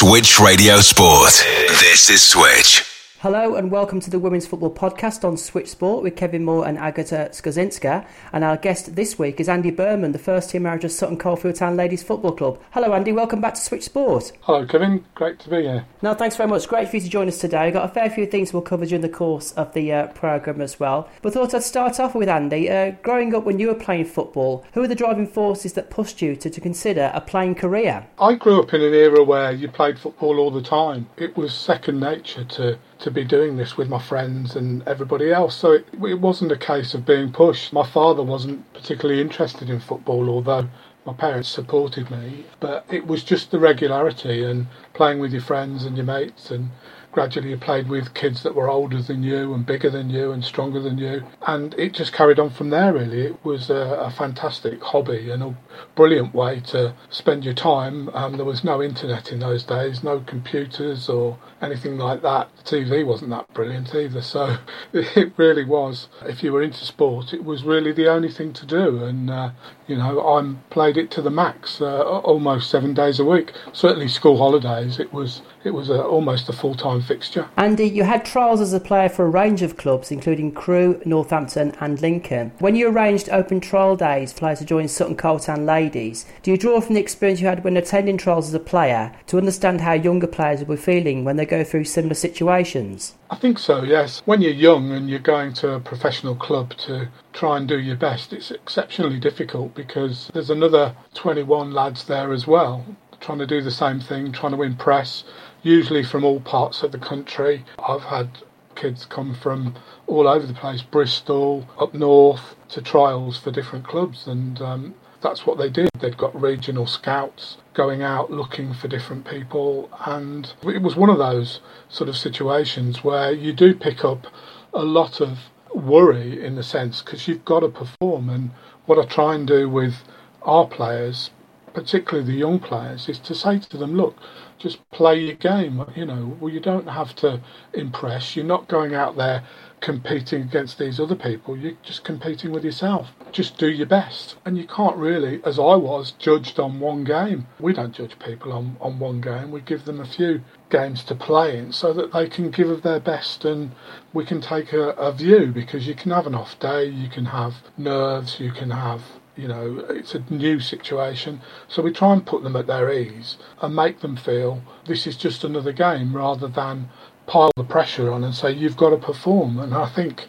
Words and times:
Switch 0.00 0.40
Radio 0.40 0.80
Sport. 0.80 1.44
This 1.78 2.08
is 2.08 2.22
Switch. 2.22 2.89
Hello 3.22 3.54
and 3.54 3.70
welcome 3.70 4.00
to 4.00 4.08
the 4.08 4.18
Women's 4.18 4.46
Football 4.46 4.72
Podcast 4.72 5.24
on 5.24 5.36
Switch 5.36 5.68
Sport 5.68 6.02
with 6.02 6.16
Kevin 6.16 6.42
Moore 6.42 6.66
and 6.66 6.78
Agata 6.78 7.28
Skozinska. 7.32 8.06
And 8.32 8.42
our 8.42 8.56
guest 8.56 8.96
this 8.96 9.18
week 9.18 9.38
is 9.38 9.46
Andy 9.46 9.70
Berman, 9.70 10.12
the 10.12 10.18
first 10.18 10.48
team 10.48 10.62
manager 10.62 10.86
of 10.86 10.92
Sutton 10.92 11.18
Coldfield 11.18 11.56
Town 11.56 11.76
Ladies 11.76 12.02
Football 12.02 12.32
Club. 12.32 12.58
Hello, 12.70 12.94
Andy. 12.94 13.12
Welcome 13.12 13.42
back 13.42 13.52
to 13.56 13.60
Switch 13.60 13.82
Sport. 13.82 14.32
Hello, 14.40 14.64
Kevin. 14.64 15.04
Great 15.14 15.38
to 15.40 15.50
be 15.50 15.60
here. 15.60 15.84
No, 16.00 16.14
thanks 16.14 16.34
very 16.34 16.48
much. 16.48 16.66
Great 16.66 16.88
for 16.88 16.96
you 16.96 17.02
to 17.02 17.10
join 17.10 17.28
us 17.28 17.38
today. 17.38 17.66
We've 17.66 17.74
got 17.74 17.90
a 17.90 17.92
fair 17.92 18.08
few 18.08 18.24
things 18.24 18.54
we'll 18.54 18.62
cover 18.62 18.86
during 18.86 19.02
the 19.02 19.10
course 19.10 19.52
of 19.52 19.74
the 19.74 19.92
uh, 19.92 20.06
programme 20.06 20.62
as 20.62 20.80
well. 20.80 21.06
But 21.20 21.34
thought 21.34 21.52
I'd 21.52 21.62
start 21.62 22.00
off 22.00 22.14
with 22.14 22.30
Andy. 22.30 22.70
Uh, 22.70 22.92
growing 23.02 23.34
up 23.34 23.44
when 23.44 23.58
you 23.58 23.66
were 23.66 23.74
playing 23.74 24.06
football, 24.06 24.64
who 24.72 24.80
were 24.80 24.88
the 24.88 24.94
driving 24.94 25.26
forces 25.26 25.74
that 25.74 25.90
pushed 25.90 26.22
you 26.22 26.36
to, 26.36 26.48
to 26.48 26.58
consider 26.58 27.10
a 27.12 27.20
playing 27.20 27.56
career? 27.56 28.06
I 28.18 28.36
grew 28.36 28.62
up 28.62 28.72
in 28.72 28.80
an 28.80 28.94
era 28.94 29.22
where 29.22 29.52
you 29.52 29.68
played 29.68 29.98
football 29.98 30.38
all 30.38 30.50
the 30.50 30.62
time. 30.62 31.10
It 31.18 31.36
was 31.36 31.52
second 31.52 32.00
nature 32.00 32.44
to 32.44 32.78
to 33.00 33.10
be 33.10 33.24
doing 33.24 33.56
this 33.56 33.76
with 33.76 33.88
my 33.88 33.98
friends 33.98 34.56
and 34.56 34.86
everybody 34.86 35.32
else. 35.32 35.56
So 35.56 35.72
it, 35.72 35.86
it 35.92 36.20
wasn't 36.20 36.52
a 36.52 36.56
case 36.56 36.94
of 36.94 37.06
being 37.06 37.32
pushed. 37.32 37.72
My 37.72 37.86
father 37.86 38.22
wasn't 38.22 38.72
particularly 38.74 39.20
interested 39.20 39.70
in 39.70 39.80
football, 39.80 40.28
although 40.28 40.68
my 41.06 41.14
parents 41.14 41.48
supported 41.48 42.10
me. 42.10 42.44
But 42.60 42.84
it 42.90 43.06
was 43.06 43.24
just 43.24 43.50
the 43.50 43.58
regularity 43.58 44.44
and 44.44 44.66
playing 44.92 45.18
with 45.18 45.32
your 45.32 45.42
friends 45.42 45.84
and 45.84 45.96
your 45.96 46.06
mates 46.06 46.50
and 46.50 46.70
gradually 47.12 47.50
you 47.50 47.56
played 47.56 47.88
with 47.88 48.14
kids 48.14 48.42
that 48.42 48.54
were 48.54 48.68
older 48.68 49.02
than 49.02 49.22
you 49.22 49.52
and 49.54 49.66
bigger 49.66 49.90
than 49.90 50.10
you 50.10 50.32
and 50.32 50.44
stronger 50.44 50.80
than 50.80 50.98
you. 50.98 51.22
And 51.46 51.74
it 51.74 51.92
just 51.92 52.12
carried 52.12 52.38
on 52.38 52.50
from 52.50 52.70
there, 52.70 52.92
really. 52.92 53.22
It 53.22 53.44
was 53.44 53.70
a, 53.70 53.74
a 53.74 54.10
fantastic 54.10 54.82
hobby 54.82 55.30
and 55.30 55.42
a 55.42 55.56
brilliant 55.96 56.34
way 56.34 56.60
to 56.60 56.94
spend 57.08 57.44
your 57.44 57.54
time. 57.54 58.08
Um, 58.10 58.36
there 58.36 58.44
was 58.44 58.64
no 58.64 58.82
internet 58.82 59.32
in 59.32 59.40
those 59.40 59.64
days, 59.64 60.02
no 60.02 60.20
computers 60.20 61.08
or 61.08 61.38
anything 61.60 61.98
like 61.98 62.22
that. 62.22 62.48
The 62.56 62.62
TV 62.62 63.04
wasn't 63.04 63.30
that 63.30 63.52
brilliant 63.54 63.94
either. 63.94 64.22
So 64.22 64.58
it 64.92 65.32
really 65.36 65.64
was, 65.64 66.08
if 66.24 66.42
you 66.42 66.52
were 66.52 66.62
into 66.62 66.84
sport, 66.84 67.32
it 67.32 67.44
was 67.44 67.64
really 67.64 67.92
the 67.92 68.08
only 68.08 68.30
thing 68.30 68.52
to 68.54 68.66
do. 68.66 69.04
And, 69.04 69.30
uh, 69.30 69.50
you 69.86 69.96
know, 69.96 70.20
I 70.20 70.54
played 70.70 70.96
it 70.96 71.10
to 71.12 71.22
the 71.22 71.30
max 71.30 71.80
uh, 71.80 72.02
almost 72.02 72.70
seven 72.70 72.94
days 72.94 73.18
a 73.18 73.24
week. 73.24 73.52
Certainly 73.72 74.08
school 74.08 74.38
holidays, 74.38 74.98
it 75.00 75.12
was, 75.12 75.42
it 75.64 75.70
was 75.70 75.90
a, 75.90 76.02
almost 76.02 76.48
a 76.48 76.52
full 76.52 76.74
time 76.74 76.99
fixture. 77.02 77.48
Andy, 77.56 77.84
you 77.88 78.04
had 78.04 78.24
trials 78.24 78.60
as 78.60 78.72
a 78.72 78.80
player 78.80 79.08
for 79.08 79.24
a 79.24 79.30
range 79.30 79.62
of 79.62 79.76
clubs, 79.76 80.10
including 80.10 80.52
Crewe, 80.52 81.00
Northampton, 81.04 81.74
and 81.80 82.00
Lincoln. 82.00 82.52
When 82.58 82.76
you 82.76 82.88
arranged 82.88 83.28
open 83.30 83.60
trial 83.60 83.96
days 83.96 84.32
for 84.32 84.40
players 84.40 84.58
to 84.60 84.64
join 84.64 84.88
Sutton 84.88 85.16
Coldfield 85.16 85.60
ladies, 85.60 86.26
do 86.42 86.50
you 86.50 86.56
draw 86.56 86.80
from 86.80 86.94
the 86.94 87.00
experience 87.00 87.40
you 87.40 87.46
had 87.46 87.64
when 87.64 87.76
attending 87.76 88.18
trials 88.18 88.48
as 88.48 88.54
a 88.54 88.60
player 88.60 89.12
to 89.26 89.38
understand 89.38 89.80
how 89.80 89.92
younger 89.92 90.26
players 90.26 90.60
will 90.60 90.76
be 90.76 90.82
feeling 90.82 91.24
when 91.24 91.36
they 91.36 91.46
go 91.46 91.64
through 91.64 91.84
similar 91.84 92.14
situations? 92.14 93.14
I 93.30 93.36
think 93.36 93.58
so, 93.58 93.82
yes. 93.82 94.22
When 94.24 94.42
you're 94.42 94.52
young 94.52 94.92
and 94.92 95.08
you're 95.08 95.18
going 95.18 95.52
to 95.54 95.74
a 95.74 95.80
professional 95.80 96.34
club 96.34 96.76
to 96.78 97.08
try 97.32 97.56
and 97.56 97.68
do 97.68 97.78
your 97.78 97.96
best, 97.96 98.32
it's 98.32 98.50
exceptionally 98.50 99.20
difficult 99.20 99.74
because 99.74 100.30
there's 100.32 100.50
another 100.50 100.94
21 101.14 101.72
lads 101.72 102.04
there 102.04 102.32
as 102.32 102.46
well 102.46 102.84
trying 103.20 103.38
to 103.38 103.46
do 103.46 103.60
the 103.60 103.70
same 103.70 104.00
thing, 104.00 104.32
trying 104.32 104.52
to 104.52 104.62
impress 104.62 105.24
usually 105.62 106.02
from 106.02 106.24
all 106.24 106.40
parts 106.40 106.82
of 106.82 106.92
the 106.92 106.98
country. 106.98 107.64
I've 107.78 108.04
had 108.04 108.28
kids 108.74 109.04
come 109.04 109.34
from 109.34 109.74
all 110.06 110.26
over 110.26 110.46
the 110.46 110.54
place, 110.54 110.82
Bristol, 110.82 111.68
up 111.78 111.94
north, 111.94 112.54
to 112.70 112.80
trials 112.80 113.36
for 113.36 113.50
different 113.50 113.86
clubs, 113.86 114.26
and 114.26 114.60
um, 114.62 114.94
that's 115.20 115.46
what 115.46 115.58
they 115.58 115.68
did. 115.68 115.90
They'd 115.98 116.16
got 116.16 116.40
regional 116.40 116.86
scouts 116.86 117.58
going 117.74 118.02
out 118.02 118.30
looking 118.30 118.72
for 118.72 118.88
different 118.88 119.26
people, 119.26 119.90
and 120.06 120.52
it 120.62 120.82
was 120.82 120.96
one 120.96 121.10
of 121.10 121.18
those 121.18 121.60
sort 121.88 122.08
of 122.08 122.16
situations 122.16 123.04
where 123.04 123.32
you 123.32 123.52
do 123.52 123.74
pick 123.74 124.04
up 124.04 124.26
a 124.72 124.82
lot 124.82 125.20
of 125.20 125.38
worry 125.74 126.44
in 126.44 126.56
the 126.56 126.62
sense 126.62 127.02
because 127.02 127.28
you've 127.28 127.44
got 127.44 127.60
to 127.60 127.68
perform. 127.68 128.28
And 128.28 128.50
what 128.86 128.98
I 128.98 129.04
try 129.04 129.34
and 129.34 129.46
do 129.46 129.68
with 129.68 130.02
our 130.42 130.66
players, 130.66 131.30
particularly 131.74 132.26
the 132.26 132.38
young 132.38 132.58
players, 132.58 133.08
is 133.08 133.18
to 133.20 133.34
say 133.34 133.58
to 133.58 133.76
them, 133.76 133.94
look, 133.94 134.16
just 134.60 134.88
play 134.90 135.18
your 135.18 135.34
game. 135.34 135.84
You 135.96 136.04
know, 136.06 136.36
well, 136.38 136.52
you 136.52 136.60
don't 136.60 136.86
have 136.86 137.16
to 137.16 137.40
impress. 137.72 138.36
You're 138.36 138.44
not 138.44 138.68
going 138.68 138.94
out 138.94 139.16
there 139.16 139.42
competing 139.80 140.42
against 140.42 140.78
these 140.78 141.00
other 141.00 141.16
people. 141.16 141.56
You're 141.56 141.78
just 141.82 142.04
competing 142.04 142.52
with 142.52 142.64
yourself. 142.64 143.08
Just 143.32 143.56
do 143.56 143.68
your 143.68 143.86
best. 143.86 144.36
And 144.44 144.58
you 144.58 144.66
can't 144.66 144.96
really, 144.96 145.40
as 145.44 145.58
I 145.58 145.74
was, 145.76 146.12
judged 146.12 146.60
on 146.60 146.78
one 146.78 147.04
game. 147.04 147.46
We 147.58 147.72
don't 147.72 147.94
judge 147.94 148.18
people 148.18 148.52
on, 148.52 148.76
on 148.80 148.98
one 148.98 149.22
game. 149.22 149.50
We 149.50 149.62
give 149.62 149.86
them 149.86 149.98
a 149.98 150.06
few 150.06 150.42
games 150.68 151.02
to 151.04 151.14
play 151.14 151.58
in 151.58 151.72
so 151.72 151.92
that 151.94 152.12
they 152.12 152.28
can 152.28 152.50
give 152.50 152.68
of 152.68 152.82
their 152.82 153.00
best 153.00 153.44
and 153.44 153.72
we 154.12 154.24
can 154.24 154.40
take 154.40 154.72
a, 154.72 154.90
a 154.90 155.12
view 155.12 155.46
because 155.52 155.86
you 155.86 155.94
can 155.94 156.10
have 156.10 156.26
an 156.26 156.34
off 156.34 156.58
day, 156.60 156.84
you 156.84 157.08
can 157.08 157.24
have 157.26 157.54
nerves, 157.76 158.38
you 158.38 158.52
can 158.52 158.70
have 158.70 159.02
you 159.40 159.48
know, 159.48 159.84
it's 159.88 160.14
a 160.14 160.22
new 160.28 160.60
situation. 160.60 161.40
So 161.68 161.82
we 161.82 161.92
try 161.92 162.12
and 162.12 162.24
put 162.24 162.42
them 162.42 162.56
at 162.56 162.66
their 162.66 162.92
ease 162.92 163.36
and 163.60 163.74
make 163.74 164.00
them 164.00 164.16
feel 164.16 164.62
this 164.86 165.06
is 165.06 165.16
just 165.16 165.44
another 165.44 165.72
game 165.72 166.14
rather 166.14 166.48
than 166.48 166.88
pile 167.26 167.52
the 167.56 167.64
pressure 167.64 168.12
on 168.12 168.24
and 168.24 168.34
say 168.34 168.52
you've 168.52 168.76
got 168.76 168.90
to 168.90 168.96
perform. 168.96 169.58
And 169.58 169.72
I 169.72 169.88
think, 169.88 170.26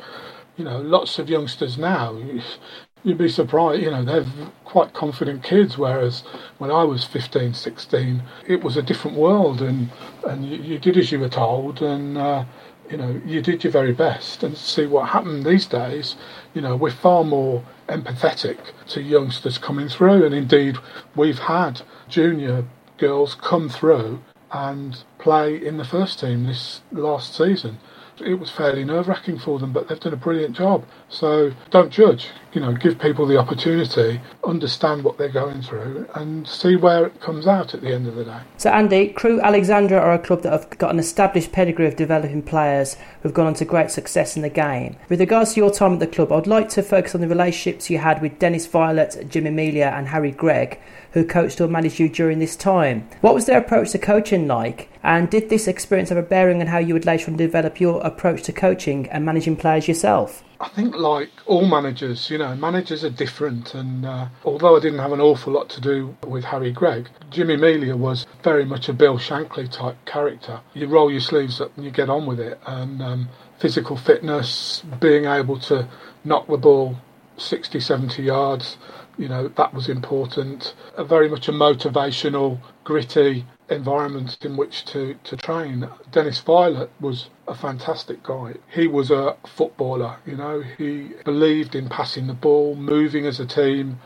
you 0.55 0.63
know, 0.63 0.79
lots 0.79 1.19
of 1.19 1.29
youngsters 1.29 1.77
now, 1.77 2.17
you'd 3.03 3.17
be 3.17 3.29
surprised, 3.29 3.81
you 3.81 3.91
know, 3.91 4.03
they're 4.03 4.25
quite 4.63 4.93
confident 4.93 5.43
kids, 5.43 5.77
whereas 5.77 6.23
when 6.59 6.71
I 6.71 6.83
was 6.83 7.03
15, 7.03 7.53
16, 7.53 8.23
it 8.47 8.63
was 8.63 8.77
a 8.77 8.81
different 8.81 9.17
world 9.17 9.61
and, 9.61 9.89
and 10.27 10.45
you, 10.45 10.57
you 10.57 10.79
did 10.79 10.97
as 10.97 11.11
you 11.11 11.19
were 11.19 11.29
told 11.29 11.81
and, 11.81 12.17
uh, 12.17 12.45
you 12.89 12.97
know, 12.97 13.21
you 13.25 13.41
did 13.41 13.63
your 13.63 13.71
very 13.71 13.93
best. 13.93 14.43
And 14.43 14.55
see 14.55 14.85
what 14.85 15.09
happened 15.09 15.45
these 15.45 15.65
days, 15.65 16.15
you 16.53 16.61
know, 16.61 16.75
we're 16.75 16.91
far 16.91 17.23
more 17.23 17.63
empathetic 17.91 18.57
to 18.87 19.01
youngsters 19.01 19.57
coming 19.57 19.89
through. 19.89 20.25
And 20.25 20.33
indeed, 20.33 20.77
we've 21.15 21.39
had 21.39 21.81
junior 22.07 22.65
girls 22.97 23.35
come 23.35 23.69
through 23.69 24.23
and 24.51 25.03
play 25.19 25.55
in 25.55 25.77
the 25.77 25.85
first 25.85 26.19
team 26.19 26.45
this 26.45 26.81
last 26.91 27.35
season 27.35 27.77
it 28.23 28.35
was 28.35 28.49
fairly 28.49 28.83
nerve 28.83 29.07
wracking 29.07 29.39
for 29.39 29.59
them, 29.59 29.71
but 29.71 29.87
they've 29.87 29.99
done 29.99 30.13
a 30.13 30.17
brilliant 30.17 30.55
job. 30.55 30.85
So 31.09 31.51
don't 31.69 31.91
judge, 31.91 32.27
you 32.53 32.61
know, 32.61 32.73
give 32.73 32.99
people 32.99 33.25
the 33.25 33.37
opportunity, 33.37 34.21
understand 34.43 35.03
what 35.03 35.17
they're 35.17 35.29
going 35.29 35.61
through, 35.61 36.07
and 36.15 36.47
see 36.47 36.75
where 36.75 37.05
it 37.05 37.19
comes 37.19 37.47
out 37.47 37.73
at 37.73 37.81
the 37.81 37.93
end 37.93 38.07
of 38.07 38.15
the 38.15 38.25
day. 38.25 38.39
So, 38.57 38.69
Andy, 38.69 39.09
Crewe 39.09 39.41
Alexandra 39.41 39.99
are 39.99 40.13
a 40.13 40.19
club 40.19 40.43
that 40.43 40.51
have 40.51 40.69
got 40.77 40.91
an 40.91 40.99
established 40.99 41.51
pedigree 41.51 41.87
of 41.87 41.95
developing 41.95 42.41
players 42.41 42.97
who've 43.21 43.33
gone 43.33 43.47
on 43.47 43.53
to 43.55 43.65
great 43.65 43.91
success 43.91 44.35
in 44.35 44.41
the 44.41 44.49
game. 44.49 44.97
With 45.09 45.19
regards 45.19 45.53
to 45.53 45.59
your 45.59 45.71
time 45.71 45.93
at 45.93 45.99
the 45.99 46.07
club, 46.07 46.31
I'd 46.31 46.47
like 46.47 46.69
to 46.69 46.83
focus 46.83 47.15
on 47.15 47.21
the 47.21 47.27
relationships 47.27 47.89
you 47.89 47.97
had 47.97 48.21
with 48.21 48.39
Dennis 48.39 48.67
Viollet, 48.67 49.29
Jim 49.29 49.53
Melia, 49.55 49.93
and 49.95 50.09
Harry 50.09 50.31
Gregg, 50.31 50.79
who 51.13 51.25
coached 51.25 51.59
or 51.59 51.67
managed 51.67 51.99
you 51.99 52.09
during 52.09 52.39
this 52.39 52.55
time. 52.55 53.07
What 53.21 53.33
was 53.33 53.45
their 53.45 53.59
approach 53.59 53.91
to 53.91 53.99
coaching 53.99 54.47
like? 54.47 54.90
And 55.03 55.29
did 55.29 55.49
this 55.49 55.67
experience 55.67 56.09
have 56.09 56.17
a 56.17 56.23
bearing 56.23 56.61
on 56.61 56.67
how 56.67 56.77
you 56.77 56.93
would 56.93 57.05
later 57.05 57.31
on 57.31 57.37
develop 57.37 57.79
your 57.79 58.01
approach 58.01 58.43
to 58.43 58.53
coaching 58.53 59.09
and 59.09 59.25
managing 59.25 59.55
players 59.55 59.87
yourself? 59.87 60.43
I 60.59 60.69
think, 60.69 60.95
like 60.95 61.31
all 61.47 61.65
managers, 61.65 62.29
you 62.29 62.37
know, 62.37 62.55
managers 62.55 63.03
are 63.03 63.09
different. 63.09 63.73
And 63.73 64.05
uh, 64.05 64.27
although 64.45 64.77
I 64.77 64.79
didn't 64.79 64.99
have 64.99 65.11
an 65.11 65.19
awful 65.19 65.53
lot 65.53 65.69
to 65.71 65.81
do 65.81 66.15
with 66.27 66.43
Harry 66.43 66.71
Gregg, 66.71 67.09
Jimmy 67.31 67.57
Melia 67.57 67.97
was 67.97 68.27
very 68.43 68.63
much 68.63 68.87
a 68.87 68.93
Bill 68.93 69.17
Shankly 69.17 69.71
type 69.71 69.97
character. 70.05 70.61
You 70.75 70.87
roll 70.87 71.11
your 71.11 71.21
sleeves 71.21 71.59
up 71.59 71.75
and 71.75 71.85
you 71.85 71.89
get 71.89 72.09
on 72.09 72.27
with 72.27 72.39
it. 72.39 72.59
And 72.67 73.01
um, 73.01 73.29
physical 73.57 73.97
fitness, 73.97 74.83
being 74.99 75.25
able 75.25 75.59
to 75.61 75.87
knock 76.23 76.47
the 76.47 76.57
ball 76.57 76.97
60, 77.37 77.79
70 77.79 78.21
yards, 78.21 78.77
you 79.17 79.27
know, 79.27 79.47
that 79.47 79.73
was 79.73 79.89
important. 79.89 80.75
A 80.95 81.03
very 81.03 81.27
much 81.27 81.47
a 81.47 81.51
motivational, 81.51 82.59
gritty 82.83 83.45
environment 83.71 84.37
in 84.41 84.57
which 84.57 84.85
to, 84.85 85.15
to 85.25 85.37
train. 85.37 85.89
Dennis 86.11 86.39
Viollet 86.41 86.91
was 86.99 87.29
a 87.47 87.55
fantastic 87.55 88.23
guy. 88.23 88.55
He 88.71 88.87
was 88.87 89.11
a 89.11 89.37
footballer, 89.47 90.17
you 90.25 90.37
know, 90.37 90.61
he 90.77 91.11
believed 91.25 91.75
in 91.75 91.89
passing 91.89 92.27
the 92.27 92.33
ball, 92.33 92.75
moving 92.75 93.25
as 93.25 93.39
a 93.39 93.45
team, 93.47 93.99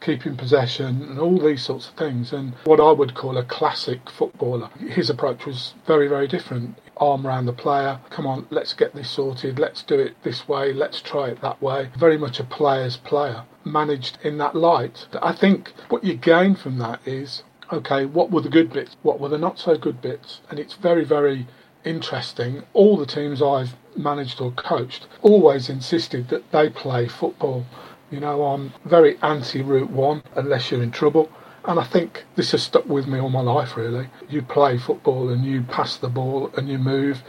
keeping 0.00 0.36
possession, 0.36 1.02
and 1.02 1.18
all 1.18 1.38
these 1.38 1.62
sorts 1.62 1.88
of 1.88 1.94
things. 1.94 2.32
And 2.32 2.54
what 2.64 2.80
I 2.80 2.92
would 2.92 3.14
call 3.14 3.38
a 3.38 3.44
classic 3.44 4.10
footballer. 4.10 4.70
His 4.78 5.10
approach 5.10 5.46
was 5.46 5.74
very, 5.86 6.08
very 6.08 6.28
different. 6.28 6.78
Arm 6.98 7.26
around 7.26 7.46
the 7.46 7.52
player, 7.54 8.00
come 8.10 8.26
on, 8.26 8.46
let's 8.50 8.74
get 8.74 8.94
this 8.94 9.10
sorted, 9.10 9.58
let's 9.58 9.82
do 9.82 9.98
it 9.98 10.16
this 10.22 10.48
way, 10.48 10.72
let's 10.72 11.00
try 11.00 11.28
it 11.30 11.40
that 11.42 11.62
way. 11.62 11.90
Very 11.98 12.18
much 12.18 12.40
a 12.40 12.44
player's 12.44 12.98
player, 12.98 13.44
managed 13.64 14.18
in 14.22 14.38
that 14.38 14.54
light. 14.54 15.06
I 15.22 15.32
think 15.32 15.72
what 15.88 16.04
you 16.04 16.14
gain 16.14 16.54
from 16.56 16.78
that 16.78 17.00
is 17.06 17.42
okay, 17.72 18.04
what 18.04 18.30
were 18.30 18.40
the 18.40 18.48
good 18.48 18.72
bits? 18.72 18.96
What 19.02 19.20
were 19.20 19.28
the 19.28 19.38
not 19.38 19.58
so 19.58 19.76
good 19.76 20.00
bits? 20.00 20.40
And 20.50 20.58
it's 20.58 20.74
very, 20.74 21.04
very 21.04 21.46
interesting. 21.84 22.62
All 22.72 22.96
the 22.96 23.06
teams 23.06 23.40
I've 23.42 23.76
managed 23.96 24.40
or 24.40 24.52
coached 24.52 25.06
always 25.22 25.68
insisted 25.68 26.28
that 26.28 26.50
they 26.52 26.68
play 26.68 27.08
football. 27.08 27.64
You 28.10 28.20
know, 28.20 28.44
I'm 28.44 28.72
very 28.84 29.18
anti 29.22 29.62
Route 29.62 29.90
1 29.90 30.22
unless 30.34 30.70
you're 30.70 30.82
in 30.82 30.90
trouble. 30.90 31.30
And 31.64 31.78
I 31.78 31.84
think 31.84 32.24
this 32.36 32.52
has 32.52 32.62
stuck 32.62 32.86
with 32.86 33.06
me 33.06 33.20
all 33.20 33.28
my 33.28 33.42
life, 33.42 33.76
really. 33.76 34.08
You 34.28 34.42
play 34.42 34.78
football 34.78 35.28
and 35.28 35.44
you 35.44 35.62
pass 35.62 35.96
the 35.96 36.08
ball 36.08 36.50
and 36.56 36.68
you 36.68 36.78
move 36.78 37.22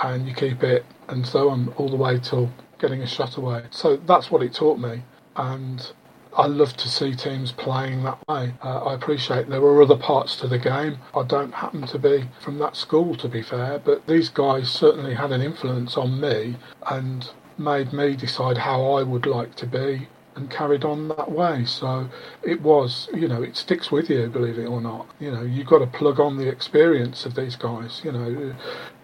and 0.00 0.26
you 0.26 0.34
keep 0.34 0.62
it 0.62 0.84
and 1.08 1.26
so 1.26 1.48
on 1.50 1.68
all 1.76 1.88
the 1.88 1.96
way 1.96 2.18
till 2.18 2.50
getting 2.78 3.00
a 3.02 3.06
shot 3.06 3.36
away. 3.36 3.64
So 3.70 3.96
that's 3.96 4.30
what 4.30 4.42
it 4.42 4.52
taught 4.52 4.78
me. 4.78 5.04
And 5.36 5.92
I 6.36 6.46
love 6.46 6.76
to 6.76 6.88
see 6.88 7.14
teams 7.14 7.50
playing 7.52 8.04
that 8.04 8.18
way. 8.28 8.52
Uh, 8.62 8.84
I 8.84 8.94
appreciate 8.94 9.48
there 9.48 9.62
were 9.62 9.80
other 9.80 9.96
parts 9.96 10.36
to 10.36 10.46
the 10.46 10.58
game. 10.58 10.98
I 11.14 11.22
don't 11.22 11.52
happen 11.52 11.86
to 11.86 11.98
be 11.98 12.28
from 12.40 12.58
that 12.58 12.76
school, 12.76 13.16
to 13.16 13.28
be 13.28 13.40
fair, 13.40 13.78
but 13.78 14.06
these 14.06 14.28
guys 14.28 14.70
certainly 14.70 15.14
had 15.14 15.32
an 15.32 15.40
influence 15.40 15.96
on 15.96 16.20
me 16.20 16.56
and 16.90 17.30
made 17.56 17.94
me 17.94 18.16
decide 18.16 18.58
how 18.58 18.84
I 18.96 19.02
would 19.02 19.24
like 19.24 19.54
to 19.56 19.66
be 19.66 20.08
and 20.36 20.50
carried 20.50 20.84
on 20.84 21.08
that 21.08 21.30
way. 21.30 21.64
So 21.64 22.08
it 22.42 22.60
was, 22.60 23.08
you 23.14 23.26
know, 23.26 23.42
it 23.42 23.56
sticks 23.56 23.90
with 23.90 24.10
you, 24.10 24.28
believe 24.28 24.58
it 24.58 24.66
or 24.66 24.82
not. 24.82 25.06
You 25.18 25.30
know, 25.30 25.42
you've 25.42 25.66
got 25.66 25.78
to 25.78 25.86
plug 25.86 26.20
on 26.20 26.36
the 26.36 26.48
experience 26.48 27.24
of 27.24 27.34
these 27.34 27.56
guys. 27.56 28.02
You 28.04 28.12
know, 28.12 28.54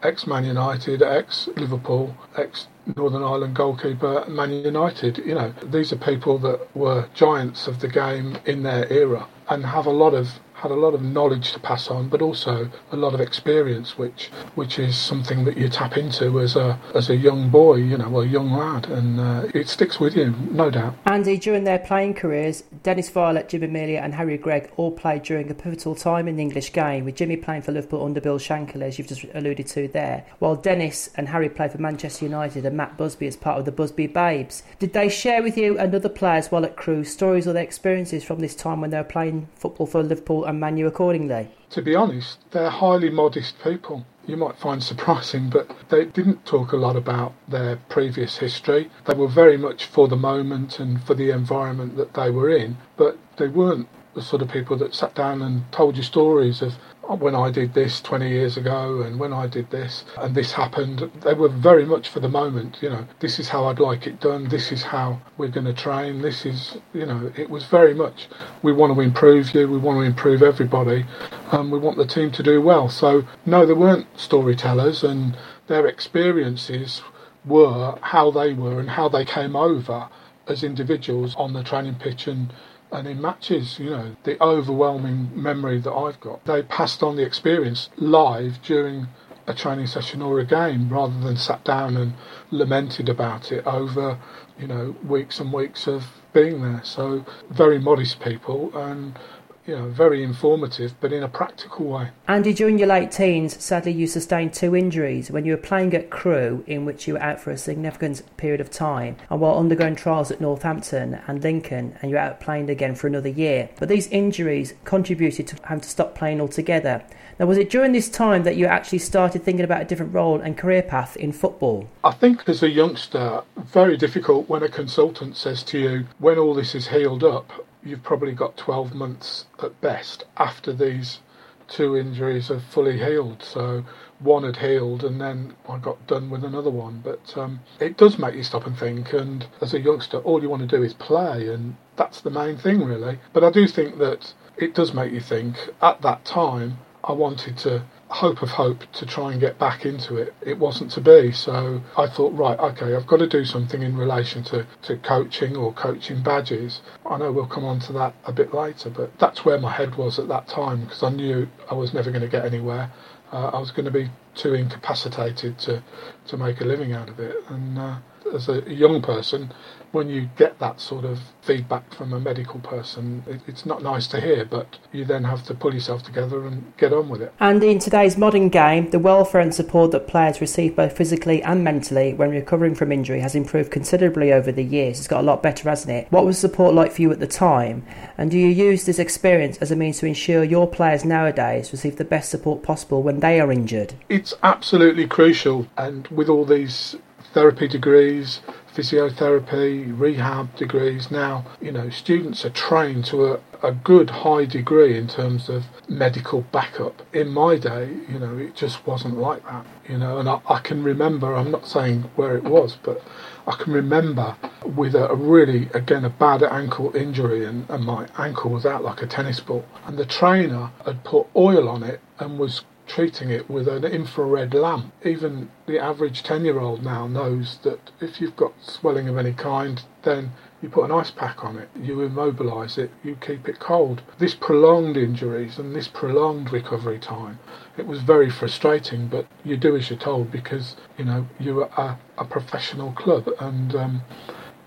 ex 0.02 0.26
Man 0.26 0.44
United, 0.44 1.02
ex 1.02 1.48
Liverpool, 1.56 2.14
ex 2.36 2.68
Northern 2.96 3.22
Ireland 3.22 3.54
goalkeeper, 3.54 4.24
Man 4.28 4.52
United. 4.52 5.18
You 5.18 5.34
know, 5.34 5.54
these 5.64 5.92
are 5.92 5.96
people 5.96 6.38
that 6.38 6.74
were 6.74 7.08
giants 7.14 7.66
of 7.66 7.80
the 7.80 7.88
game 7.88 8.38
in 8.44 8.62
their 8.62 8.92
era 8.92 9.26
and 9.48 9.64
have 9.64 9.86
a 9.86 9.90
lot 9.90 10.14
of 10.14 10.40
had 10.62 10.70
a 10.70 10.74
lot 10.76 10.94
of 10.94 11.02
knowledge 11.02 11.52
to 11.52 11.58
pass 11.58 11.88
on, 11.88 12.08
but 12.08 12.22
also 12.22 12.70
a 12.92 12.96
lot 12.96 13.14
of 13.14 13.20
experience, 13.20 13.98
which 13.98 14.30
which 14.54 14.78
is 14.78 14.96
something 14.96 15.44
that 15.44 15.56
you 15.56 15.68
tap 15.68 15.96
into 15.96 16.38
as 16.38 16.54
a 16.54 16.78
as 16.94 17.10
a 17.10 17.16
young 17.16 17.50
boy, 17.50 17.74
you 17.74 17.98
know, 17.98 18.20
a 18.20 18.26
young 18.26 18.52
lad, 18.52 18.86
and 18.88 19.18
uh, 19.18 19.48
it 19.54 19.68
sticks 19.68 19.98
with 19.98 20.14
you, 20.14 20.30
no 20.52 20.70
doubt. 20.70 20.94
Andy, 21.06 21.36
during 21.36 21.64
their 21.64 21.80
playing 21.80 22.14
careers, 22.14 22.62
Dennis 22.84 23.10
Viollet, 23.10 23.48
Jim 23.48 23.72
Melia, 23.72 24.00
and 24.00 24.14
Harry 24.14 24.38
Gregg 24.38 24.70
all 24.76 24.92
played 24.92 25.24
during 25.24 25.50
a 25.50 25.54
pivotal 25.54 25.96
time 25.96 26.28
in 26.28 26.36
the 26.36 26.42
English 26.42 26.72
game, 26.72 27.04
with 27.04 27.16
Jimmy 27.16 27.36
playing 27.36 27.62
for 27.62 27.72
Liverpool 27.72 28.04
under 28.04 28.20
Bill 28.20 28.38
Shankly, 28.38 28.82
as 28.82 28.98
you've 28.98 29.08
just 29.08 29.24
alluded 29.34 29.66
to 29.66 29.88
there, 29.88 30.24
while 30.38 30.54
Dennis 30.54 31.10
and 31.16 31.28
Harry 31.28 31.48
played 31.48 31.72
for 31.72 31.78
Manchester 31.78 32.24
United 32.24 32.64
and 32.64 32.76
Matt 32.76 32.96
Busby 32.96 33.26
as 33.26 33.36
part 33.36 33.58
of 33.58 33.64
the 33.64 33.72
Busby 33.72 34.06
Babes. 34.06 34.62
Did 34.78 34.92
they 34.92 35.08
share 35.08 35.42
with 35.42 35.58
you 35.58 35.76
and 35.76 35.92
other 35.92 36.08
players 36.08 36.52
while 36.52 36.64
at 36.64 36.76
Crewe 36.76 37.02
stories 37.02 37.48
or 37.48 37.52
their 37.52 37.64
experiences 37.64 38.22
from 38.22 38.38
this 38.38 38.54
time 38.54 38.80
when 38.80 38.90
they 38.90 38.98
were 38.98 39.04
playing 39.04 39.48
football 39.56 39.86
for 39.86 40.02
Liverpool 40.02 40.44
and 40.52 40.80
accordingly? 40.80 41.50
To 41.70 41.82
be 41.82 41.94
honest, 41.94 42.38
they're 42.50 42.70
highly 42.70 43.10
modest 43.10 43.54
people. 43.62 44.04
You 44.26 44.36
might 44.36 44.58
find 44.58 44.82
surprising, 44.92 45.50
but 45.50 45.70
they 45.88 46.04
didn't 46.04 46.44
talk 46.44 46.72
a 46.72 46.76
lot 46.76 46.96
about 46.96 47.32
their 47.48 47.76
previous 47.88 48.38
history. 48.38 48.90
They 49.06 49.14
were 49.14 49.28
very 49.28 49.56
much 49.56 49.86
for 49.86 50.08
the 50.08 50.16
moment 50.16 50.78
and 50.78 51.02
for 51.02 51.14
the 51.14 51.30
environment 51.30 51.96
that 51.96 52.14
they 52.14 52.30
were 52.30 52.50
in, 52.50 52.76
but 52.96 53.18
they 53.36 53.48
weren't 53.48 53.88
the 54.14 54.22
sort 54.22 54.42
of 54.42 54.50
people 54.50 54.76
that 54.76 54.94
sat 54.94 55.14
down 55.14 55.40
and 55.42 55.70
told 55.72 55.96
you 55.96 56.02
stories 56.02 56.60
of 56.60 56.74
Oh, 57.08 57.16
when 57.16 57.34
I 57.34 57.50
did 57.50 57.74
this 57.74 58.00
20 58.00 58.28
years 58.28 58.56
ago 58.56 59.02
and 59.02 59.18
when 59.18 59.32
I 59.32 59.48
did 59.48 59.70
this 59.70 60.04
and 60.18 60.36
this 60.36 60.52
happened. 60.52 61.10
They 61.22 61.34
were 61.34 61.48
very 61.48 61.84
much 61.84 62.08
for 62.08 62.20
the 62.20 62.28
moment, 62.28 62.78
you 62.80 62.90
know, 62.90 63.06
this 63.18 63.40
is 63.40 63.48
how 63.48 63.64
I'd 63.64 63.80
like 63.80 64.06
it 64.06 64.20
done, 64.20 64.48
this 64.48 64.70
is 64.70 64.84
how 64.84 65.20
we're 65.36 65.48
going 65.48 65.66
to 65.66 65.72
train, 65.72 66.22
this 66.22 66.46
is, 66.46 66.76
you 66.94 67.04
know, 67.04 67.32
it 67.36 67.50
was 67.50 67.64
very 67.64 67.92
much 67.92 68.28
we 68.62 68.72
want 68.72 68.94
to 68.94 69.00
improve 69.00 69.52
you, 69.52 69.68
we 69.68 69.78
want 69.78 69.98
to 69.98 70.02
improve 70.02 70.44
everybody, 70.44 71.04
and 71.50 71.72
we 71.72 71.78
want 71.78 71.96
the 71.96 72.06
team 72.06 72.30
to 72.30 72.42
do 72.42 72.62
well. 72.62 72.88
So, 72.88 73.24
no, 73.46 73.66
they 73.66 73.72
weren't 73.72 74.06
storytellers 74.16 75.02
and 75.02 75.36
their 75.66 75.88
experiences 75.88 77.02
were 77.44 77.98
how 78.00 78.30
they 78.30 78.52
were 78.52 78.78
and 78.78 78.90
how 78.90 79.08
they 79.08 79.24
came 79.24 79.56
over 79.56 80.08
as 80.46 80.62
individuals 80.62 81.34
on 81.36 81.52
the 81.52 81.64
training 81.64 81.96
pitch 81.96 82.28
and 82.28 82.52
and 82.92 83.08
in 83.08 83.20
matches, 83.20 83.78
you 83.78 83.90
know, 83.90 84.16
the 84.24 84.40
overwhelming 84.42 85.30
memory 85.34 85.80
that 85.80 85.92
I've 85.92 86.20
got, 86.20 86.44
they 86.44 86.62
passed 86.62 87.02
on 87.02 87.16
the 87.16 87.24
experience 87.24 87.88
live 87.96 88.60
during 88.62 89.08
a 89.46 89.54
training 89.54 89.86
session 89.86 90.22
or 90.22 90.38
a 90.38 90.44
game 90.44 90.88
rather 90.88 91.18
than 91.20 91.36
sat 91.36 91.64
down 91.64 91.96
and 91.96 92.12
lamented 92.50 93.08
about 93.08 93.50
it 93.50 93.66
over, 93.66 94.18
you 94.58 94.66
know, 94.66 94.94
weeks 95.04 95.40
and 95.40 95.52
weeks 95.52 95.86
of 95.88 96.04
being 96.32 96.62
there. 96.62 96.82
So 96.84 97.24
very 97.50 97.78
modest 97.78 98.20
people 98.20 98.70
and 98.76 99.18
you 99.66 99.76
know, 99.76 99.88
very 99.88 100.24
informative, 100.24 100.94
but 101.00 101.12
in 101.12 101.22
a 101.22 101.28
practical 101.28 101.86
way. 101.86 102.08
Andy, 102.26 102.52
during 102.52 102.78
your 102.78 102.88
late 102.88 103.12
teens, 103.12 103.62
sadly 103.62 103.92
you 103.92 104.06
sustained 104.06 104.52
two 104.52 104.74
injuries 104.74 105.30
when 105.30 105.44
you 105.44 105.52
were 105.52 105.62
playing 105.62 105.94
at 105.94 106.10
Crewe, 106.10 106.64
in 106.66 106.84
which 106.84 107.06
you 107.06 107.14
were 107.14 107.22
out 107.22 107.40
for 107.40 107.50
a 107.50 107.56
significant 107.56 108.22
period 108.36 108.60
of 108.60 108.70
time, 108.70 109.16
and 109.30 109.40
while 109.40 109.58
undergoing 109.58 109.94
trials 109.94 110.30
at 110.30 110.40
Northampton 110.40 111.20
and 111.26 111.42
Lincoln, 111.42 111.96
and 112.02 112.10
you 112.10 112.16
were 112.16 112.22
out 112.22 112.40
playing 112.40 112.70
again 112.70 112.94
for 112.94 113.06
another 113.06 113.28
year. 113.28 113.68
But 113.78 113.88
these 113.88 114.08
injuries 114.08 114.74
contributed 114.84 115.46
to 115.48 115.56
having 115.64 115.82
to 115.82 115.88
stop 115.88 116.14
playing 116.16 116.40
altogether. 116.40 117.04
Now, 117.38 117.46
was 117.46 117.58
it 117.58 117.70
during 117.70 117.92
this 117.92 118.08
time 118.08 118.42
that 118.42 118.56
you 118.56 118.66
actually 118.66 118.98
started 118.98 119.42
thinking 119.42 119.64
about 119.64 119.82
a 119.82 119.84
different 119.86 120.14
role 120.14 120.40
and 120.40 120.58
career 120.58 120.82
path 120.82 121.16
in 121.16 121.32
football? 121.32 121.88
I 122.04 122.12
think 122.12 122.48
as 122.48 122.62
a 122.62 122.70
youngster, 122.70 123.42
very 123.56 123.96
difficult 123.96 124.48
when 124.48 124.62
a 124.62 124.68
consultant 124.68 125.36
says 125.36 125.62
to 125.64 125.78
you, 125.78 126.06
when 126.18 126.38
all 126.38 126.54
this 126.54 126.74
is 126.74 126.88
healed 126.88 127.24
up, 127.24 127.52
you've 127.84 128.02
probably 128.02 128.32
got 128.32 128.56
12 128.56 128.94
months 128.94 129.46
at 129.62 129.80
best 129.80 130.24
after 130.36 130.72
these 130.72 131.20
two 131.68 131.96
injuries 131.96 132.48
have 132.48 132.62
fully 132.62 132.98
healed. 132.98 133.42
So 133.42 133.84
one 134.18 134.44
had 134.44 134.56
healed 134.56 135.04
and 135.04 135.20
then 135.20 135.54
I 135.68 135.78
got 135.78 136.06
done 136.06 136.30
with 136.30 136.44
another 136.44 136.70
one. 136.70 137.00
But 137.02 137.36
um, 137.36 137.60
it 137.80 137.96
does 137.96 138.18
make 138.18 138.34
you 138.34 138.42
stop 138.42 138.66
and 138.66 138.78
think. 138.78 139.12
And 139.12 139.46
as 139.60 139.74
a 139.74 139.80
youngster, 139.80 140.18
all 140.18 140.42
you 140.42 140.50
want 140.50 140.68
to 140.68 140.76
do 140.76 140.82
is 140.82 140.94
play, 140.94 141.48
and 141.48 141.76
that's 141.96 142.20
the 142.20 142.30
main 142.30 142.56
thing, 142.56 142.84
really. 142.84 143.18
But 143.32 143.44
I 143.44 143.50
do 143.50 143.66
think 143.66 143.98
that 143.98 144.34
it 144.56 144.74
does 144.74 144.92
make 144.92 145.12
you 145.12 145.20
think. 145.20 145.56
At 145.80 146.02
that 146.02 146.24
time, 146.24 146.78
I 147.04 147.12
wanted 147.12 147.56
to 147.58 147.84
hope 148.12 148.42
of 148.42 148.50
hope 148.50 148.84
to 148.92 149.06
try 149.06 149.32
and 149.32 149.40
get 149.40 149.58
back 149.58 149.86
into 149.86 150.16
it. 150.16 150.34
It 150.42 150.58
wasn't 150.58 150.90
to 150.92 151.00
be. 151.00 151.32
So 151.32 151.80
I 151.96 152.06
thought, 152.06 152.34
right, 152.34 152.58
okay, 152.58 152.94
I've 152.94 153.06
got 153.06 153.18
to 153.18 153.26
do 153.26 153.44
something 153.44 153.82
in 153.82 153.96
relation 153.96 154.44
to, 154.44 154.66
to 154.82 154.98
coaching 154.98 155.56
or 155.56 155.72
coaching 155.72 156.22
badges. 156.22 156.82
I 157.06 157.16
know 157.16 157.32
we'll 157.32 157.46
come 157.46 157.64
on 157.64 157.80
to 157.80 157.92
that 157.94 158.14
a 158.26 158.32
bit 158.32 158.52
later, 158.52 158.90
but 158.90 159.18
that's 159.18 159.46
where 159.46 159.58
my 159.58 159.72
head 159.72 159.94
was 159.94 160.18
at 160.18 160.28
that 160.28 160.46
time 160.46 160.82
because 160.82 161.02
I 161.02 161.08
knew 161.08 161.48
I 161.70 161.74
was 161.74 161.94
never 161.94 162.10
going 162.10 162.22
to 162.22 162.28
get 162.28 162.44
anywhere. 162.44 162.92
Uh, 163.32 163.48
I 163.54 163.58
was 163.58 163.70
going 163.70 163.86
to 163.86 163.90
be 163.90 164.10
too 164.34 164.52
incapacitated 164.52 165.58
to, 165.60 165.82
to 166.26 166.36
make 166.36 166.60
a 166.60 166.64
living 166.64 166.92
out 166.92 167.08
of 167.08 167.18
it. 167.18 167.36
And 167.48 167.78
uh, 167.78 167.96
as 168.32 168.48
a 168.48 168.62
young 168.72 169.02
person, 169.02 169.52
when 169.92 170.08
you 170.08 170.28
get 170.36 170.58
that 170.58 170.80
sort 170.80 171.04
of 171.04 171.20
feedback 171.42 171.92
from 171.94 172.12
a 172.12 172.20
medical 172.20 172.58
person, 172.60 173.22
it, 173.26 173.40
it's 173.46 173.66
not 173.66 173.82
nice 173.82 174.06
to 174.08 174.20
hear, 174.20 174.44
but 174.44 174.78
you 174.90 175.04
then 175.04 175.24
have 175.24 175.44
to 175.44 175.54
pull 175.54 175.74
yourself 175.74 176.02
together 176.02 176.46
and 176.46 176.72
get 176.78 176.92
on 176.92 177.08
with 177.08 177.20
it. 177.20 177.32
And 177.40 177.62
in 177.62 177.78
today's 177.78 178.16
modern 178.16 178.48
game, 178.48 178.90
the 178.90 178.98
welfare 178.98 179.40
and 179.40 179.54
support 179.54 179.90
that 179.92 180.08
players 180.08 180.40
receive 180.40 180.76
both 180.76 180.96
physically 180.96 181.42
and 181.42 181.62
mentally 181.62 182.14
when 182.14 182.30
recovering 182.30 182.74
from 182.74 182.90
injury 182.90 183.20
has 183.20 183.34
improved 183.34 183.70
considerably 183.70 184.32
over 184.32 184.50
the 184.50 184.64
years. 184.64 184.98
It's 184.98 185.08
got 185.08 185.20
a 185.20 185.26
lot 185.26 185.42
better, 185.42 185.68
hasn't 185.68 185.92
it? 185.92 186.10
What 186.10 186.24
was 186.24 186.38
support 186.38 186.74
like 186.74 186.92
for 186.92 187.02
you 187.02 187.12
at 187.12 187.20
the 187.20 187.26
time? 187.26 187.84
And 188.16 188.30
do 188.30 188.38
you 188.38 188.48
use 188.48 188.84
this 188.84 188.98
experience 188.98 189.58
as 189.58 189.70
a 189.70 189.76
means 189.76 189.98
to 189.98 190.06
ensure 190.06 190.42
your 190.42 190.66
players 190.66 191.04
nowadays 191.04 191.70
receive 191.70 191.96
the 191.96 192.04
best 192.04 192.30
support 192.30 192.62
possible 192.62 193.02
when 193.02 193.20
they 193.20 193.40
are 193.40 193.52
injured? 193.52 193.94
It's 194.08 194.32
absolutely 194.42 195.06
crucial, 195.06 195.66
and 195.76 196.08
with 196.08 196.28
all 196.28 196.44
these 196.44 196.96
therapy 197.32 197.68
degrees, 197.68 198.40
physiotherapy, 198.74 199.98
rehab 199.98 200.54
degrees. 200.56 201.10
Now, 201.10 201.44
you 201.60 201.72
know, 201.72 201.90
students 201.90 202.44
are 202.44 202.50
trained 202.50 203.04
to 203.06 203.34
a, 203.34 203.40
a 203.62 203.72
good 203.72 204.10
high 204.10 204.44
degree 204.44 204.96
in 204.96 205.08
terms 205.08 205.48
of 205.48 205.64
medical 205.88 206.42
backup. 206.52 207.02
In 207.14 207.28
my 207.28 207.56
day, 207.56 207.90
you 208.08 208.18
know, 208.18 208.36
it 208.36 208.54
just 208.54 208.86
wasn't 208.86 209.18
like 209.18 209.44
that, 209.44 209.66
you 209.88 209.98
know, 209.98 210.18
and 210.18 210.28
I, 210.28 210.40
I 210.48 210.58
can 210.60 210.82
remember, 210.82 211.34
I'm 211.34 211.50
not 211.50 211.66
saying 211.66 212.10
where 212.16 212.36
it 212.36 212.44
was, 212.44 212.76
but 212.82 213.02
I 213.46 213.52
can 213.52 213.72
remember 213.72 214.36
with 214.64 214.94
a, 214.94 215.08
a, 215.08 215.14
really, 215.14 215.68
again, 215.74 216.04
a 216.04 216.10
bad 216.10 216.42
ankle 216.42 216.94
injury, 216.96 217.44
and, 217.44 217.68
and 217.68 217.84
my 217.84 218.06
ankle 218.16 218.50
was 218.50 218.64
out 218.64 218.84
like 218.84 219.02
a 219.02 219.06
tennis 219.06 219.40
ball. 219.40 219.64
And 219.84 219.98
the 219.98 220.06
trainer 220.06 220.70
had 220.84 221.02
put 221.04 221.26
oil 221.34 221.68
on 221.68 221.82
it 221.82 222.00
and 222.18 222.38
was 222.38 222.62
treating 222.92 223.30
it 223.30 223.48
with 223.48 223.66
an 223.68 223.84
infrared 223.84 224.52
lamp. 224.52 224.92
Even 225.02 225.48
the 225.66 225.78
average 225.78 226.22
10 226.22 226.44
year 226.44 226.60
old 226.60 226.84
now 226.84 227.06
knows 227.06 227.58
that 227.62 227.90
if 228.02 228.20
you've 228.20 228.36
got 228.36 228.52
swelling 228.60 229.08
of 229.08 229.16
any 229.16 229.32
kind, 229.32 229.82
then 230.02 230.30
you 230.60 230.68
put 230.68 230.84
an 230.84 230.92
ice 230.92 231.10
pack 231.10 231.42
on 231.42 231.56
it, 231.56 231.70
you 231.74 231.96
immobilise 231.96 232.76
it, 232.76 232.90
you 233.02 233.16
keep 233.16 233.48
it 233.48 233.58
cold. 233.58 234.02
This 234.18 234.34
prolonged 234.34 234.98
injuries 234.98 235.58
and 235.58 235.74
this 235.74 235.88
prolonged 235.88 236.52
recovery 236.52 236.98
time, 236.98 237.38
it 237.78 237.86
was 237.86 238.02
very 238.02 238.28
frustrating, 238.28 239.08
but 239.08 239.26
you 239.42 239.56
do 239.56 239.74
as 239.74 239.88
you're 239.88 239.98
told 239.98 240.30
because, 240.30 240.76
you 240.98 241.06
know, 241.06 241.26
you're 241.40 241.62
a, 241.62 241.98
a 242.18 242.24
professional 242.26 242.92
club 242.92 243.26
and, 243.40 243.74
um, 243.74 244.02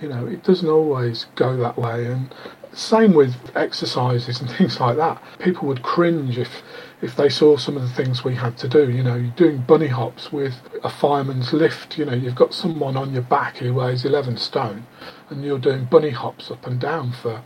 you 0.01 0.09
know, 0.09 0.25
it 0.25 0.43
doesn't 0.43 0.67
always 0.67 1.27
go 1.35 1.55
that 1.57 1.77
way. 1.77 2.07
And 2.07 2.33
same 2.73 3.13
with 3.13 3.35
exercises 3.55 4.41
and 4.41 4.49
things 4.57 4.79
like 4.79 4.97
that. 4.97 5.21
People 5.39 5.67
would 5.67 5.83
cringe 5.83 6.39
if 6.39 6.63
if 7.05 7.15
they 7.15 7.29
saw 7.29 7.55
some 7.55 7.77
of 7.77 7.83
the 7.83 7.93
things 7.93 8.23
we 8.23 8.33
had 8.33 8.57
to 8.57 8.67
do. 8.67 8.89
You 8.89 9.03
know, 9.03 9.15
you're 9.15 9.31
doing 9.35 9.59
bunny 9.59 9.87
hops 9.87 10.31
with 10.31 10.55
a 10.83 10.89
fireman's 10.89 11.53
lift. 11.53 11.99
You 11.99 12.05
know, 12.05 12.13
you've 12.13 12.35
got 12.35 12.53
someone 12.53 12.97
on 12.97 13.13
your 13.13 13.21
back 13.21 13.57
who 13.57 13.75
weighs 13.75 14.05
11 14.05 14.37
stone, 14.37 14.87
and 15.29 15.43
you're 15.43 15.59
doing 15.59 15.85
bunny 15.85 16.09
hops 16.09 16.49
up 16.49 16.65
and 16.65 16.79
down 16.79 17.11
for, 17.11 17.43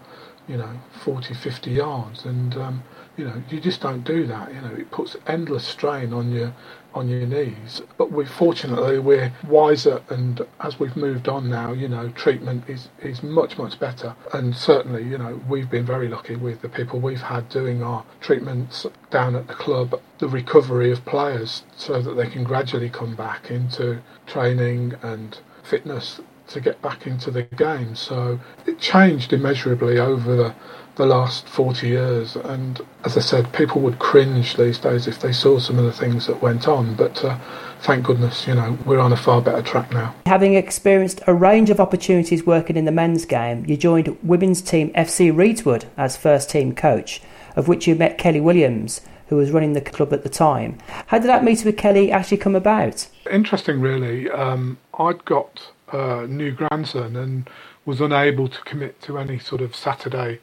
you 0.48 0.56
know, 0.56 0.80
40, 1.00 1.34
50 1.34 1.72
yards, 1.72 2.26
and 2.26 2.56
um, 2.58 2.84
you 3.18 3.26
know, 3.26 3.44
you 3.50 3.60
just 3.60 3.82
don't 3.82 4.04
do 4.04 4.26
that. 4.28 4.54
You 4.54 4.62
know, 4.62 4.74
it 4.76 4.92
puts 4.92 5.16
endless 5.28 5.66
strain 5.66 6.14
on 6.14 6.32
your 6.32 6.54
on 6.94 7.08
your 7.10 7.26
knees. 7.26 7.82
But 7.98 8.12
we 8.12 8.26
fortunately 8.26 9.00
we're 9.00 9.34
wiser, 9.48 10.02
and 10.10 10.46
as 10.62 10.80
we've 10.80 10.96
moved 10.96 11.28
on 11.28 11.50
now, 11.50 11.72
you 11.74 11.88
know, 11.88 12.10
treatment 12.10 12.64
is 12.70 12.90
is 13.02 13.22
much 13.22 13.58
much 13.58 13.80
better. 13.80 14.16
And 14.34 14.56
certainly, 14.56 15.04
you 15.04 15.18
know, 15.18 15.42
we've 15.50 15.70
been 15.70 15.86
very 15.86 16.08
lucky 16.08 16.36
with 16.36 16.62
the 16.62 16.70
people 16.70 17.00
we've 17.00 17.22
had 17.22 17.50
doing 17.50 17.84
our 17.84 18.06
treatments 18.22 18.86
down 19.10 19.36
at 19.36 19.48
the 19.48 19.54
club. 19.54 20.00
The 20.20 20.28
recovery 20.28 20.92
of 20.92 21.06
players, 21.06 21.64
so 21.76 22.02
that 22.02 22.16
they 22.16 22.28
can 22.28 22.44
gradually 22.44 22.90
come 22.90 23.16
back 23.16 23.52
into 23.52 24.02
training 24.26 24.96
and 25.02 25.38
fitness 25.64 26.22
to 26.50 26.60
get 26.60 26.82
back 26.82 27.06
into 27.08 27.32
the 27.32 27.44
game. 27.44 27.96
So 27.96 28.40
it 28.66 28.80
changed 28.80 29.34
immeasurably 29.34 30.00
over 30.00 30.36
the, 30.36 30.56
the 31.00 31.06
last 31.06 31.48
40 31.48 31.88
years. 31.88 32.36
And 32.36 32.80
as 33.06 33.16
I 33.16 33.22
said, 33.22 33.54
people 33.54 33.80
would 33.82 34.00
cringe 34.00 34.58
these 34.58 34.78
days 34.78 35.08
if 35.08 35.22
they 35.22 35.32
saw 35.32 35.58
some 35.58 35.80
of 35.80 35.86
the 35.86 35.94
things 35.94 36.28
that 36.28 36.42
went 36.42 36.68
on. 36.68 36.94
But 36.94 37.24
uh, 37.24 37.40
thank 37.80 38.06
goodness, 38.06 38.46
you 38.46 38.54
know, 38.54 38.78
we're 38.86 39.00
on 39.00 39.14
a 39.14 39.18
far 39.18 39.42
better 39.42 39.62
track 39.62 39.94
now. 39.94 40.14
Having 40.26 40.56
experienced 40.56 41.22
a 41.26 41.34
range 41.34 41.70
of 41.70 41.80
opportunities 41.80 42.46
working 42.46 42.76
in 42.76 42.84
the 42.84 42.92
men's 42.92 43.24
game, 43.24 43.66
you 43.66 43.78
joined 43.78 44.18
women's 44.22 44.62
team 44.62 44.92
FC 44.92 45.32
Reedswood 45.34 45.86
as 45.96 46.18
first 46.18 46.50
team 46.50 46.76
coach, 46.76 47.22
of 47.56 47.70
which 47.70 47.88
you 47.88 47.96
met 47.96 48.18
Kelly 48.18 48.42
Williams. 48.42 49.00
Who 49.28 49.38
was 49.38 49.52
running 49.52 49.74
the 49.74 49.82
club 49.82 50.12
at 50.12 50.24
the 50.24 50.30
time? 50.30 50.80
How 51.08 51.20
did 51.20 51.28
that 51.28 51.44
meeting 51.44 51.66
with 51.66 51.78
Kelly 51.78 52.12
actually 52.12 52.38
come 52.38 52.56
about? 52.56 53.08
Interesting, 53.32 53.80
really. 53.80 54.30
Um, 54.30 54.80
I'd 54.98 55.24
got 55.24 55.70
a 55.94 56.28
new 56.28 56.52
grandson 56.52 57.16
and 57.16 57.48
was 57.86 58.02
unable 58.02 58.48
to 58.48 58.62
commit 58.64 59.00
to 59.04 59.18
any 59.18 59.40
sort 59.40 59.62
of 59.62 59.76
Saturday 59.76 60.40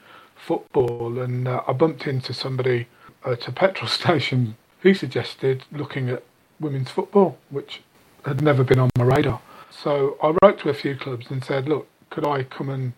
football. 0.46 1.18
And 1.18 1.48
uh, 1.48 1.62
I 1.66 1.72
bumped 1.72 2.06
into 2.06 2.32
somebody 2.32 2.86
at 3.24 3.48
a 3.48 3.52
petrol 3.52 3.88
station. 4.00 4.56
He 4.82 4.94
suggested 4.94 5.64
looking 5.72 6.08
at 6.08 6.22
women's 6.60 6.90
football, 6.90 7.36
which 7.50 7.82
had 8.24 8.42
never 8.42 8.64
been 8.64 8.78
on 8.78 8.90
my 8.96 9.04
radar. 9.04 9.40
So 9.70 10.16
I 10.22 10.34
wrote 10.42 10.60
to 10.60 10.70
a 10.70 10.74
few 10.74 10.96
clubs 10.96 11.30
and 11.30 11.44
said, 11.44 11.68
look, 11.68 11.88
could 12.10 12.26
I 12.26 12.44
come 12.44 12.70
and 12.70 12.92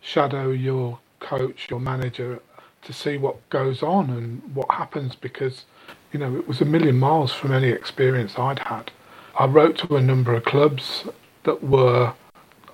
shadow 0.00 0.50
your 0.50 0.98
coach, 1.18 1.68
your 1.70 1.80
manager, 1.80 2.40
to 2.82 2.92
see 2.92 3.16
what 3.16 3.48
goes 3.50 3.82
on 3.82 4.10
and 4.10 4.42
what 4.54 4.70
happens? 4.70 5.16
Because, 5.16 5.64
you 6.12 6.20
know, 6.20 6.36
it 6.36 6.46
was 6.46 6.60
a 6.60 6.64
million 6.64 6.98
miles 6.98 7.32
from 7.32 7.52
any 7.52 7.68
experience 7.68 8.38
I'd 8.38 8.60
had. 8.60 8.90
I 9.38 9.46
wrote 9.46 9.78
to 9.78 9.96
a 9.96 10.02
number 10.02 10.34
of 10.34 10.44
clubs 10.44 11.04
that 11.44 11.62
were 11.62 12.12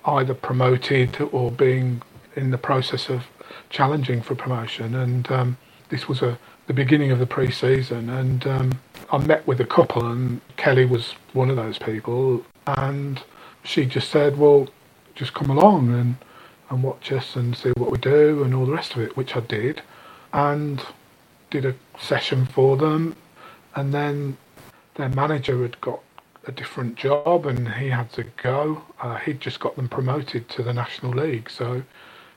either 0.04 0.34
promoted 0.34 1.20
or 1.32 1.50
being 1.50 2.02
in 2.34 2.50
the 2.50 2.58
process 2.58 3.08
of 3.08 3.24
challenging 3.70 4.22
for 4.22 4.34
promotion. 4.34 4.94
And 4.94 5.30
um, 5.30 5.56
this 5.88 6.08
was 6.08 6.22
a, 6.22 6.38
the 6.66 6.74
beginning 6.74 7.10
of 7.10 7.18
the 7.18 7.26
pre-season, 7.26 8.10
and 8.10 8.46
um, 8.46 8.80
I 9.12 9.18
met 9.18 9.46
with 9.46 9.60
a 9.60 9.64
couple, 9.64 10.04
and 10.06 10.40
Kelly 10.56 10.84
was 10.84 11.14
one 11.32 11.50
of 11.50 11.56
those 11.56 11.78
people, 11.78 12.44
and 12.66 13.22
she 13.62 13.86
just 13.86 14.10
said, 14.10 14.36
"Well, 14.36 14.68
just 15.14 15.34
come 15.34 15.50
along 15.50 15.92
and 15.94 16.16
and 16.68 16.82
watch 16.82 17.12
us 17.12 17.36
and 17.36 17.56
see 17.56 17.70
what 17.76 17.92
we 17.92 17.98
do 17.98 18.42
and 18.42 18.52
all 18.52 18.66
the 18.66 18.72
rest 18.72 18.94
of 18.96 19.00
it," 19.02 19.16
which 19.16 19.36
I 19.36 19.40
did, 19.40 19.82
and 20.32 20.82
did 21.50 21.64
a 21.64 21.74
session 22.00 22.46
for 22.46 22.76
them, 22.76 23.14
and 23.76 23.94
then 23.94 24.36
their 24.96 25.08
manager 25.10 25.62
had 25.62 25.80
got 25.80 26.00
a 26.46 26.52
different 26.52 26.96
job 26.96 27.46
and 27.46 27.68
he 27.74 27.88
had 27.90 28.10
to 28.12 28.24
go. 28.42 28.82
Uh, 29.00 29.16
he'd 29.16 29.40
just 29.40 29.60
got 29.60 29.76
them 29.76 29.88
promoted 29.88 30.48
to 30.48 30.62
the 30.62 30.72
National 30.72 31.12
League. 31.12 31.50
So 31.50 31.82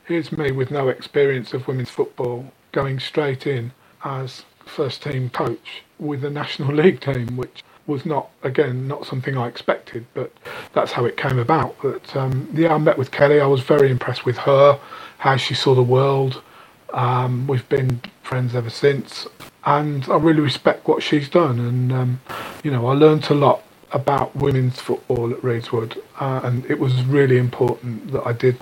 here's 0.09 0.31
me 0.31 0.51
with 0.51 0.71
no 0.71 0.89
experience 0.89 1.53
of 1.53 1.67
women's 1.67 1.91
football 1.91 2.51
going 2.71 2.99
straight 2.99 3.45
in 3.45 3.71
as 4.03 4.43
first 4.65 5.03
team 5.03 5.29
coach 5.29 5.83
with 5.99 6.21
the 6.21 6.29
National 6.31 6.73
League 6.81 6.99
team, 6.99 7.37
which 7.37 7.63
was 7.85 8.05
not, 8.07 8.29
again, 8.41 8.87
not 8.87 9.05
something 9.05 9.37
I 9.37 9.47
expected, 9.47 10.05
but 10.15 10.31
that's 10.73 10.91
how 10.91 11.05
it 11.05 11.15
came 11.15 11.37
about. 11.37 11.75
But 11.81 12.15
um, 12.15 12.49
yeah, 12.53 12.73
I 12.73 12.77
met 12.79 12.97
with 12.97 13.11
Kelly. 13.11 13.39
I 13.39 13.45
was 13.45 13.61
very 13.61 13.91
impressed 13.91 14.25
with 14.25 14.37
her, 14.39 14.79
how 15.19 15.37
she 15.37 15.53
saw 15.53 15.75
the 15.75 15.83
world. 15.83 16.41
Um, 16.91 17.45
we've 17.45 17.67
been 17.69 18.01
friends 18.23 18.55
ever 18.55 18.69
since, 18.71 19.27
and 19.65 20.07
I 20.09 20.17
really 20.17 20.41
respect 20.41 20.87
what 20.87 21.03
she's 21.03 21.29
done. 21.29 21.59
And 21.59 21.91
um, 21.91 22.21
you 22.63 22.71
know, 22.71 22.87
I 22.87 22.93
learnt 22.93 23.29
a 23.29 23.35
lot 23.35 23.63
about 23.91 24.35
women's 24.35 24.79
football 24.79 25.31
at 25.31 25.41
Reedswood, 25.41 25.99
uh, 26.19 26.41
and 26.43 26.65
it 26.65 26.79
was 26.79 27.03
really 27.03 27.37
important 27.37 28.11
that 28.11 28.25
I 28.25 28.33
did 28.33 28.57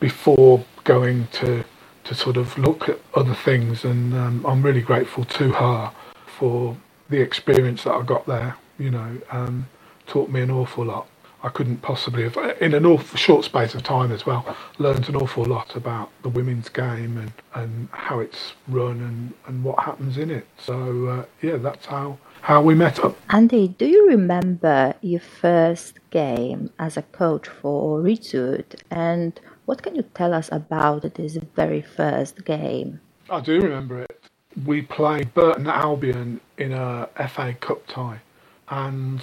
before 0.00 0.64
going 0.84 1.28
to 1.32 1.64
to 2.04 2.14
sort 2.14 2.36
of 2.36 2.56
look 2.58 2.88
at 2.88 2.98
other 3.14 3.34
things. 3.34 3.84
And 3.84 4.14
um, 4.14 4.44
I'm 4.46 4.62
really 4.62 4.80
grateful 4.80 5.24
to 5.24 5.52
her 5.52 5.92
for 6.26 6.76
the 7.08 7.20
experience 7.20 7.84
that 7.84 7.92
I 7.92 8.02
got 8.02 8.26
there. 8.26 8.56
You 8.78 8.90
know, 8.90 9.18
um, 9.30 9.68
taught 10.06 10.30
me 10.30 10.40
an 10.40 10.50
awful 10.50 10.84
lot. 10.86 11.06
I 11.42 11.48
couldn't 11.48 11.78
possibly 11.78 12.24
have, 12.24 12.36
in 12.60 12.74
an 12.74 12.84
awful 12.84 13.16
short 13.16 13.44
space 13.44 13.74
of 13.74 13.82
time 13.82 14.12
as 14.12 14.26
well, 14.26 14.56
learned 14.78 15.08
an 15.08 15.16
awful 15.16 15.44
lot 15.44 15.74
about 15.74 16.10
the 16.22 16.28
women's 16.28 16.68
game 16.68 17.16
and, 17.16 17.32
and 17.54 17.88
how 17.92 18.20
it's 18.20 18.52
run 18.68 19.00
and, 19.00 19.32
and 19.46 19.64
what 19.64 19.82
happens 19.82 20.18
in 20.18 20.30
it. 20.30 20.46
So, 20.58 21.06
uh, 21.06 21.24
yeah, 21.42 21.56
that's 21.56 21.86
how 21.86 22.18
how 22.42 22.62
we 22.62 22.74
met 22.74 22.98
up. 23.00 23.16
Andy, 23.30 23.68
do 23.68 23.86
you 23.86 24.08
remember 24.08 24.94
your 25.02 25.20
first 25.20 25.98
game 26.10 26.70
as 26.78 26.96
a 26.96 27.02
coach 27.02 27.48
for 27.48 28.00
Reedswood? 28.00 28.80
And 28.90 29.38
what 29.70 29.84
can 29.84 29.94
you 29.94 30.02
tell 30.02 30.34
us 30.34 30.48
about 30.50 31.02
this 31.14 31.38
very 31.54 31.80
first 31.80 32.44
game? 32.44 33.00
I 33.30 33.38
do 33.38 33.60
remember 33.60 34.02
it. 34.02 34.20
We 34.66 34.82
played 34.82 35.32
Burton 35.32 35.68
Albion 35.68 36.40
in 36.58 36.72
a 36.72 37.08
FA 37.28 37.54
Cup 37.54 37.86
tie 37.86 38.20
and 38.68 39.20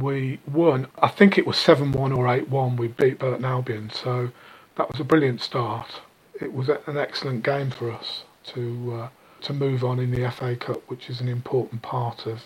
we 0.00 0.40
won. 0.50 0.86
I 1.02 1.08
think 1.08 1.36
it 1.36 1.46
was 1.46 1.58
7 1.58 1.92
1 1.92 2.10
or 2.10 2.26
8 2.26 2.48
1. 2.48 2.76
We 2.76 2.88
beat 2.88 3.18
Burton 3.18 3.44
Albion. 3.44 3.90
So 3.90 4.30
that 4.76 4.90
was 4.90 4.98
a 4.98 5.04
brilliant 5.04 5.42
start. 5.42 6.00
It 6.40 6.54
was 6.54 6.70
an 6.70 6.96
excellent 6.96 7.44
game 7.44 7.70
for 7.70 7.92
us 7.92 8.24
to. 8.54 8.62
Uh, 8.98 9.08
to 9.42 9.52
move 9.52 9.82
on 9.82 9.98
in 9.98 10.12
the 10.12 10.30
FA 10.30 10.54
Cup, 10.54 10.80
which 10.88 11.10
is 11.10 11.20
an 11.20 11.26
important 11.26 11.82
part 11.82 12.26
of 12.26 12.44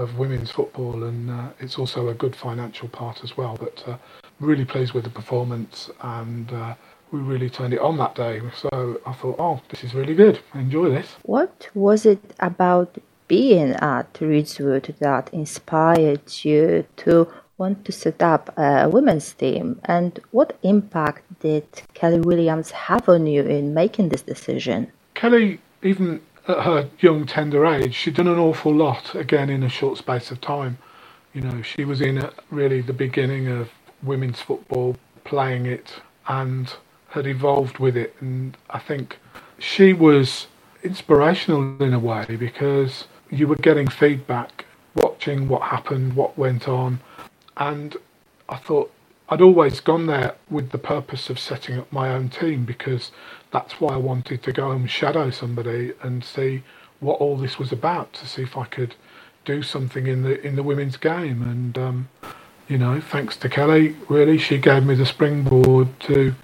of 0.00 0.18
women's 0.18 0.50
football, 0.50 1.04
and 1.04 1.30
uh, 1.30 1.48
it's 1.60 1.78
also 1.78 2.08
a 2.08 2.14
good 2.14 2.34
financial 2.34 2.88
part 2.88 3.22
as 3.22 3.36
well. 3.36 3.56
But 3.58 3.84
uh, 3.86 3.96
really 4.40 4.64
pleased 4.64 4.92
with 4.92 5.04
the 5.04 5.10
performance, 5.10 5.90
and 6.00 6.52
uh, 6.52 6.74
we 7.10 7.20
really 7.20 7.50
turned 7.50 7.74
it 7.74 7.80
on 7.80 7.96
that 7.98 8.14
day. 8.14 8.40
So 8.56 9.00
I 9.06 9.12
thought, 9.12 9.36
oh, 9.38 9.60
this 9.68 9.84
is 9.84 9.94
really 9.94 10.14
good. 10.14 10.40
enjoy 10.54 10.90
this. 10.90 11.08
What 11.22 11.68
was 11.74 12.06
it 12.06 12.22
about 12.40 12.96
being 13.28 13.70
at 13.74 14.12
Reedswood 14.14 14.96
that 14.98 15.32
inspired 15.32 16.44
you 16.44 16.84
to 16.96 17.28
want 17.58 17.84
to 17.84 17.92
set 17.92 18.22
up 18.22 18.52
a 18.56 18.88
women's 18.88 19.32
team? 19.34 19.80
And 19.84 20.18
what 20.30 20.58
impact 20.62 21.22
did 21.40 21.66
Kelly 21.94 22.20
Williams 22.20 22.70
have 22.70 23.08
on 23.08 23.26
you 23.26 23.42
in 23.42 23.74
making 23.74 24.08
this 24.08 24.22
decision? 24.22 24.90
Kelly, 25.14 25.60
even 25.82 26.20
at 26.48 26.60
her 26.60 26.88
young, 26.98 27.26
tender 27.26 27.66
age, 27.66 27.94
she'd 27.94 28.14
done 28.14 28.26
an 28.26 28.38
awful 28.38 28.74
lot 28.74 29.14
again 29.14 29.50
in 29.50 29.62
a 29.62 29.68
short 29.68 29.98
space 29.98 30.30
of 30.30 30.40
time. 30.40 30.78
You 31.34 31.42
know, 31.42 31.62
she 31.62 31.84
was 31.84 32.00
in 32.00 32.18
at 32.18 32.34
really 32.50 32.80
the 32.80 32.92
beginning 32.92 33.48
of 33.48 33.70
women's 34.02 34.40
football, 34.40 34.96
playing 35.24 35.66
it, 35.66 36.00
and 36.26 36.72
had 37.08 37.26
evolved 37.26 37.78
with 37.78 37.96
it. 37.96 38.14
And 38.20 38.56
I 38.70 38.78
think 38.78 39.18
she 39.58 39.92
was 39.92 40.46
inspirational 40.82 41.80
in 41.82 41.92
a 41.92 41.98
way 41.98 42.24
because 42.38 43.04
you 43.30 43.46
were 43.46 43.56
getting 43.56 43.88
feedback, 43.88 44.64
watching 44.94 45.48
what 45.48 45.62
happened, 45.62 46.14
what 46.14 46.36
went 46.36 46.68
on. 46.68 47.00
And 47.56 47.96
I 48.48 48.56
thought 48.56 48.92
I'd 49.28 49.40
always 49.40 49.78
gone 49.78 50.06
there 50.06 50.34
with 50.50 50.70
the 50.70 50.78
purpose 50.78 51.30
of 51.30 51.38
setting 51.38 51.78
up 51.78 51.92
my 51.92 52.08
own 52.08 52.28
team 52.28 52.64
because 52.64 53.12
that's 53.52 53.80
why 53.80 53.94
I 53.94 53.96
wanted 53.96 54.42
to 54.44 54.52
go 54.52 54.70
and 54.70 54.90
shadow 54.90 55.30
somebody 55.30 55.92
and 56.02 56.24
see 56.24 56.62
what 57.00 57.20
all 57.20 57.36
this 57.36 57.58
was 57.58 57.72
about 57.72 58.12
to 58.14 58.26
see 58.26 58.42
if 58.42 58.56
I 58.56 58.64
could 58.64 58.94
do 59.44 59.62
something 59.62 60.06
in 60.06 60.22
the 60.22 60.40
in 60.46 60.56
the 60.56 60.62
women's 60.62 60.96
game. 60.96 61.42
And 61.42 61.78
um, 61.78 62.08
you 62.68 62.78
know 62.78 63.00
thanks 63.00 63.36
to 63.38 63.48
Kelly 63.48 63.96
really 64.08 64.38
she 64.38 64.58
gave 64.58 64.84
me 64.84 64.94
the 64.94 65.06
springboard 65.06 65.88
to 66.00 66.34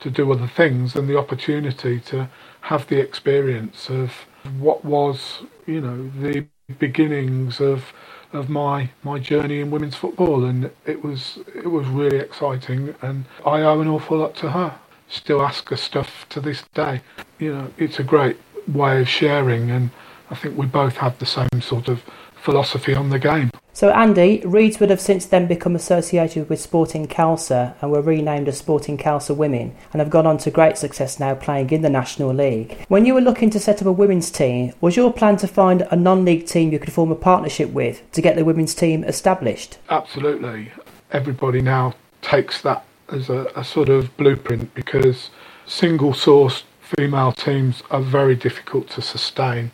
to 0.00 0.10
do 0.10 0.32
other 0.32 0.46
things 0.46 0.96
and 0.96 1.08
the 1.08 1.18
opportunity 1.18 2.00
to 2.00 2.30
have 2.62 2.86
the 2.86 2.98
experience 2.98 3.90
of 3.90 4.12
what 4.58 4.84
was 4.84 5.42
you 5.66 5.80
know 5.80 6.10
the 6.20 6.46
beginnings 6.78 7.60
of 7.60 7.92
of 8.32 8.48
my 8.48 8.90
my 9.02 9.18
journey 9.18 9.60
in 9.60 9.70
women's 9.70 9.94
football. 9.96 10.44
And 10.44 10.70
it 10.86 11.02
was 11.04 11.38
it 11.54 11.70
was 11.70 11.86
really 11.86 12.18
exciting. 12.18 12.94
And 13.02 13.24
I 13.44 13.62
owe 13.62 13.80
an 13.80 13.88
awful 13.88 14.18
lot 14.18 14.34
to 14.36 14.50
her 14.50 14.78
still 15.14 15.42
ask 15.42 15.68
her 15.70 15.76
stuff 15.76 16.26
to 16.30 16.40
this 16.40 16.62
day. 16.74 17.00
You 17.38 17.54
know, 17.54 17.70
it's 17.78 17.98
a 17.98 18.04
great 18.04 18.36
way 18.68 19.00
of 19.00 19.08
sharing, 19.08 19.70
and 19.70 19.90
I 20.30 20.34
think 20.34 20.58
we 20.58 20.66
both 20.66 20.96
have 20.96 21.18
the 21.18 21.26
same 21.26 21.60
sort 21.60 21.88
of 21.88 22.02
philosophy 22.34 22.94
on 22.94 23.10
the 23.10 23.18
game. 23.18 23.50
So, 23.72 23.90
Andy, 23.90 24.38
Reedswood 24.42 24.90
have 24.90 25.00
since 25.00 25.26
then 25.26 25.48
become 25.48 25.74
associated 25.74 26.48
with 26.48 26.60
Sporting 26.60 27.08
Khalsa 27.08 27.74
and 27.80 27.90
were 27.90 28.00
renamed 28.00 28.46
as 28.46 28.58
Sporting 28.58 28.96
Khalsa 28.96 29.34
Women 29.34 29.74
and 29.92 30.00
have 30.00 30.10
gone 30.10 30.28
on 30.28 30.38
to 30.38 30.50
great 30.50 30.78
success 30.78 31.18
now 31.18 31.34
playing 31.34 31.70
in 31.70 31.82
the 31.82 31.90
National 31.90 32.32
League. 32.32 32.84
When 32.86 33.04
you 33.04 33.14
were 33.14 33.20
looking 33.20 33.50
to 33.50 33.58
set 33.58 33.80
up 33.80 33.88
a 33.88 33.92
women's 33.92 34.30
team, 34.30 34.74
was 34.80 34.94
your 34.94 35.12
plan 35.12 35.38
to 35.38 35.48
find 35.48 35.88
a 35.90 35.96
non 35.96 36.24
league 36.24 36.46
team 36.46 36.70
you 36.70 36.78
could 36.78 36.92
form 36.92 37.10
a 37.10 37.16
partnership 37.16 37.70
with 37.70 38.08
to 38.12 38.22
get 38.22 38.36
the 38.36 38.44
women's 38.44 38.76
team 38.76 39.02
established? 39.02 39.78
Absolutely. 39.90 40.70
Everybody 41.10 41.60
now 41.60 41.94
takes 42.22 42.62
that 42.62 42.84
as 43.10 43.28
a, 43.30 43.50
a 43.56 43.64
sort 43.64 43.88
of 43.88 44.16
blueprint 44.16 44.74
because 44.74 45.30
single 45.66 46.14
source 46.14 46.64
female 46.80 47.32
teams 47.32 47.82
are 47.90 48.00
very 48.02 48.36
difficult 48.36 48.88
to 48.90 49.02
sustain 49.02 49.70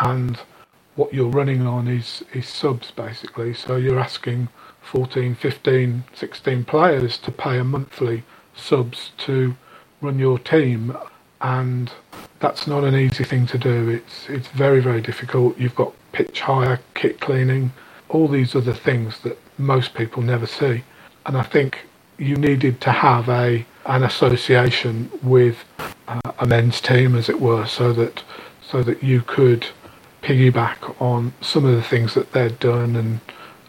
and 0.00 0.40
what 0.96 1.14
you're 1.14 1.28
running 1.30 1.66
on 1.66 1.88
is, 1.88 2.24
is 2.34 2.46
subs 2.48 2.90
basically. 2.90 3.54
So 3.54 3.76
you're 3.76 3.98
asking 4.00 4.48
14, 4.82 5.34
15, 5.34 6.04
16 6.14 6.64
players 6.64 7.18
to 7.18 7.32
pay 7.32 7.58
a 7.58 7.64
monthly 7.64 8.24
subs 8.54 9.12
to 9.18 9.56
run 10.00 10.18
your 10.18 10.38
team, 10.38 10.96
and 11.40 11.90
that's 12.40 12.66
not 12.66 12.84
an 12.84 12.94
easy 12.94 13.24
thing 13.24 13.46
to 13.46 13.58
do. 13.58 13.88
It's 13.88 14.28
it's 14.28 14.48
very 14.48 14.80
very 14.80 15.00
difficult. 15.00 15.58
You've 15.58 15.74
got 15.74 15.94
pitch 16.12 16.40
hire, 16.40 16.80
kit 16.94 17.20
cleaning, 17.20 17.72
all 18.08 18.28
these 18.28 18.54
other 18.54 18.74
things 18.74 19.20
that 19.20 19.38
most 19.58 19.94
people 19.94 20.22
never 20.22 20.46
see, 20.46 20.84
and 21.26 21.36
I 21.36 21.42
think 21.42 21.86
you 22.20 22.36
needed 22.36 22.80
to 22.82 22.92
have 22.92 23.28
a 23.28 23.66
an 23.86 24.04
association 24.04 25.10
with 25.22 25.64
uh, 26.06 26.20
a 26.38 26.46
men's 26.46 26.80
team, 26.80 27.16
as 27.16 27.28
it 27.28 27.40
were, 27.40 27.66
so 27.66 27.92
that 27.94 28.22
so 28.62 28.82
that 28.82 29.02
you 29.02 29.22
could 29.22 29.66
piggyback 30.22 31.00
on 31.00 31.32
some 31.40 31.64
of 31.64 31.74
the 31.74 31.82
things 31.82 32.14
that 32.14 32.32
they'd 32.32 32.58
done 32.60 32.94
and 32.94 33.20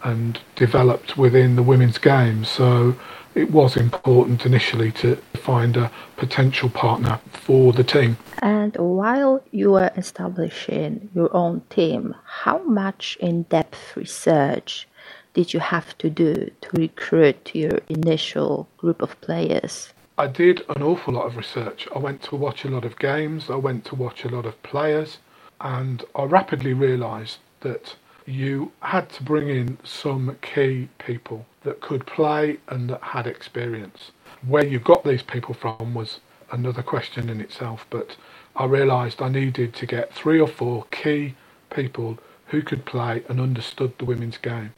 and 0.03 0.39
developed 0.55 1.17
within 1.17 1.55
the 1.55 1.63
women's 1.63 1.97
game. 1.97 2.43
So 2.43 2.95
it 3.35 3.51
was 3.51 3.77
important 3.77 4.45
initially 4.45 4.91
to 4.93 5.15
find 5.35 5.77
a 5.77 5.91
potential 6.17 6.69
partner 6.69 7.19
for 7.31 7.71
the 7.71 7.83
team. 7.83 8.17
And 8.39 8.75
while 8.75 9.41
you 9.51 9.71
were 9.71 9.91
establishing 9.95 11.09
your 11.13 11.33
own 11.35 11.61
team, 11.69 12.15
how 12.25 12.57
much 12.63 13.17
in 13.21 13.43
depth 13.43 13.95
research 13.95 14.87
did 15.33 15.53
you 15.53 15.59
have 15.59 15.97
to 15.99 16.09
do 16.09 16.51
to 16.61 16.69
recruit 16.73 17.51
your 17.53 17.79
initial 17.89 18.67
group 18.77 19.01
of 19.01 19.19
players? 19.21 19.93
I 20.17 20.27
did 20.27 20.63
an 20.69 20.83
awful 20.83 21.13
lot 21.13 21.25
of 21.25 21.37
research. 21.37 21.87
I 21.95 21.99
went 21.99 22.21
to 22.23 22.35
watch 22.35 22.65
a 22.65 22.69
lot 22.69 22.85
of 22.85 22.99
games, 22.99 23.49
I 23.49 23.55
went 23.55 23.85
to 23.85 23.95
watch 23.95 24.25
a 24.25 24.29
lot 24.29 24.45
of 24.45 24.61
players 24.63 25.17
and 25.61 26.03
I 26.15 26.23
rapidly 26.23 26.73
realised 26.73 27.37
that 27.61 27.95
you 28.25 28.71
had 28.81 29.09
to 29.09 29.23
bring 29.23 29.49
in 29.49 29.77
some 29.83 30.37
key 30.41 30.89
people 30.99 31.45
that 31.63 31.81
could 31.81 32.05
play 32.05 32.57
and 32.67 32.89
that 32.89 33.01
had 33.01 33.27
experience. 33.27 34.11
Where 34.45 34.65
you 34.65 34.79
got 34.79 35.03
these 35.03 35.23
people 35.23 35.53
from 35.53 35.93
was 35.93 36.19
another 36.51 36.83
question 36.83 37.29
in 37.29 37.41
itself, 37.41 37.85
but 37.89 38.15
I 38.55 38.65
realised 38.65 39.21
I 39.21 39.29
needed 39.29 39.73
to 39.75 39.85
get 39.85 40.13
three 40.13 40.39
or 40.39 40.47
four 40.47 40.85
key 40.91 41.35
people 41.69 42.17
who 42.47 42.61
could 42.61 42.85
play 42.85 43.23
and 43.29 43.39
understood 43.39 43.93
the 43.97 44.05
women's 44.05 44.37
game. 44.37 44.73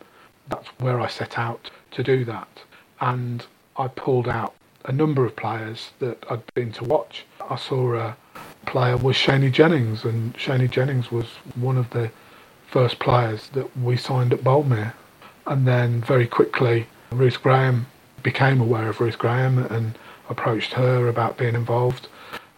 That's 0.47 0.67
where 0.79 0.99
I 0.99 1.07
set 1.07 1.37
out 1.37 1.71
to 1.91 2.03
do 2.03 2.25
that. 2.25 2.47
And 2.99 3.45
I 3.77 3.87
pulled 3.87 4.27
out 4.27 4.53
a 4.85 4.91
number 4.91 5.25
of 5.25 5.35
players 5.35 5.91
that 5.99 6.23
I'd 6.29 6.53
been 6.53 6.71
to 6.73 6.83
watch. 6.83 7.25
I 7.49 7.55
saw 7.55 7.95
a 7.95 8.17
player 8.65 8.97
was 8.97 9.15
Shaney 9.15 9.51
Jennings, 9.51 10.03
and 10.03 10.33
Shaney 10.35 10.69
Jennings 10.69 11.11
was 11.11 11.25
one 11.55 11.77
of 11.77 11.89
the 11.91 12.11
first 12.67 12.99
players 12.99 13.49
that 13.49 13.77
we 13.77 13.97
signed 13.97 14.33
at 14.33 14.43
Boldmere. 14.43 14.93
And 15.45 15.67
then 15.67 16.01
very 16.01 16.27
quickly, 16.27 16.87
Ruth 17.11 17.41
Graham 17.41 17.85
became 18.23 18.61
aware 18.61 18.89
of 18.89 18.99
Ruth 18.99 19.17
Graham 19.17 19.59
and 19.59 19.97
approached 20.29 20.73
her 20.73 21.07
about 21.07 21.37
being 21.37 21.55
involved. 21.55 22.07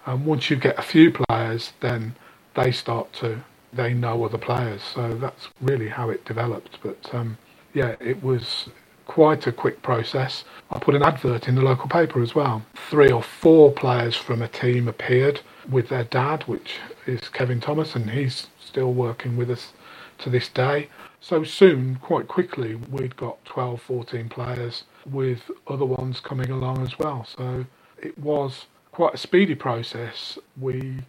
And 0.06 0.26
once 0.26 0.50
you 0.50 0.56
get 0.56 0.78
a 0.78 0.84
few 0.84 1.12
players, 1.12 1.74
then 1.80 2.16
they 2.54 2.72
start 2.72 3.12
to 3.14 3.44
they 3.74 3.94
know 3.94 4.24
other 4.24 4.38
players. 4.38 4.82
So 4.82 5.16
that's 5.16 5.50
really 5.62 5.90
how 5.90 6.10
it 6.10 6.24
developed. 6.24 6.78
But 6.82 7.14
um, 7.14 7.38
yeah, 7.76 7.96
it 8.00 8.24
was 8.24 8.70
quite 9.06 9.46
a 9.46 9.52
quick 9.52 9.82
process. 9.84 10.46
I 10.72 10.80
put 10.80 10.96
an 10.96 11.04
advert 11.04 11.48
in 11.48 11.56
the 11.56 11.62
local 11.62 11.90
paper 11.90 12.24
as 12.24 12.34
well. 12.34 12.64
Three 12.90 13.12
or 13.12 13.22
four 13.22 13.72
players 13.72 14.16
from 14.16 14.42
a 14.42 14.48
team 14.48 14.88
appeared 14.88 15.42
with 15.70 15.90
their 15.90 16.06
dad, 16.06 16.44
which 16.44 16.78
is 17.06 17.28
Kevin 17.30 17.60
Thomas, 17.60 17.94
and 17.94 18.10
he's 18.10 18.48
still 18.64 18.94
working 18.94 19.36
with 19.38 19.52
us 19.52 19.74
to 20.20 20.30
this 20.30 20.48
day. 20.48 20.88
So 21.20 21.44
soon, 21.44 21.98
quite 21.98 22.28
quickly, 22.28 22.76
we'd 22.76 23.18
got 23.18 23.44
12, 23.46 23.82
14 23.82 24.30
players 24.30 24.84
with 25.06 25.52
other 25.68 25.86
ones 25.86 26.20
coming 26.22 26.50
along 26.50 26.82
as 26.82 26.98
well. 26.98 27.26
So 27.26 27.66
it 28.02 28.18
was 28.18 28.68
quite 28.92 29.16
a 29.16 29.18
speedy 29.18 29.56
process. 29.56 30.40
We 30.60 31.00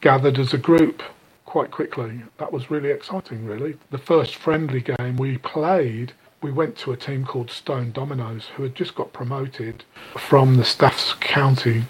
gathered 0.00 0.38
as 0.38 0.54
a 0.54 0.58
group 0.58 1.02
quite 1.46 1.70
quickly. 1.70 2.20
That 2.38 2.52
was 2.52 2.70
really 2.70 2.90
exciting, 2.90 3.46
really. 3.46 3.76
The 3.90 3.98
first 3.98 4.36
friendly 4.36 4.80
game 4.80 5.16
we 5.16 5.38
played, 5.38 6.12
we 6.42 6.52
went 6.52 6.76
to 6.78 6.92
a 6.92 6.96
team 6.96 7.24
called 7.24 7.50
Stone 7.50 7.92
Dominoes, 7.92 8.46
who 8.56 8.64
had 8.64 8.74
just 8.74 8.94
got 8.94 9.12
promoted 9.12 9.84
from 10.18 10.56
the 10.56 10.64
Staffs 10.64 11.14
County 11.14 11.84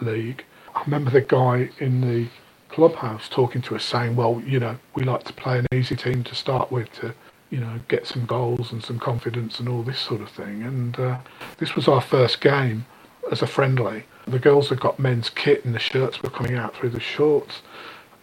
League 0.00 0.44
I 0.74 0.82
remember 0.84 1.10
the 1.10 1.20
guy 1.20 1.70
in 1.78 2.00
the 2.00 2.28
clubhouse 2.68 3.28
talking 3.28 3.60
to 3.62 3.76
us 3.76 3.84
saying, 3.84 4.16
well, 4.16 4.42
you 4.46 4.58
know, 4.58 4.78
we 4.94 5.04
like 5.04 5.24
to 5.24 5.32
play 5.32 5.58
an 5.58 5.66
easy 5.72 5.96
team 5.96 6.24
to 6.24 6.34
start 6.34 6.72
with 6.72 6.90
to, 7.00 7.14
you 7.50 7.60
know, 7.60 7.80
get 7.88 8.06
some 8.06 8.24
goals 8.24 8.72
and 8.72 8.82
some 8.82 8.98
confidence 8.98 9.60
and 9.60 9.68
all 9.68 9.82
this 9.82 9.98
sort 9.98 10.22
of 10.22 10.30
thing. 10.30 10.62
And 10.62 10.98
uh, 10.98 11.18
this 11.58 11.74
was 11.74 11.88
our 11.88 12.00
first 12.00 12.40
game 12.40 12.86
as 13.30 13.42
a 13.42 13.46
friendly. 13.46 14.04
The 14.26 14.38
girls 14.38 14.70
had 14.70 14.80
got 14.80 14.98
men's 14.98 15.28
kit 15.28 15.64
and 15.64 15.74
the 15.74 15.78
shirts 15.78 16.22
were 16.22 16.30
coming 16.30 16.54
out 16.54 16.74
through 16.74 16.90
the 16.90 17.00
shorts. 17.00 17.60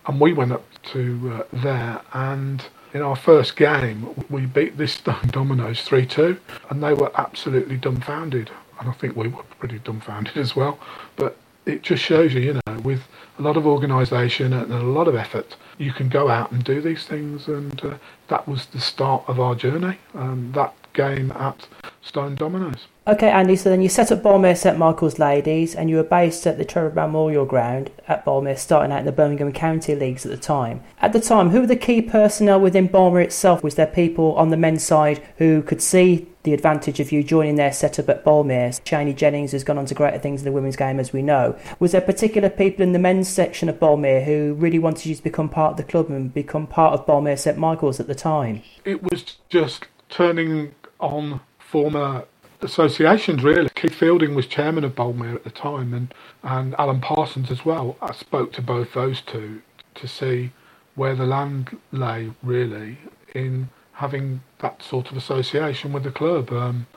And 0.09 0.19
we 0.19 0.33
went 0.33 0.51
up 0.51 0.65
to 0.85 1.31
uh, 1.35 1.43
there 1.53 2.01
and 2.13 2.65
in 2.95 3.03
our 3.03 3.15
first 3.15 3.55
game 3.55 4.25
we 4.27 4.47
beat 4.47 4.75
this 4.75 4.93
Stone 4.93 5.27
Dominoes 5.27 5.87
3-2 5.87 6.39
and 6.71 6.81
they 6.81 6.93
were 6.95 7.11
absolutely 7.13 7.77
dumbfounded. 7.77 8.49
And 8.79 8.89
I 8.89 8.93
think 8.93 9.15
we 9.15 9.27
were 9.27 9.43
pretty 9.59 9.77
dumbfounded 9.77 10.35
as 10.35 10.55
well. 10.55 10.79
But 11.15 11.37
it 11.67 11.83
just 11.83 12.03
shows 12.03 12.33
you, 12.33 12.41
you 12.41 12.53
know, 12.53 12.79
with 12.79 13.03
a 13.37 13.43
lot 13.43 13.55
of 13.55 13.67
organisation 13.67 14.51
and 14.51 14.73
a 14.73 14.81
lot 14.81 15.07
of 15.07 15.13
effort, 15.13 15.55
you 15.77 15.93
can 15.93 16.09
go 16.09 16.27
out 16.27 16.51
and 16.51 16.63
do 16.63 16.81
these 16.81 17.05
things. 17.05 17.47
And 17.47 17.79
uh, 17.85 17.99
that 18.29 18.47
was 18.47 18.65
the 18.65 18.81
start 18.81 19.25
of 19.27 19.39
our 19.39 19.53
journey. 19.53 19.99
Um, 20.15 20.53
that 20.55 20.73
game 20.93 21.31
at 21.33 21.67
Stone 22.01 22.33
Dominoes. 22.33 22.87
Okay, 23.09 23.31
Andy, 23.31 23.55
so 23.55 23.71
then 23.71 23.81
you 23.81 23.89
set 23.89 24.11
up 24.11 24.21
Boldmere 24.21 24.55
St 24.55 24.77
Michael's 24.77 25.17
Ladies 25.17 25.73
and 25.73 25.89
you 25.89 25.95
were 25.95 26.03
based 26.03 26.45
at 26.45 26.59
the 26.59 26.63
Trevor 26.63 26.93
Memorial 26.93 27.43
Ground 27.43 27.89
at 28.07 28.23
Boldmere, 28.23 28.55
starting 28.55 28.91
out 28.91 28.99
in 28.99 29.07
the 29.07 29.11
Birmingham 29.11 29.51
County 29.51 29.95
Leagues 29.95 30.27
at 30.27 30.31
the 30.31 30.37
time. 30.37 30.83
At 31.01 31.11
the 31.11 31.19
time, 31.19 31.49
who 31.49 31.61
were 31.61 31.65
the 31.65 31.75
key 31.75 32.03
personnel 32.03 32.59
within 32.59 32.87
Boldmere 32.87 33.23
itself? 33.23 33.63
Was 33.63 33.73
there 33.73 33.87
people 33.87 34.35
on 34.35 34.51
the 34.51 34.57
men's 34.57 34.83
side 34.83 35.23
who 35.39 35.63
could 35.63 35.81
see 35.81 36.27
the 36.43 36.53
advantage 36.53 36.99
of 36.99 37.11
you 37.11 37.23
joining 37.23 37.55
their 37.55 37.73
setup 37.73 38.09
at 38.09 38.23
Boldmere? 38.23 38.79
Shaney 38.83 39.15
Jennings 39.15 39.53
has 39.53 39.63
gone 39.63 39.79
on 39.79 39.87
to 39.87 39.95
greater 39.95 40.19
things 40.19 40.41
in 40.41 40.45
the 40.45 40.51
women's 40.51 40.75
game, 40.75 40.99
as 40.99 41.11
we 41.11 41.23
know. 41.23 41.57
Was 41.79 41.93
there 41.93 42.01
particular 42.01 42.51
people 42.51 42.83
in 42.83 42.93
the 42.93 42.99
men's 42.99 43.27
section 43.27 43.69
of 43.69 43.79
Boldmere 43.79 44.23
who 44.23 44.53
really 44.53 44.77
wanted 44.77 45.07
you 45.07 45.15
to 45.15 45.23
become 45.23 45.49
part 45.49 45.71
of 45.71 45.77
the 45.77 45.91
club 45.91 46.11
and 46.11 46.31
become 46.31 46.67
part 46.67 46.93
of 46.93 47.07
Boldmere 47.07 47.39
St 47.39 47.57
Michael's 47.57 47.99
at 47.99 48.05
the 48.05 48.13
time? 48.13 48.61
It 48.85 49.01
was 49.01 49.37
just 49.49 49.87
turning 50.09 50.75
on 50.99 51.41
former 51.57 52.25
associations 52.61 53.43
really. 53.43 53.69
Keith 53.75 53.95
Fielding 53.95 54.35
was 54.35 54.47
chairman 54.47 54.83
of 54.83 54.95
Boldmere 54.95 55.35
at 55.35 55.43
the 55.43 55.49
time 55.49 55.93
and, 55.93 56.13
and 56.43 56.75
Alan 56.77 57.01
Parsons 57.01 57.51
as 57.51 57.65
well. 57.65 57.97
I 58.01 58.13
spoke 58.13 58.51
to 58.53 58.61
both 58.61 58.93
those 58.93 59.21
two 59.21 59.61
to 59.95 60.07
see 60.07 60.51
where 60.95 61.15
the 61.15 61.25
land 61.25 61.77
lay 61.91 62.31
really 62.43 62.97
in 63.33 63.69
having 63.93 64.41
that 64.59 64.81
sort 64.81 65.11
of 65.11 65.17
association 65.17 65.93
with 65.93 66.03
the 66.03 66.11
club. 66.11 66.51
Um, 66.51 66.87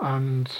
and 0.00 0.50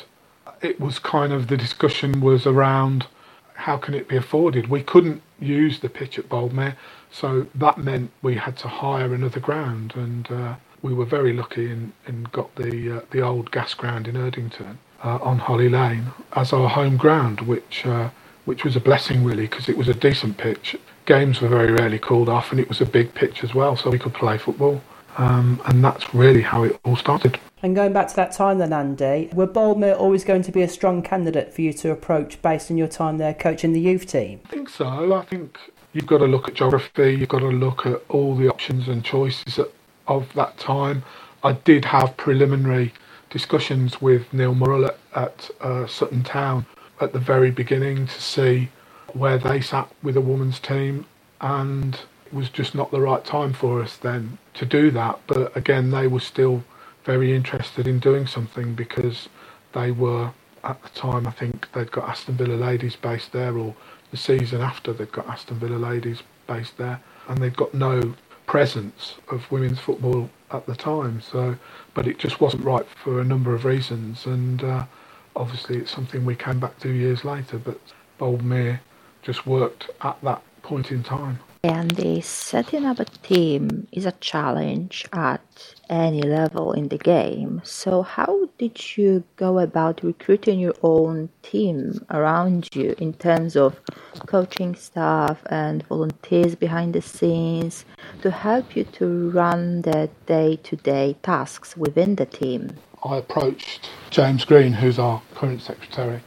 it 0.62 0.80
was 0.80 0.98
kind 0.98 1.32
of 1.32 1.48
the 1.48 1.56
discussion 1.56 2.20
was 2.20 2.46
around 2.46 3.06
how 3.54 3.76
can 3.76 3.94
it 3.94 4.08
be 4.08 4.16
afforded? 4.16 4.68
We 4.68 4.82
couldn't 4.82 5.22
use 5.40 5.80
the 5.80 5.88
pitch 5.88 6.18
at 6.18 6.28
Boldmere, 6.28 6.76
so 7.10 7.46
that 7.54 7.78
meant 7.78 8.10
we 8.22 8.36
had 8.36 8.56
to 8.58 8.68
hire 8.68 9.14
another 9.14 9.40
ground 9.40 9.94
and 9.96 10.30
uh, 10.30 10.54
we 10.82 10.94
were 10.94 11.04
very 11.04 11.32
lucky 11.32 11.70
and, 11.70 11.92
and 12.06 12.30
got 12.32 12.54
the 12.56 12.98
uh, 12.98 13.00
the 13.10 13.20
old 13.20 13.50
gas 13.50 13.74
ground 13.74 14.08
in 14.08 14.14
Erdington 14.14 14.76
uh, 15.02 15.18
on 15.22 15.38
Holly 15.38 15.68
Lane 15.68 16.06
as 16.34 16.52
our 16.52 16.68
home 16.68 16.96
ground, 16.96 17.40
which 17.42 17.86
uh, 17.86 18.10
which 18.44 18.64
was 18.64 18.76
a 18.76 18.80
blessing 18.80 19.24
really 19.24 19.46
because 19.46 19.68
it 19.68 19.76
was 19.76 19.88
a 19.88 19.94
decent 19.94 20.38
pitch. 20.38 20.76
Games 21.04 21.40
were 21.40 21.48
very 21.48 21.72
rarely 21.72 21.98
called 21.98 22.28
off, 22.28 22.50
and 22.50 22.60
it 22.60 22.68
was 22.68 22.80
a 22.80 22.86
big 22.86 23.14
pitch 23.14 23.44
as 23.44 23.54
well, 23.54 23.76
so 23.76 23.90
we 23.90 23.98
could 23.98 24.14
play 24.14 24.38
football. 24.38 24.80
Um, 25.18 25.62
and 25.64 25.82
that's 25.82 26.14
really 26.14 26.42
how 26.42 26.64
it 26.64 26.78
all 26.84 26.96
started. 26.96 27.38
And 27.62 27.74
going 27.74 27.94
back 27.94 28.08
to 28.08 28.16
that 28.16 28.32
time 28.32 28.58
then, 28.58 28.72
Andy, 28.72 29.30
were 29.32 29.46
Boldmere 29.46 29.98
always 29.98 30.24
going 30.24 30.42
to 30.42 30.52
be 30.52 30.60
a 30.62 30.68
strong 30.68 31.02
candidate 31.02 31.54
for 31.54 31.62
you 31.62 31.72
to 31.74 31.90
approach 31.90 32.42
based 32.42 32.70
on 32.70 32.76
your 32.76 32.88
time 32.88 33.16
there 33.16 33.32
coaching 33.32 33.72
the 33.72 33.80
youth 33.80 34.06
team? 34.06 34.40
I 34.44 34.48
think 34.48 34.68
so. 34.68 35.14
I 35.14 35.24
think 35.24 35.58
you've 35.94 36.06
got 36.06 36.18
to 36.18 36.26
look 36.26 36.48
at 36.48 36.54
geography, 36.54 37.14
you've 37.14 37.30
got 37.30 37.38
to 37.38 37.48
look 37.48 37.86
at 37.86 38.02
all 38.10 38.36
the 38.36 38.48
options 38.48 38.88
and 38.88 39.02
choices 39.02 39.56
that 39.56 39.72
of 40.08 40.32
that 40.34 40.58
time. 40.58 41.02
I 41.42 41.52
did 41.52 41.84
have 41.86 42.16
preliminary 42.16 42.92
discussions 43.30 44.00
with 44.00 44.32
Neil 44.32 44.54
Murrell 44.54 44.86
at, 44.86 44.98
at 45.14 45.50
uh, 45.60 45.86
Sutton 45.86 46.22
Town 46.22 46.66
at 47.00 47.12
the 47.12 47.18
very 47.18 47.50
beginning 47.50 48.06
to 48.06 48.22
see 48.22 48.68
where 49.12 49.38
they 49.38 49.60
sat 49.60 49.88
with 50.02 50.16
a 50.16 50.20
women's 50.20 50.58
team, 50.58 51.06
and 51.40 51.94
it 52.26 52.32
was 52.32 52.48
just 52.50 52.74
not 52.74 52.90
the 52.90 53.00
right 53.00 53.24
time 53.24 53.52
for 53.52 53.80
us 53.82 53.96
then 53.96 54.38
to 54.54 54.66
do 54.66 54.90
that. 54.90 55.18
But 55.26 55.56
again, 55.56 55.90
they 55.90 56.06
were 56.06 56.20
still 56.20 56.64
very 57.04 57.34
interested 57.34 57.86
in 57.86 57.98
doing 57.98 58.26
something 58.26 58.74
because 58.74 59.28
they 59.72 59.90
were 59.92 60.32
at 60.64 60.82
the 60.82 60.88
time 60.88 61.26
I 61.26 61.30
think 61.30 61.70
they'd 61.72 61.92
got 61.92 62.08
Aston 62.08 62.36
Villa 62.36 62.54
ladies 62.54 62.96
based 62.96 63.32
there, 63.32 63.56
or 63.56 63.74
the 64.10 64.16
season 64.16 64.60
after 64.60 64.92
they'd 64.92 65.12
got 65.12 65.28
Aston 65.28 65.58
Villa 65.58 65.76
ladies 65.76 66.22
based 66.46 66.76
there, 66.78 67.00
and 67.28 67.38
they'd 67.38 67.56
got 67.56 67.72
no 67.74 68.14
presence 68.46 69.16
of 69.28 69.50
women's 69.50 69.78
football 69.80 70.30
at 70.50 70.66
the 70.66 70.74
time. 70.76 71.20
So, 71.20 71.56
but 71.94 72.06
it 72.06 72.18
just 72.18 72.40
wasn't 72.40 72.64
right 72.64 72.86
for 72.88 73.20
a 73.20 73.24
number 73.24 73.54
of 73.54 73.64
reasons, 73.64 74.26
and 74.26 74.62
uh, 74.62 74.86
obviously 75.34 75.76
it's 75.78 75.90
something 75.90 76.24
we 76.24 76.36
came 76.36 76.60
back 76.60 76.78
to 76.80 76.90
years 76.90 77.24
later. 77.24 77.58
But 77.58 77.80
Boldmere 78.18 78.80
just 79.22 79.46
worked 79.46 79.90
at 80.02 80.20
that 80.22 80.42
point 80.62 80.90
in 80.92 81.02
time. 81.02 81.38
And 81.68 82.22
setting 82.24 82.84
up 82.84 83.00
a 83.00 83.06
team 83.06 83.88
is 83.90 84.06
a 84.06 84.12
challenge 84.12 85.04
at 85.12 85.74
any 85.90 86.22
level 86.22 86.72
in 86.72 86.86
the 86.86 86.96
game. 86.96 87.60
So, 87.64 88.02
how 88.02 88.48
did 88.56 88.96
you 88.96 89.24
go 89.34 89.58
about 89.58 90.04
recruiting 90.04 90.60
your 90.60 90.76
own 90.84 91.28
team 91.42 92.06
around 92.08 92.68
you 92.72 92.94
in 92.98 93.14
terms 93.14 93.56
of 93.56 93.80
coaching 94.26 94.76
staff 94.76 95.42
and 95.46 95.84
volunteers 95.88 96.54
behind 96.54 96.94
the 96.94 97.02
scenes 97.02 97.84
to 98.22 98.30
help 98.30 98.76
you 98.76 98.84
to 98.98 99.30
run 99.30 99.82
the 99.82 100.08
day 100.26 100.60
to 100.62 100.76
day 100.76 101.16
tasks 101.24 101.76
within 101.76 102.14
the 102.14 102.26
team? 102.26 102.76
I 103.02 103.16
approached 103.16 103.90
James 104.10 104.44
Green, 104.44 104.72
who's 104.72 105.00
our 105.00 105.20
current 105.34 105.62
secretary, 105.62 106.20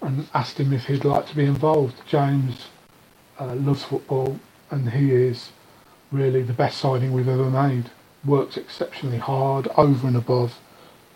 and 0.00 0.26
asked 0.32 0.58
him 0.58 0.72
if 0.72 0.86
he'd 0.86 1.04
like 1.04 1.26
to 1.26 1.36
be 1.36 1.44
involved. 1.44 1.96
James 2.06 2.68
uh, 3.38 3.54
loves 3.56 3.84
football 3.84 4.40
and 4.70 4.90
he 4.90 5.12
is 5.12 5.50
really 6.10 6.42
the 6.42 6.52
best 6.52 6.78
signing 6.78 7.12
we've 7.12 7.28
ever 7.28 7.50
made. 7.50 7.90
Works 8.24 8.56
exceptionally 8.56 9.18
hard, 9.18 9.68
over 9.76 10.06
and 10.06 10.16
above, 10.16 10.58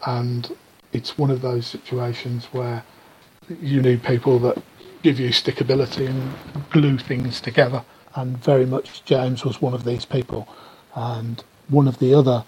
and 0.07 0.57
it's 0.93 1.19
one 1.19 1.31
of 1.31 1.41
those 1.41 1.67
situations 1.67 2.47
where 2.53 2.85
you 3.61 3.83
need 3.83 4.03
people 4.03 4.39
that 4.41 4.63
give 5.03 5.19
you 5.19 5.31
stickability 5.31 6.09
and 6.09 6.33
glue 6.71 6.99
things 6.99 7.41
together. 7.41 7.85
And 8.15 8.37
very 8.39 8.67
much 8.67 9.05
James 9.05 9.45
was 9.45 9.63
one 9.63 9.75
of 9.75 9.85
these 9.85 10.05
people. 10.05 10.49
And 10.95 11.43
one 11.69 11.89
of 11.89 11.99
the 11.99 12.13
other 12.15 12.45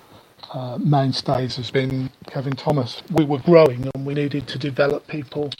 uh, 0.52 0.78
mainstays 0.78 1.56
has 1.56 1.70
been 1.70 2.10
Kevin 2.26 2.54
Thomas. 2.54 3.02
We 3.12 3.24
were 3.24 3.38
growing 3.38 3.88
and 3.94 4.04
we 4.04 4.14
needed 4.14 4.48
to 4.48 4.58
develop 4.58 5.06
people 5.06 5.50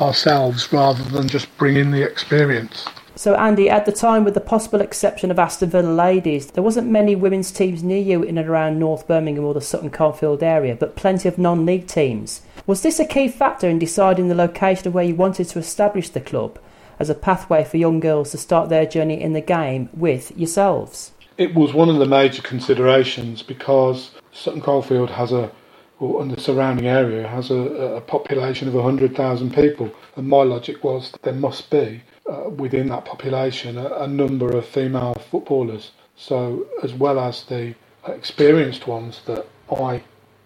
ourselves 0.00 0.72
rather 0.72 1.02
than 1.04 1.28
just 1.28 1.54
bring 1.56 1.76
in 1.76 1.90
the 1.90 2.02
experience. 2.02 2.86
So, 3.18 3.34
Andy, 3.34 3.70
at 3.70 3.86
the 3.86 3.92
time, 3.92 4.24
with 4.24 4.34
the 4.34 4.42
possible 4.42 4.82
exception 4.82 5.30
of 5.30 5.38
Aston 5.38 5.70
Villa 5.70 5.88
ladies, 5.88 6.48
there 6.48 6.62
wasn't 6.62 6.90
many 6.90 7.16
women's 7.16 7.50
teams 7.50 7.82
near 7.82 8.02
you 8.02 8.22
in 8.22 8.36
and 8.36 8.46
around 8.46 8.78
North 8.78 9.08
Birmingham 9.08 9.46
or 9.46 9.54
the 9.54 9.62
Sutton 9.62 9.88
Coldfield 9.88 10.42
area, 10.42 10.76
but 10.76 10.96
plenty 10.96 11.26
of 11.26 11.38
non 11.38 11.64
league 11.64 11.86
teams. 11.86 12.42
Was 12.66 12.82
this 12.82 13.00
a 13.00 13.06
key 13.06 13.28
factor 13.28 13.70
in 13.70 13.78
deciding 13.78 14.28
the 14.28 14.34
location 14.34 14.88
of 14.88 14.92
where 14.92 15.02
you 15.02 15.14
wanted 15.14 15.48
to 15.48 15.58
establish 15.58 16.10
the 16.10 16.20
club 16.20 16.58
as 16.98 17.08
a 17.08 17.14
pathway 17.14 17.64
for 17.64 17.78
young 17.78 18.00
girls 18.00 18.32
to 18.32 18.38
start 18.38 18.68
their 18.68 18.84
journey 18.84 19.18
in 19.18 19.32
the 19.32 19.40
game 19.40 19.88
with 19.94 20.36
yourselves? 20.36 21.12
It 21.38 21.54
was 21.54 21.72
one 21.72 21.88
of 21.88 21.96
the 21.96 22.04
major 22.04 22.42
considerations 22.42 23.42
because 23.42 24.10
Sutton 24.30 24.60
Coldfield 24.60 25.08
has 25.08 25.32
a 25.32 25.50
or 25.98 26.20
and 26.20 26.30
the 26.30 26.38
surrounding 26.38 26.86
area 26.86 27.26
has 27.26 27.50
a, 27.50 27.54
a 27.54 28.00
population 28.02 28.68
of 28.68 28.74
100,000 28.74 29.54
people. 29.54 29.90
And 30.16 30.28
my 30.28 30.42
logic 30.42 30.84
was 30.84 31.14
there 31.22 31.32
must 31.32 31.70
be 31.70 32.02
uh, 32.28 32.48
within 32.50 32.88
that 32.88 33.04
population 33.04 33.78
a, 33.78 33.88
a, 33.88 34.08
number 34.08 34.56
of 34.56 34.66
female 34.66 35.14
footballers. 35.14 35.92
So, 36.16 36.66
as 36.82 36.92
well 36.92 37.20
as 37.20 37.44
the 37.44 37.74
experienced 38.06 38.86
ones 38.86 39.20
that 39.26 39.46
I 39.70 40.02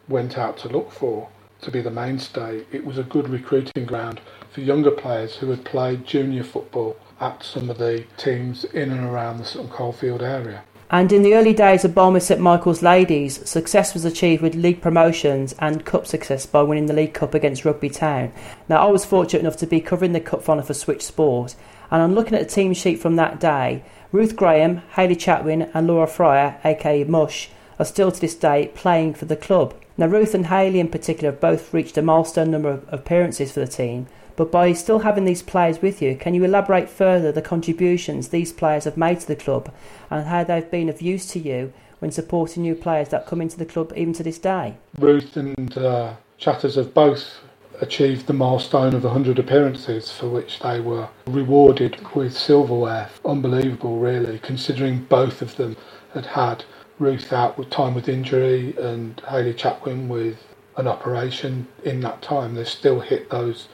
went 0.08 0.36
out 0.36 0.58
to 0.58 0.68
look 0.68 0.90
for 0.90 1.28
to 1.62 1.70
be 1.70 1.80
the 1.80 1.90
mainstay, 1.90 2.64
it 2.72 2.84
was 2.84 2.98
a 2.98 3.02
good 3.02 3.28
recruiting 3.28 3.84
ground 3.84 4.20
for 4.50 4.60
younger 4.60 4.90
players 4.90 5.36
who 5.36 5.50
had 5.50 5.64
played 5.64 6.06
junior 6.06 6.42
football 6.42 6.96
at 7.20 7.42
some 7.42 7.70
of 7.70 7.78
the 7.78 8.04
teams 8.16 8.64
in 8.64 8.90
and 8.90 9.04
around 9.04 9.38
the 9.38 9.44
Sutton 9.44 9.68
Coldfield 9.68 10.22
area. 10.22 10.64
And 10.92 11.12
in 11.12 11.22
the 11.22 11.34
early 11.34 11.54
days 11.54 11.84
of 11.84 11.92
Boldmere 11.92 12.20
St 12.20 12.40
Michael's 12.40 12.82
ladies, 12.82 13.48
success 13.48 13.94
was 13.94 14.04
achieved 14.04 14.42
with 14.42 14.56
league 14.56 14.82
promotions 14.82 15.54
and 15.60 15.84
cup 15.84 16.04
success 16.04 16.46
by 16.46 16.62
winning 16.62 16.86
the 16.86 16.92
League 16.92 17.14
Cup 17.14 17.32
against 17.32 17.64
Rugby 17.64 17.88
Town. 17.88 18.32
Now, 18.68 18.88
I 18.88 18.90
was 18.90 19.04
fortunate 19.04 19.42
enough 19.42 19.56
to 19.58 19.68
be 19.68 19.80
covering 19.80 20.14
the 20.14 20.20
cup 20.20 20.42
final 20.42 20.64
for 20.64 20.74
Switch 20.74 21.02
Sport, 21.02 21.54
and 21.92 22.02
on 22.02 22.16
looking 22.16 22.34
at 22.34 22.40
the 22.40 22.52
team 22.52 22.74
sheet 22.74 22.98
from 22.98 23.14
that 23.14 23.38
day, 23.38 23.84
Ruth 24.10 24.34
Graham, 24.34 24.78
Hayley 24.96 25.14
Chatwin, 25.14 25.70
and 25.72 25.86
Laura 25.86 26.08
Fryer, 26.08 26.58
aka 26.64 27.04
Mush, 27.04 27.50
are 27.78 27.84
still 27.84 28.10
to 28.10 28.20
this 28.20 28.34
day 28.34 28.72
playing 28.74 29.14
for 29.14 29.26
the 29.26 29.36
club. 29.36 29.76
Now, 29.96 30.06
Ruth 30.06 30.34
and 30.34 30.46
Hayley 30.46 30.80
in 30.80 30.88
particular 30.88 31.30
have 31.30 31.40
both 31.40 31.72
reached 31.72 31.98
a 31.98 32.02
milestone 32.02 32.50
number 32.50 32.70
of 32.70 32.84
appearances 32.92 33.52
for 33.52 33.60
the 33.60 33.68
team, 33.68 34.08
but 34.40 34.50
by 34.50 34.72
still 34.72 35.00
having 35.00 35.26
these 35.26 35.42
players 35.42 35.82
with 35.82 36.00
you, 36.00 36.16
can 36.16 36.32
you 36.32 36.42
elaborate 36.42 36.88
further 36.88 37.30
the 37.30 37.42
contributions 37.42 38.28
these 38.28 38.54
players 38.54 38.84
have 38.84 38.96
made 38.96 39.20
to 39.20 39.26
the 39.26 39.36
club 39.36 39.70
and 40.08 40.26
how 40.28 40.42
they've 40.42 40.70
been 40.70 40.88
of 40.88 41.02
use 41.02 41.26
to 41.26 41.38
you 41.38 41.74
when 41.98 42.10
supporting 42.10 42.62
new 42.62 42.74
players 42.74 43.10
that 43.10 43.26
come 43.26 43.42
into 43.42 43.58
the 43.58 43.66
club 43.66 43.92
even 43.94 44.14
to 44.14 44.22
this 44.22 44.38
day? 44.38 44.78
Ruth 44.98 45.36
and 45.36 45.76
uh, 45.76 46.14
Chatters 46.38 46.76
have 46.76 46.94
both 46.94 47.40
achieved 47.82 48.26
the 48.26 48.32
milestone 48.32 48.94
of 48.94 49.04
100 49.04 49.38
appearances 49.38 50.10
for 50.10 50.30
which 50.30 50.58
they 50.60 50.80
were 50.80 51.10
rewarded 51.26 51.98
with 52.14 52.34
silverware. 52.34 53.10
Unbelievable, 53.26 53.98
really, 53.98 54.38
considering 54.38 55.04
both 55.04 55.42
of 55.42 55.54
them 55.56 55.76
had 56.14 56.24
had 56.24 56.64
Ruth 56.98 57.30
out 57.30 57.58
with 57.58 57.68
time 57.68 57.92
with 57.92 58.08
injury 58.08 58.74
and 58.78 59.20
Hayley 59.28 59.52
Chatwin 59.52 60.08
with 60.08 60.38
an 60.78 60.86
operation 60.86 61.68
in 61.84 62.00
that 62.00 62.22
time. 62.22 62.54
They 62.54 62.64
still 62.64 63.00
hit 63.00 63.28
those 63.28 63.68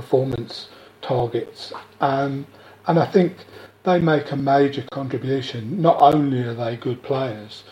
performance 0.00 0.68
targets. 1.02 1.72
Um, 2.00 2.46
and 2.86 2.98
I 2.98 3.06
think 3.06 3.32
they 3.84 4.00
make 4.00 4.30
a 4.30 4.36
major 4.36 4.84
contribution. 4.90 5.80
Not 5.82 6.00
only 6.00 6.42
are 6.42 6.54
they 6.54 6.76
good 6.76 7.02
players, 7.02 7.64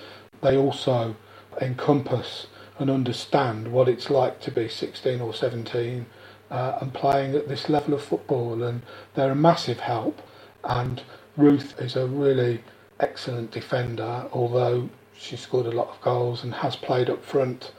they 0.42 0.56
also 0.56 1.16
encompass 1.60 2.46
and 2.78 2.90
understand 2.90 3.72
what 3.72 3.88
it's 3.88 4.10
like 4.10 4.40
to 4.40 4.50
be 4.50 4.68
16 4.68 5.20
or 5.20 5.32
17 5.32 6.06
uh, 6.50 6.78
and 6.80 6.92
playing 6.92 7.34
at 7.34 7.48
this 7.48 7.68
level 7.68 7.94
of 7.94 8.02
football. 8.02 8.62
And 8.62 8.82
they're 9.14 9.32
a 9.32 9.46
massive 9.50 9.80
help. 9.80 10.20
And 10.64 11.02
Ruth 11.36 11.80
is 11.80 11.96
a 11.96 12.06
really 12.06 12.62
excellent 13.00 13.50
defender, 13.52 14.26
although 14.32 14.90
she 15.16 15.36
scored 15.36 15.66
a 15.66 15.70
lot 15.70 15.88
of 15.88 16.00
goals 16.02 16.44
and 16.44 16.54
has 16.54 16.76
played 16.76 17.08
up 17.08 17.24
front. 17.24 17.72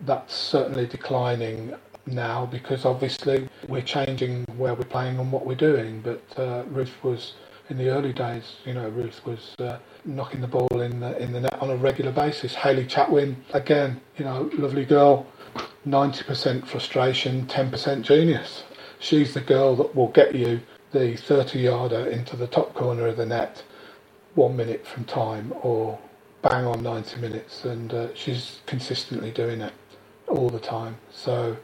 That's 0.00 0.34
certainly 0.34 0.86
declining 0.86 1.74
now 2.06 2.46
because 2.46 2.84
obviously 2.84 3.48
we're 3.68 3.82
changing 3.82 4.44
where 4.56 4.74
we're 4.74 4.84
playing 4.84 5.18
and 5.18 5.30
what 5.30 5.46
we're 5.46 5.54
doing. 5.54 6.00
But 6.00 6.22
uh, 6.38 6.64
Ruth 6.68 6.92
was 7.02 7.34
in 7.68 7.78
the 7.78 7.88
early 7.88 8.12
days, 8.12 8.56
you 8.64 8.74
know, 8.74 8.88
Ruth 8.88 9.24
was 9.24 9.54
uh, 9.60 9.78
knocking 10.04 10.40
the 10.40 10.48
ball 10.48 10.80
in 10.80 11.00
the 11.00 11.16
in 11.22 11.32
the 11.32 11.40
net 11.40 11.58
on 11.60 11.70
a 11.70 11.76
regular 11.76 12.10
basis. 12.10 12.54
Hayley 12.54 12.84
Chatwin, 12.84 13.36
again, 13.52 14.00
you 14.16 14.24
know, 14.24 14.50
lovely 14.54 14.84
girl, 14.84 15.26
90% 15.86 16.66
frustration, 16.66 17.46
10% 17.46 18.02
genius. 18.02 18.64
She's 18.98 19.34
the 19.34 19.40
girl 19.40 19.76
that 19.76 19.94
will 19.94 20.08
get 20.08 20.34
you 20.34 20.60
the 20.92 21.16
30 21.16 21.60
yarder 21.60 22.06
into 22.06 22.36
the 22.36 22.48
top 22.48 22.74
corner 22.74 23.06
of 23.06 23.16
the 23.16 23.26
net 23.26 23.62
one 24.34 24.56
minute 24.56 24.86
from 24.86 25.04
time 25.04 25.52
or 25.62 25.98
bang 26.42 26.66
on 26.66 26.82
90 26.82 27.20
minutes, 27.20 27.64
and 27.64 27.92
uh, 27.92 28.14
she's 28.14 28.60
consistently 28.66 29.30
doing 29.30 29.60
it 29.60 29.72
all 30.28 30.48
the 30.48 30.60
time. 30.60 30.96
So 31.12 31.56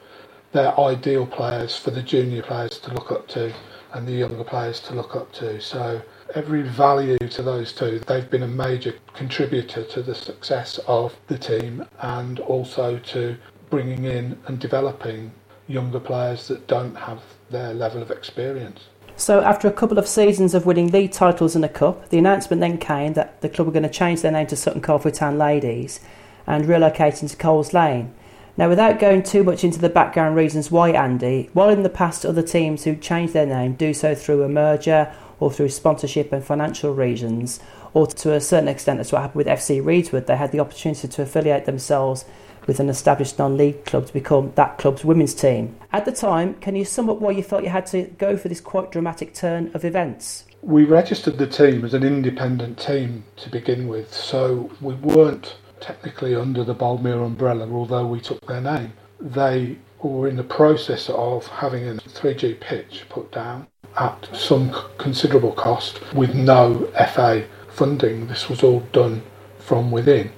they're 0.57 0.79
ideal 0.81 1.27
players 1.27 1.77
for 1.77 1.91
the 1.91 2.03
junior 2.03 2.43
players 2.43 2.79
to 2.79 2.95
look 2.95 3.13
up 3.13 3.29
to 3.29 3.53
and 3.93 4.07
the 4.07 4.13
younger 4.13 4.45
players 4.45 4.81
to 4.81 4.95
look 4.95 5.15
up 5.15 5.33
to. 5.33 5.61
So 5.61 6.01
every 6.35 6.63
value 6.63 7.19
to 7.19 7.43
those 7.43 7.73
two, 7.73 8.01
they've 8.07 8.29
been 8.29 8.43
a 8.43 8.49
major 8.49 8.95
contributor 9.15 9.85
to 9.85 10.03
the 10.03 10.15
success 10.15 10.79
of 10.87 11.15
the 11.29 11.39
team 11.39 11.87
and 12.01 12.41
also 12.41 12.99
to 12.99 13.37
bringing 13.71 14.05
in 14.05 14.39
and 14.47 14.59
developing 14.59 15.31
younger 15.69 16.01
players 16.01 16.49
that 16.49 16.67
don't 16.67 16.95
have 16.95 17.21
their 17.51 17.75
level 17.75 18.03
of 18.03 18.11
experience. 18.11 18.89
So, 19.19 19.41
after 19.41 19.67
a 19.67 19.73
couple 19.73 19.99
of 19.99 20.07
seasons 20.07 20.55
of 20.55 20.67
winning 20.67 20.91
league 20.91 21.13
titles 21.13 21.57
and 21.57 21.65
a 21.65 21.71
cup, 21.71 22.11
the 22.11 22.19
announcement 22.19 22.61
then 22.61 22.77
came 22.77 23.15
that 23.15 23.41
the 23.41 23.49
club 23.49 23.67
were 23.67 23.73
going 23.73 23.83
to 23.83 23.89
change 23.89 24.21
their 24.21 24.33
name 24.33 24.47
to 24.49 24.57
Sutton 24.57 24.83
Coldfield 24.83 25.15
Town 25.15 25.39
Ladies 25.39 26.01
and 26.47 26.67
relocating 26.67 27.31
to 27.31 27.37
Coles 27.37 27.73
Lane. 27.73 28.15
Now, 28.59 28.71
without 28.71 28.99
going 28.99 29.23
too 29.23 29.45
much 29.45 29.65
into 29.65 29.79
the 29.79 29.91
background 29.91 30.35
reasons 30.35 30.71
why, 30.71 30.91
Andy, 30.91 31.51
while 31.53 31.69
in 31.69 31.83
the 31.83 31.91
past 31.91 32.25
other 32.25 32.41
teams 32.41 32.85
who 32.85 32.97
changed 32.97 33.35
their 33.35 33.45
name 33.45 33.75
do 33.75 33.93
so 33.93 34.15
through 34.15 34.43
a 34.43 34.49
merger 34.49 35.13
or 35.39 35.51
through 35.51 35.69
sponsorship 35.69 36.33
and 36.33 36.43
financial 36.43 36.95
reasons, 36.95 37.61
or 37.93 38.07
to 38.07 38.33
a 38.33 38.41
certain 38.41 38.69
extent, 38.69 38.99
that's 38.99 39.13
what 39.13 39.21
happened 39.21 39.37
with 39.37 39.47
FC 39.47 39.83
Reedswood, 39.83 40.25
They 40.25 40.37
had 40.37 40.53
the 40.53 40.61
opportunity 40.61 41.07
to 41.07 41.23
affiliate 41.23 41.67
themselves 41.67 42.25
with 42.67 42.81
an 42.81 42.89
established 42.89 43.39
non 43.39 43.59
league 43.59 43.85
club 43.85 44.07
to 44.07 44.13
become 44.15 44.53
that 44.55 44.79
club's 44.79 45.05
women's 45.05 45.35
team. 45.35 45.77
At 45.93 46.07
the 46.07 46.13
time, 46.13 46.55
can 46.55 46.75
you 46.75 46.87
sum 46.87 47.11
up 47.11 47.21
why 47.21 47.33
you 47.33 47.43
felt 47.43 47.63
you 47.63 47.69
had 47.69 47.87
to 47.89 48.05
go 48.05 48.39
for 48.39 48.49
this 48.49 48.63
quite 48.63 48.91
dramatic 48.91 49.35
turn 49.35 49.71
of 49.75 49.85
events? 49.85 50.45
We 50.63 50.85
registered 50.85 51.37
the 51.37 51.47
team 51.47 51.85
as 51.85 51.93
an 51.93 52.03
independent 52.03 52.79
team 52.79 53.25
to 53.37 53.51
begin 53.51 53.87
with, 53.87 54.15
so 54.15 54.71
we 54.81 54.95
weren't 54.95 55.57
technically 55.87 56.35
under 56.35 56.65
the 56.65 56.75
Boldmere 56.75 57.25
umbrella, 57.25 57.71
although 57.71 58.07
we 58.07 58.21
took 58.21 58.45
their 58.47 58.61
name. 58.61 58.93
They 59.21 59.79
were 60.03 60.27
in 60.27 60.37
the 60.37 60.43
process 60.43 61.09
of 61.09 61.47
having 61.47 61.89
a 61.89 61.95
3G 61.95 62.59
pitch 62.59 63.05
put 63.09 63.31
down 63.31 63.69
at 63.97 64.29
some 64.35 64.75
considerable 64.99 65.53
cost 65.53 66.01
with 66.13 66.35
no 66.35 66.91
FA 67.13 67.47
funding. 67.69 68.27
This 68.27 68.49
was 68.49 68.65
all 68.65 68.81
done 68.93 69.23
from 69.61 69.93
within. 69.93 70.33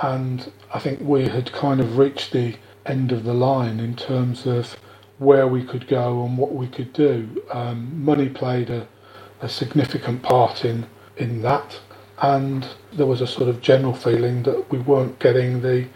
And 0.00 0.50
I 0.72 0.78
think 0.78 1.00
we 1.02 1.28
had 1.28 1.52
kind 1.52 1.80
of 1.80 1.98
reached 1.98 2.32
the 2.32 2.56
end 2.86 3.12
of 3.12 3.24
the 3.24 3.34
line 3.34 3.80
in 3.80 3.96
terms 3.96 4.46
of 4.46 4.76
where 5.18 5.46
we 5.46 5.62
could 5.62 5.88
go 5.88 6.24
and 6.24 6.38
what 6.38 6.54
we 6.54 6.68
could 6.68 6.92
do. 6.94 7.42
Um, 7.50 8.02
money 8.02 8.30
played 8.30 8.70
a, 8.70 8.88
a 9.42 9.48
significant 9.48 10.22
part 10.22 10.64
in, 10.64 10.86
in 11.18 11.42
that, 11.42 11.80
and 12.22 12.66
there 12.92 13.06
was 13.06 13.20
a 13.20 13.26
sort 13.26 13.48
of 13.48 13.60
general 13.60 13.94
feeling 13.94 14.42
that 14.44 14.70
we 14.70 14.78
weren't 14.78 15.18
getting 15.18 15.62
the 15.62 15.86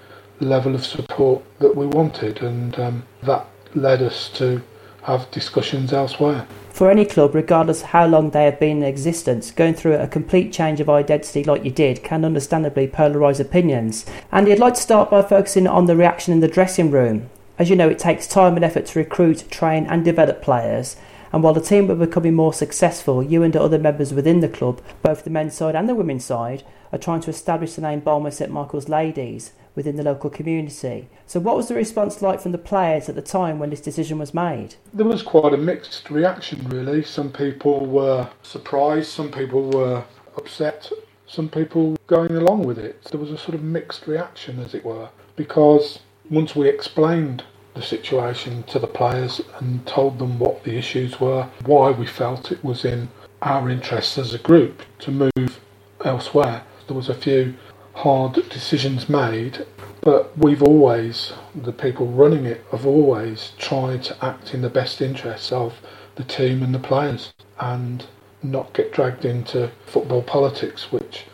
level 0.40 0.74
of 0.74 0.85
support 0.85 1.42
that 1.59 1.76
we 1.76 1.87
wanted, 1.87 2.42
and 2.42 2.78
um, 2.78 3.02
that 3.22 3.46
led 3.74 4.02
us 4.02 4.28
to 4.30 4.62
have 5.02 5.30
discussions 5.30 5.92
elsewhere. 5.92 6.46
For 6.70 6.90
any 6.90 7.04
club, 7.04 7.35
regardless 7.35 7.83
how 7.83 8.06
long 8.06 8.30
they 8.30 8.44
have 8.44 8.61
been 8.61 8.78
in 8.78 8.83
existence, 8.85 9.50
going 9.50 9.74
through 9.74 9.94
a 9.94 10.06
complete 10.06 10.52
change 10.52 10.80
of 10.80 10.88
identity 10.88 11.44
like 11.44 11.64
you 11.64 11.70
did 11.70 12.02
can 12.02 12.24
understandably 12.24 12.87
polarise 12.87 13.40
opinions. 13.40 14.06
And 14.30 14.48
I'd 14.48 14.59
like 14.59 14.74
to 14.74 14.80
start 14.80 15.11
by 15.11 15.22
focusing 15.22 15.66
on 15.66 15.87
the 15.87 15.96
reaction 15.96 16.33
in 16.33 16.40
the 16.40 16.48
dressing 16.48 16.90
room. 16.90 17.28
As 17.59 17.68
you 17.68 17.76
know, 17.76 17.88
it 17.88 17.98
takes 17.98 18.26
time 18.26 18.56
and 18.56 18.64
effort 18.64 18.87
to 18.87 18.98
recruit, 18.98 19.50
train, 19.50 19.87
and 19.87 20.04
develop 20.04 20.40
players. 20.40 20.96
And 21.32 21.42
while 21.42 21.54
the 21.54 21.60
team 21.60 21.86
were 21.86 21.94
becoming 21.94 22.34
more 22.34 22.52
successful, 22.52 23.22
you 23.22 23.42
and 23.42 23.56
other 23.56 23.78
members 23.78 24.12
within 24.12 24.40
the 24.40 24.48
club, 24.48 24.80
both 25.02 25.24
the 25.24 25.30
men's 25.30 25.54
side 25.54 25.76
and 25.76 25.88
the 25.88 25.94
women's 25.94 26.24
side, 26.24 26.64
are 26.92 26.98
trying 26.98 27.20
to 27.20 27.30
establish 27.30 27.74
the 27.74 27.82
name 27.82 28.00
Boldmere 28.00 28.32
St 28.32 28.50
Michael's 28.50 28.88
Ladies 28.88 29.52
within 29.76 29.96
the 29.96 30.02
local 30.02 30.28
community. 30.28 31.08
So, 31.26 31.38
what 31.38 31.56
was 31.56 31.68
the 31.68 31.74
response 31.74 32.20
like 32.20 32.40
from 32.40 32.52
the 32.52 32.58
players 32.58 33.08
at 33.08 33.14
the 33.14 33.22
time 33.22 33.58
when 33.58 33.70
this 33.70 33.80
decision 33.80 34.18
was 34.18 34.34
made? 34.34 34.74
There 34.92 35.06
was 35.06 35.22
quite 35.22 35.54
a 35.54 35.56
mixed 35.56 36.10
reaction, 36.10 36.68
really. 36.68 37.04
Some 37.04 37.30
people 37.30 37.86
were 37.86 38.28
surprised, 38.42 39.10
some 39.10 39.30
people 39.30 39.70
were 39.70 40.04
upset, 40.36 40.90
some 41.26 41.48
people 41.48 41.96
going 42.08 42.36
along 42.36 42.64
with 42.64 42.78
it. 42.78 43.04
There 43.04 43.20
was 43.20 43.30
a 43.30 43.38
sort 43.38 43.54
of 43.54 43.62
mixed 43.62 44.06
reaction, 44.08 44.58
as 44.58 44.74
it 44.74 44.84
were, 44.84 45.08
because 45.36 46.00
once 46.28 46.56
we 46.56 46.68
explained 46.68 47.44
the 47.74 47.83
situation 47.83 48.62
to 48.64 48.78
the 48.78 48.87
players 48.87 49.40
and 49.59 49.87
told 49.87 50.18
them 50.18 50.38
what 50.38 50.64
the 50.64 50.76
issues 50.76 51.20
were, 51.20 51.48
why 51.64 51.90
we 51.90 52.06
felt 52.06 52.52
it 52.52 52.64
was 52.64 52.85
in 52.85 53.09
our 53.42 53.70
interests 53.70 54.18
as 54.18 54.35
a 54.35 54.38
group 54.38 54.83
to 54.98 55.11
move 55.11 55.61
elsewhere. 56.04 56.62
There 56.87 56.96
was 56.96 57.09
a 57.09 57.14
few 57.14 57.54
hard 57.94 58.35
decisions 58.48 59.09
made, 59.09 59.66
but 60.00 60.37
we've 60.37 60.62
always, 60.62 61.33
the 61.54 61.72
people 61.72 62.06
running 62.06 62.44
it, 62.46 62.64
have 62.70 62.87
always 62.87 63.52
tried 63.59 64.02
to 64.04 64.24
act 64.24 64.54
in 64.54 64.62
the 64.62 64.70
best 64.70 65.00
interests 65.00 65.52
of 65.52 65.74
the 66.16 66.24
team 66.24 66.62
and 66.62 66.74
the 66.74 66.78
players 66.78 67.33
and 67.61 68.06
not 68.42 68.72
get 68.72 68.92
dragged 68.92 69.24
into 69.24 69.70
football 69.87 70.22
politics, 70.22 70.90
which, 70.90 71.24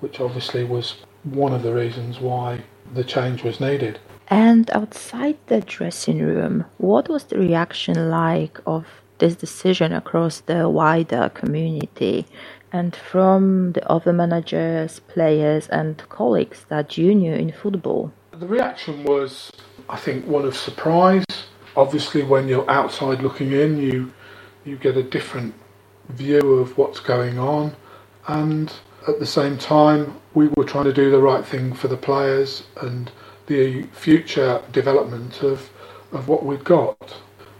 which 0.00 0.20
obviously 0.20 0.64
was 0.64 0.96
one 1.24 1.52
of 1.52 1.62
the 1.62 1.74
reasons 1.74 2.20
why 2.20 2.62
the 2.94 3.04
change 3.04 3.42
was 3.42 3.60
needed. 3.60 3.98
And 4.28 4.70
outside 4.70 5.36
the 5.46 5.60
dressing 5.60 6.20
room, 6.20 6.64
what 6.78 7.08
was 7.08 7.24
the 7.24 7.38
reaction 7.38 8.10
like 8.10 8.58
of 8.66 8.86
this 9.18 9.36
decision 9.36 9.92
across 9.92 10.40
the 10.40 10.68
wider 10.68 11.28
community? 11.28 12.26
and 12.74 12.96
from 12.96 13.70
the 13.70 13.88
other 13.88 14.12
managers, 14.12 14.98
players, 14.98 15.68
and 15.68 15.96
colleagues 16.08 16.66
that 16.68 16.98
you 16.98 17.14
knew 17.14 17.32
in 17.32 17.52
football? 17.52 18.12
The 18.32 18.48
reaction 18.48 19.04
was, 19.04 19.52
I 19.88 19.96
think, 19.96 20.26
one 20.26 20.44
of 20.44 20.56
surprise. 20.56 21.24
Obviously, 21.76 22.24
when 22.24 22.48
you're 22.48 22.68
outside 22.68 23.22
looking 23.22 23.52
in, 23.52 23.78
you 23.78 24.12
you 24.64 24.76
get 24.76 24.96
a 24.96 25.04
different 25.04 25.54
view 26.08 26.54
of 26.54 26.76
what's 26.76 26.98
going 26.98 27.38
on, 27.38 27.76
and 28.26 28.72
at 29.06 29.20
the 29.20 29.26
same 29.26 29.56
time, 29.56 30.20
we 30.34 30.48
were 30.56 30.64
trying 30.64 30.84
to 30.86 30.92
do 30.92 31.12
the 31.12 31.20
right 31.20 31.44
thing 31.44 31.74
for 31.74 31.86
the 31.86 31.96
players 31.96 32.64
and 32.82 33.12
the 33.46 33.82
future 33.92 34.62
development 34.72 35.42
of 35.42 35.70
of 36.12 36.28
what 36.28 36.44
we've 36.44 36.64
got. 36.64 37.16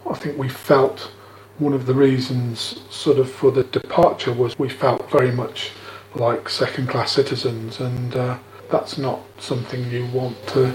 I 0.09 0.15
think 0.15 0.39
we 0.39 0.49
felt 0.49 1.11
one 1.59 1.73
of 1.73 1.87
the 1.87 1.95
reasons 1.95 2.83
sort 2.91 3.19
of 3.19 3.31
for 3.31 3.51
the 3.51 3.65
departure 3.65 4.33
was 4.33 4.59
we 4.59 4.69
felt 4.69 5.11
very 5.11 5.33
much 5.33 5.73
like 6.15 6.49
second 6.49 6.89
class 6.89 7.13
citizens 7.13 7.81
and 7.81 8.15
uh, 8.15 8.39
that's 8.71 8.99
not 8.99 9.21
something 9.39 9.91
you 9.91 10.07
want 10.07 10.37
to 10.49 10.75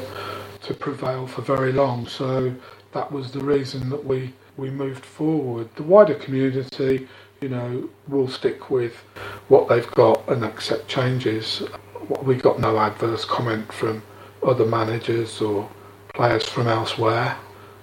to 0.61 0.73
prevail 0.73 1.25
for 1.25 1.41
very 1.41 1.71
long. 1.71 2.07
So 2.07 2.53
that 2.91 3.11
was 3.11 3.31
the 3.31 3.43
reason 3.43 3.89
that 3.89 4.03
we 4.05 4.33
we 4.57 4.69
moved 4.69 5.05
forward. 5.05 5.69
The 5.75 5.83
wider 5.83 6.15
community 6.15 7.07
you 7.41 7.49
know 7.49 7.89
will 8.07 8.27
stick 8.27 8.69
with 8.69 8.95
what 9.47 9.69
they've 9.69 9.89
got 9.91 10.27
and 10.29 10.43
accept 10.43 10.87
changes. 10.87 11.63
We 12.23 12.35
got 12.35 12.59
no 12.59 12.77
adverse 12.79 13.23
comment 13.25 13.71
from 13.71 14.01
other 14.43 14.65
managers 14.65 15.41
or 15.41 15.69
players 16.13 16.43
from 16.43 16.67
elsewhere 16.67 17.37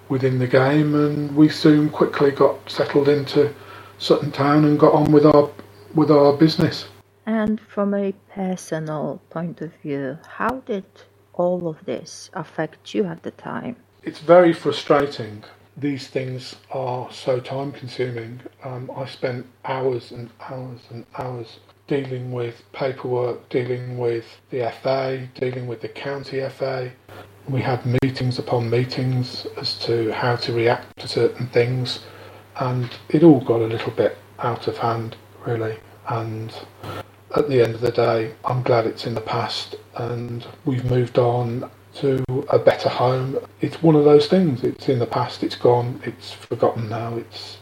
within 0.09 0.39
the 0.39 0.47
game, 0.47 0.95
and 0.95 1.35
we 1.35 1.49
soon 1.49 1.89
quickly 1.89 2.31
got 2.31 2.69
settled 2.69 3.09
into 3.09 3.53
Sutton 3.97 4.31
Town 4.31 4.65
and 4.65 4.79
got 4.79 4.93
on 4.93 5.11
with 5.11 5.25
our 5.25 5.49
with 5.95 6.11
our 6.11 6.33
business. 6.33 6.87
And 7.25 7.59
from 7.59 7.93
a 7.93 8.13
personal 8.33 9.21
point 9.29 9.61
of 9.61 9.73
view, 9.81 10.17
how 10.27 10.61
did 10.65 10.85
all 11.33 11.67
of 11.67 11.83
this 11.85 12.29
affect 12.33 12.93
you 12.93 13.05
at 13.05 13.23
the 13.23 13.31
time? 13.31 13.75
It's 14.03 14.19
very 14.19 14.53
frustrating. 14.53 15.43
These 15.75 16.07
things 16.07 16.55
are 16.71 17.11
so 17.11 17.39
time 17.39 17.71
consuming. 17.71 18.39
Um, 18.63 18.89
I 18.95 19.05
spent 19.05 19.45
hours 19.65 20.11
and 20.11 20.29
hours 20.39 20.79
and 20.89 21.05
hours 21.17 21.59
dealing 21.87 22.31
with 22.31 22.61
paperwork, 22.73 23.49
dealing 23.49 23.97
with 23.97 24.25
the 24.49 24.71
FA, 24.81 25.27
dealing 25.39 25.67
with 25.67 25.81
the 25.81 25.87
county 25.87 26.47
FA, 26.49 26.91
we 27.47 27.61
had 27.61 27.85
meetings 28.03 28.39
upon 28.39 28.69
meetings 28.69 29.47
as 29.57 29.79
to 29.79 30.11
how 30.11 30.35
to 30.35 30.53
react 30.53 30.99
to 30.99 31.07
certain 31.07 31.47
things, 31.47 31.99
and 32.59 32.89
it 33.09 33.23
all 33.23 33.39
got 33.39 33.61
a 33.61 33.65
little 33.65 33.91
bit 33.91 34.17
out 34.39 34.67
of 34.67 34.77
hand, 34.77 35.15
really. 35.45 35.77
And 36.09 36.53
at 37.35 37.49
the 37.49 37.61
end 37.61 37.75
of 37.75 37.81
the 37.81 37.91
day, 37.91 38.33
I'm 38.45 38.63
glad 38.63 38.85
it's 38.85 39.05
in 39.05 39.13
the 39.13 39.21
past 39.21 39.75
and 39.95 40.45
we've 40.65 40.85
moved 40.85 41.17
on 41.17 41.69
to 41.95 42.23
a 42.49 42.59
better 42.59 42.89
home. 42.89 43.37
It's 43.61 43.81
one 43.81 43.95
of 43.95 44.05
those 44.05 44.27
things. 44.27 44.63
It's 44.63 44.87
in 44.87 44.99
the 44.99 45.05
past. 45.05 45.43
It's 45.43 45.55
gone. 45.55 45.99
It's 46.05 46.31
forgotten 46.31 46.89
now. 46.89 47.17
It's 47.17 47.57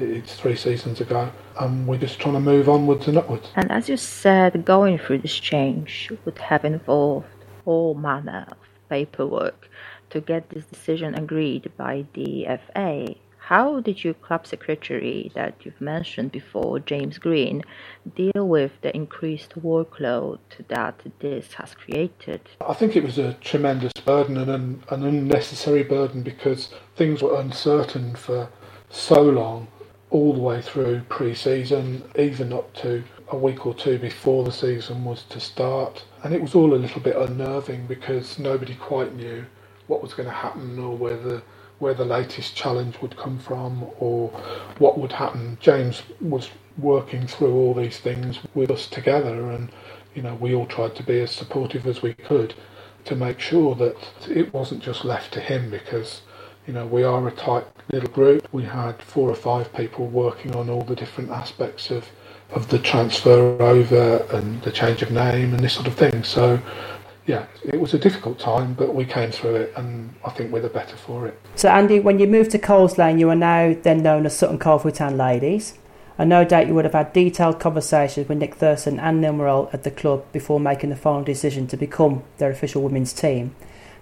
it's 0.00 0.34
three 0.34 0.56
seasons 0.56 1.00
ago, 1.00 1.30
and 1.60 1.86
we're 1.86 1.98
just 1.98 2.18
trying 2.18 2.34
to 2.34 2.40
move 2.40 2.68
onwards 2.68 3.08
and 3.08 3.18
upwards. 3.18 3.48
And 3.56 3.70
as 3.70 3.88
you 3.88 3.96
said, 3.96 4.64
going 4.64 4.98
through 4.98 5.18
this 5.18 5.38
change 5.38 6.10
would 6.24 6.38
have 6.38 6.64
involved 6.64 7.26
all 7.64 7.94
manner 7.94 8.46
of 8.50 8.56
paperwork 8.88 9.68
to 10.10 10.20
get 10.20 10.48
this 10.50 10.64
decision 10.64 11.14
agreed 11.14 11.70
by 11.76 12.06
the 12.14 12.46
FA. 12.46 13.14
How 13.38 13.80
did 13.80 14.04
your 14.04 14.12
club 14.12 14.46
secretary 14.46 15.32
that 15.34 15.54
you've 15.64 15.80
mentioned 15.80 16.32
before, 16.32 16.80
James 16.80 17.16
Green, 17.16 17.62
deal 18.14 18.46
with 18.46 18.72
the 18.82 18.94
increased 18.94 19.54
workload 19.58 20.38
that 20.68 21.00
this 21.20 21.54
has 21.54 21.72
created? 21.72 22.42
I 22.66 22.74
think 22.74 22.94
it 22.94 23.02
was 23.02 23.16
a 23.16 23.32
tremendous 23.40 23.92
burden 24.04 24.36
and 24.36 24.50
an, 24.50 24.82
an 24.90 25.02
unnecessary 25.02 25.82
burden 25.82 26.22
because 26.22 26.68
things 26.94 27.22
were 27.22 27.40
uncertain 27.40 28.14
for 28.16 28.50
so 28.90 29.22
long, 29.22 29.68
all 30.10 30.32
the 30.32 30.40
way 30.40 30.62
through 30.62 31.02
pre 31.08 31.34
season, 31.34 32.02
even 32.18 32.52
up 32.52 32.72
to 32.74 33.04
a 33.30 33.36
week 33.36 33.66
or 33.66 33.74
two 33.74 33.98
before 33.98 34.44
the 34.44 34.52
season 34.52 35.04
was 35.04 35.22
to 35.24 35.40
start, 35.40 36.04
and 36.22 36.34
it 36.34 36.42
was 36.42 36.54
all 36.54 36.74
a 36.74 36.76
little 36.76 37.00
bit 37.00 37.16
unnerving 37.16 37.86
because 37.86 38.38
nobody 38.38 38.74
quite 38.74 39.14
knew 39.14 39.44
what 39.86 40.02
was 40.02 40.14
going 40.14 40.28
to 40.28 40.34
happen 40.34 40.78
or 40.78 40.96
whether 40.96 41.42
where 41.78 41.94
the 41.94 42.04
latest 42.04 42.56
challenge 42.56 43.00
would 43.00 43.16
come 43.16 43.38
from 43.38 43.84
or 44.00 44.28
what 44.78 44.98
would 44.98 45.12
happen. 45.12 45.56
James 45.60 46.02
was 46.20 46.50
working 46.78 47.26
through 47.26 47.54
all 47.54 47.74
these 47.74 47.98
things 47.98 48.38
with 48.54 48.70
us 48.70 48.86
together, 48.88 49.50
and 49.50 49.70
you 50.14 50.22
know 50.22 50.34
we 50.36 50.54
all 50.54 50.66
tried 50.66 50.96
to 50.96 51.02
be 51.02 51.20
as 51.20 51.30
supportive 51.30 51.86
as 51.86 52.02
we 52.02 52.14
could 52.14 52.54
to 53.04 53.16
make 53.16 53.40
sure 53.40 53.74
that 53.74 53.96
it 54.28 54.52
wasn't 54.54 54.82
just 54.82 55.04
left 55.04 55.32
to 55.34 55.40
him 55.40 55.70
because 55.70 56.22
you 56.68 56.74
know 56.74 56.86
we 56.86 57.02
are 57.02 57.26
a 57.26 57.32
tight 57.32 57.64
little 57.90 58.10
group. 58.10 58.46
We 58.52 58.62
had 58.62 59.02
four 59.02 59.30
or 59.30 59.34
five 59.34 59.72
people 59.72 60.06
working 60.06 60.54
on 60.54 60.68
all 60.68 60.82
the 60.82 60.94
different 60.94 61.30
aspects 61.30 61.90
of 61.90 62.06
of 62.50 62.68
the 62.68 62.78
transfer 62.78 63.60
over 63.60 64.26
and 64.32 64.62
the 64.62 64.70
change 64.70 65.02
of 65.02 65.10
name 65.10 65.54
and 65.54 65.60
this 65.60 65.74
sort 65.74 65.86
of 65.86 65.94
thing. 65.94 66.22
So, 66.24 66.58
yeah, 67.26 67.44
it 67.62 67.78
was 67.78 67.92
a 67.92 67.98
difficult 67.98 68.38
time, 68.38 68.72
but 68.72 68.94
we 68.94 69.04
came 69.04 69.30
through 69.30 69.56
it, 69.56 69.72
and 69.76 70.14
I 70.24 70.30
think 70.30 70.50
we're 70.50 70.62
the 70.62 70.70
better 70.70 70.96
for 70.96 71.26
it. 71.26 71.38
So, 71.56 71.68
Andy, 71.68 72.00
when 72.00 72.18
you 72.18 72.26
moved 72.26 72.50
to 72.52 72.58
Coles 72.58 72.96
Lane, 72.96 73.18
you 73.18 73.28
are 73.28 73.36
now 73.36 73.76
then 73.82 74.02
known 74.02 74.24
as 74.24 74.36
Sutton 74.36 74.58
Town 74.58 75.16
Ladies. 75.18 75.74
And 76.16 76.30
no 76.30 76.42
doubt 76.44 76.66
you 76.66 76.74
would 76.74 76.84
have 76.84 76.94
had 76.94 77.12
detailed 77.12 77.60
conversations 77.60 78.28
with 78.28 78.38
Nick 78.38 78.56
Thurston 78.56 78.98
and 78.98 79.20
Neil 79.20 79.34
Morrell 79.34 79.70
at 79.72 79.84
the 79.84 79.90
club 79.90 80.24
before 80.32 80.58
making 80.58 80.90
the 80.90 80.96
final 80.96 81.22
decision 81.22 81.68
to 81.68 81.76
become 81.76 82.24
their 82.38 82.50
official 82.50 82.82
women's 82.82 83.12
team. 83.12 83.54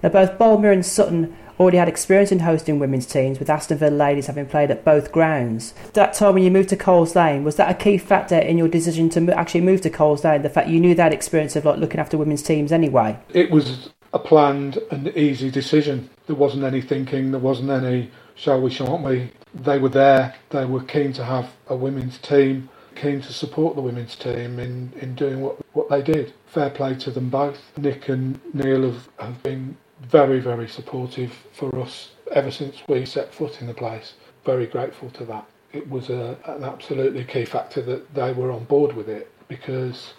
Now, 0.03 0.09
both 0.11 0.39
Boldmere 0.39 0.73
and 0.73 0.87
Sutton 0.87 1.37
already 1.59 1.79
had 1.79 1.89
experience 1.89 2.33
in 2.33 2.41
hosting 2.41 2.79
women's 2.79 3.07
teams, 3.07 3.39
with 3.39 3.51
Aston 3.51 3.79
Villa 3.79 3.95
ladies 3.95 4.27
having 4.27 4.47
played 4.47 4.71
at 4.71 4.85
both 4.85 5.13
grounds. 5.13 5.75
That 5.95 6.15
time 6.15 6.35
when 6.35 6.43
you 6.43 6.51
moved 6.51 6.69
to 6.71 6.77
Coles 6.77 7.17
Lane, 7.17 7.45
was 7.45 7.57
that 7.57 7.71
a 7.71 7.75
key 7.75 7.99
factor 7.99 8.39
in 8.39 8.59
your 8.59 8.69
decision 8.69 9.09
to 9.11 9.39
actually 9.39 9.63
move 9.63 9.81
to 9.83 9.91
Coles 9.91 10.25
Lane? 10.25 10.43
The 10.43 10.51
fact 10.51 10.69
you 10.69 10.81
knew 10.81 10.95
that 10.95 11.13
experience 11.13 11.57
of 11.57 11.65
like 11.65 11.79
looking 11.79 12.01
after 12.01 12.19
women's 12.19 12.43
teams 12.43 12.73
anyway. 12.73 13.19
It 13.33 13.51
was 13.51 13.91
a 14.13 14.19
planned 14.19 14.79
and 14.91 15.09
easy 15.17 15.51
decision. 15.51 16.11
There 16.27 16.37
wasn't 16.37 16.65
any 16.65 16.81
thinking. 16.81 17.31
There 17.31 17.41
wasn't 17.41 17.71
any 17.71 18.11
shall 18.37 18.61
we, 18.61 18.71
shan't 18.71 19.03
we. 19.03 19.33
They 19.55 19.79
were 19.79 19.89
there. 19.89 20.35
They 20.51 20.65
were 20.65 20.83
keen 20.83 21.13
to 21.15 21.25
have 21.25 21.51
a 21.67 21.75
women's 21.75 22.19
team. 22.19 22.69
Keen 22.95 23.21
to 23.23 23.33
support 23.33 23.75
the 23.75 23.83
women's 23.83 24.17
team 24.17 24.59
in, 24.59 24.93
in 25.01 25.15
doing 25.15 25.41
what, 25.41 25.59
what 25.75 25.91
they 25.91 26.01
did. 26.01 26.33
Fair 26.47 26.71
play 26.71 26.95
to 26.95 27.11
them 27.11 27.29
both. 27.29 27.59
Nick 27.77 28.09
and 28.09 28.41
Neil 28.55 28.91
have, 28.91 29.09
have 29.19 29.43
been 29.43 29.77
very, 30.01 30.41
very 30.41 30.69
supportive 30.69 31.33
for 31.53 31.77
us 31.79 32.11
ever 32.33 32.51
since 32.51 32.83
we 32.89 33.05
set 33.07 33.33
foot 33.33 33.61
in 33.61 33.67
the 33.67 33.75
place. 33.75 34.15
Very 34.45 34.67
grateful 34.67 35.11
to 35.11 35.25
that. 35.27 35.47
It 35.73 35.89
was 35.89 36.11
a, 36.11 36.37
an 36.47 36.65
absolutely 36.65 37.25
key 37.25 37.45
factor 37.45 37.83
that 37.83 38.15
they 38.15 38.33
were 38.33 38.51
on 38.51 38.65
board 38.65 38.95
with 38.95 39.09
it 39.09 39.31
because 39.49 40.15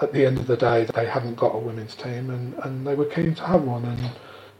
at 0.00 0.12
the 0.12 0.24
end 0.24 0.38
of 0.38 0.46
the 0.46 0.56
day 0.56 0.86
they 0.94 1.06
hadn't 1.06 1.36
got 1.36 1.54
a 1.54 1.58
women's 1.58 1.94
team 1.94 2.30
and, 2.30 2.54
and 2.64 2.86
they 2.86 2.94
were 2.94 3.04
keen 3.04 3.34
to 3.34 3.42
have 3.44 3.62
one 3.62 3.84
and 3.84 4.10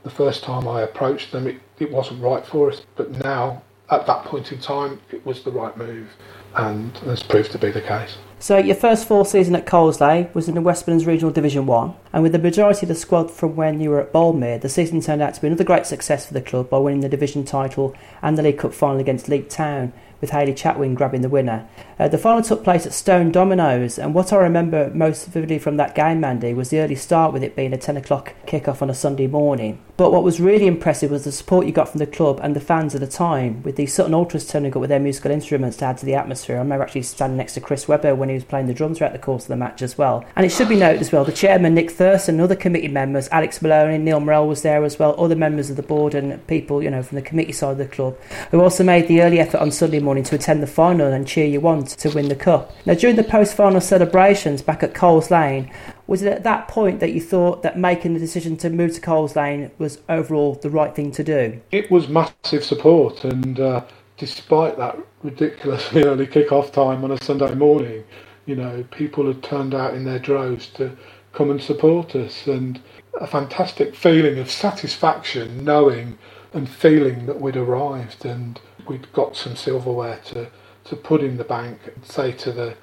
the 0.04 0.10
first 0.10 0.42
time 0.42 0.68
I 0.68 0.82
approached 0.82 1.32
them 1.32 1.46
it, 1.46 1.60
it 1.78 1.90
wasn't 1.90 2.22
right 2.22 2.44
for 2.44 2.70
us 2.70 2.82
but 2.96 3.10
now 3.24 3.62
at 3.90 4.06
that 4.06 4.24
point 4.24 4.52
in 4.52 4.58
time 4.58 5.00
it 5.10 5.24
was 5.24 5.42
the 5.42 5.50
right 5.50 5.76
move 5.76 6.08
and 6.56 6.96
has 6.98 7.22
proved 7.22 7.52
to 7.52 7.58
be 7.58 7.70
the 7.70 7.80
case. 7.80 8.16
So 8.42 8.58
your 8.58 8.74
first 8.74 9.06
full 9.06 9.24
season 9.24 9.54
at 9.54 9.66
Coles 9.66 10.00
Lane 10.00 10.28
was 10.34 10.48
in 10.48 10.56
the 10.56 10.60
West 10.60 10.88
Midlands 10.88 11.06
Regional 11.06 11.30
Division 11.30 11.64
1 11.64 11.94
and 12.12 12.24
with 12.24 12.32
the 12.32 12.40
majority 12.40 12.82
of 12.82 12.88
the 12.88 12.96
squad 12.96 13.30
from 13.30 13.54
when 13.54 13.80
you 13.80 13.90
were 13.90 14.00
at 14.00 14.12
Boldmere 14.12 14.60
the 14.60 14.68
season 14.68 15.00
turned 15.00 15.22
out 15.22 15.34
to 15.34 15.40
be 15.40 15.46
another 15.46 15.62
great 15.62 15.86
success 15.86 16.26
for 16.26 16.34
the 16.34 16.40
club 16.40 16.68
by 16.68 16.78
winning 16.78 17.02
the 17.02 17.08
division 17.08 17.44
title 17.44 17.94
and 18.20 18.36
the 18.36 18.42
League 18.42 18.58
Cup 18.58 18.74
final 18.74 18.98
against 18.98 19.28
Leek 19.28 19.48
Town 19.48 19.92
with 20.22 20.30
Hayley 20.30 20.54
Chatwin 20.54 20.94
grabbing 20.94 21.20
the 21.20 21.28
winner. 21.28 21.68
Uh, 21.98 22.08
the 22.08 22.16
final 22.16 22.40
took 22.40 22.64
place 22.64 22.86
at 22.86 22.94
Stone 22.94 23.32
Dominoes, 23.32 23.98
and 23.98 24.14
what 24.14 24.32
I 24.32 24.36
remember 24.36 24.90
most 24.94 25.26
vividly 25.26 25.58
from 25.58 25.76
that 25.76 25.94
game, 25.94 26.20
Mandy, 26.20 26.54
was 26.54 26.70
the 26.70 26.78
early 26.78 26.94
start 26.94 27.34
with 27.34 27.42
it 27.42 27.54
being 27.54 27.74
a 27.74 27.76
10 27.76 27.98
o'clock 27.98 28.34
kick-off 28.46 28.80
on 28.80 28.88
a 28.88 28.94
Sunday 28.94 29.26
morning. 29.26 29.82
But 29.96 30.10
what 30.10 30.24
was 30.24 30.40
really 30.40 30.66
impressive 30.66 31.10
was 31.10 31.24
the 31.24 31.32
support 31.32 31.66
you 31.66 31.72
got 31.72 31.88
from 31.88 31.98
the 31.98 32.06
club 32.06 32.40
and 32.42 32.56
the 32.56 32.60
fans 32.60 32.94
at 32.94 33.00
the 33.00 33.06
time, 33.06 33.62
with 33.62 33.76
the 33.76 33.86
Sutton 33.86 34.14
Ultras 34.14 34.48
turning 34.48 34.72
up 34.72 34.80
with 34.80 34.88
their 34.90 34.98
musical 34.98 35.30
instruments 35.30 35.76
to 35.78 35.84
add 35.84 35.98
to 35.98 36.06
the 36.06 36.14
atmosphere. 36.14 36.56
I 36.56 36.60
remember 36.60 36.82
actually 36.82 37.02
standing 37.02 37.36
next 37.36 37.54
to 37.54 37.60
Chris 37.60 37.88
Webber 37.88 38.14
when 38.14 38.28
he 38.28 38.34
was 38.34 38.44
playing 38.44 38.68
the 38.68 38.74
drums 38.74 38.98
throughout 38.98 39.12
the 39.12 39.18
course 39.18 39.44
of 39.44 39.48
the 39.48 39.56
match 39.56 39.82
as 39.82 39.98
well. 39.98 40.24
And 40.34 40.46
it 40.46 40.50
should 40.50 40.68
be 40.68 40.76
noted 40.76 41.02
as 41.02 41.12
well, 41.12 41.24
the 41.24 41.32
chairman, 41.32 41.74
Nick 41.74 41.90
Thurston, 41.90 42.36
and 42.36 42.42
other 42.42 42.56
committee 42.56 42.88
members, 42.88 43.28
Alex 43.30 43.60
Maloney, 43.60 43.98
Neil 43.98 44.20
Morrell 44.20 44.48
was 44.48 44.62
there 44.62 44.82
as 44.84 44.98
well, 44.98 45.14
other 45.18 45.36
members 45.36 45.68
of 45.68 45.76
the 45.76 45.82
board 45.82 46.14
and 46.14 46.44
people, 46.46 46.82
you 46.82 46.90
know, 46.90 47.02
from 47.02 47.16
the 47.16 47.22
committee 47.22 47.52
side 47.52 47.72
of 47.72 47.78
the 47.78 47.86
club, 47.86 48.16
who 48.50 48.60
also 48.60 48.82
made 48.82 49.08
the 49.08 49.20
early 49.20 49.38
effort 49.38 49.58
on 49.58 49.70
Sunday 49.70 50.00
morning 50.00 50.11
to 50.20 50.34
attend 50.34 50.62
the 50.62 50.66
final 50.66 51.12
and 51.12 51.26
cheer 51.26 51.46
you 51.46 51.66
on 51.66 51.84
to 51.84 52.10
win 52.10 52.28
the 52.28 52.36
cup. 52.36 52.72
Now, 52.84 52.94
during 52.94 53.16
the 53.16 53.24
post-final 53.24 53.80
celebrations 53.80 54.60
back 54.60 54.82
at 54.82 54.94
Coles 54.94 55.30
Lane, 55.30 55.72
was 56.06 56.22
it 56.22 56.32
at 56.32 56.42
that 56.42 56.68
point 56.68 57.00
that 57.00 57.12
you 57.12 57.20
thought 57.20 57.62
that 57.62 57.78
making 57.78 58.12
the 58.12 58.20
decision 58.20 58.56
to 58.58 58.68
move 58.68 58.92
to 58.94 59.00
Coles 59.00 59.34
Lane 59.34 59.70
was 59.78 60.00
overall 60.08 60.54
the 60.56 60.68
right 60.68 60.94
thing 60.94 61.10
to 61.12 61.24
do? 61.24 61.60
It 61.70 61.90
was 61.90 62.08
massive 62.08 62.64
support, 62.64 63.24
and 63.24 63.58
uh, 63.58 63.84
despite 64.18 64.76
that 64.76 64.98
ridiculously 65.22 66.02
early 66.04 66.26
kick-off 66.26 66.72
time 66.72 67.04
on 67.04 67.12
a 67.12 67.24
Sunday 67.24 67.54
morning, 67.54 68.04
you 68.44 68.56
know, 68.56 68.84
people 68.90 69.26
had 69.26 69.42
turned 69.42 69.74
out 69.74 69.94
in 69.94 70.04
their 70.04 70.18
droves 70.18 70.66
to 70.74 70.96
come 71.32 71.50
and 71.50 71.62
support 71.62 72.14
us, 72.14 72.46
and 72.46 72.80
a 73.14 73.26
fantastic 73.26 73.94
feeling 73.94 74.38
of 74.38 74.50
satisfaction 74.50 75.64
knowing 75.64 76.18
and 76.52 76.68
feeling 76.68 77.26
that 77.26 77.40
we'd 77.40 77.56
arrived 77.56 78.24
and 78.24 78.60
we'd 78.86 79.12
got 79.12 79.36
some 79.36 79.56
silverware 79.56 80.20
to 80.26 80.48
to 80.84 80.96
put 80.96 81.22
in 81.22 81.36
the 81.36 81.44
bank 81.44 81.78
and 81.94 82.04
say 82.04 82.32
to 82.32 82.52
the 82.52 82.74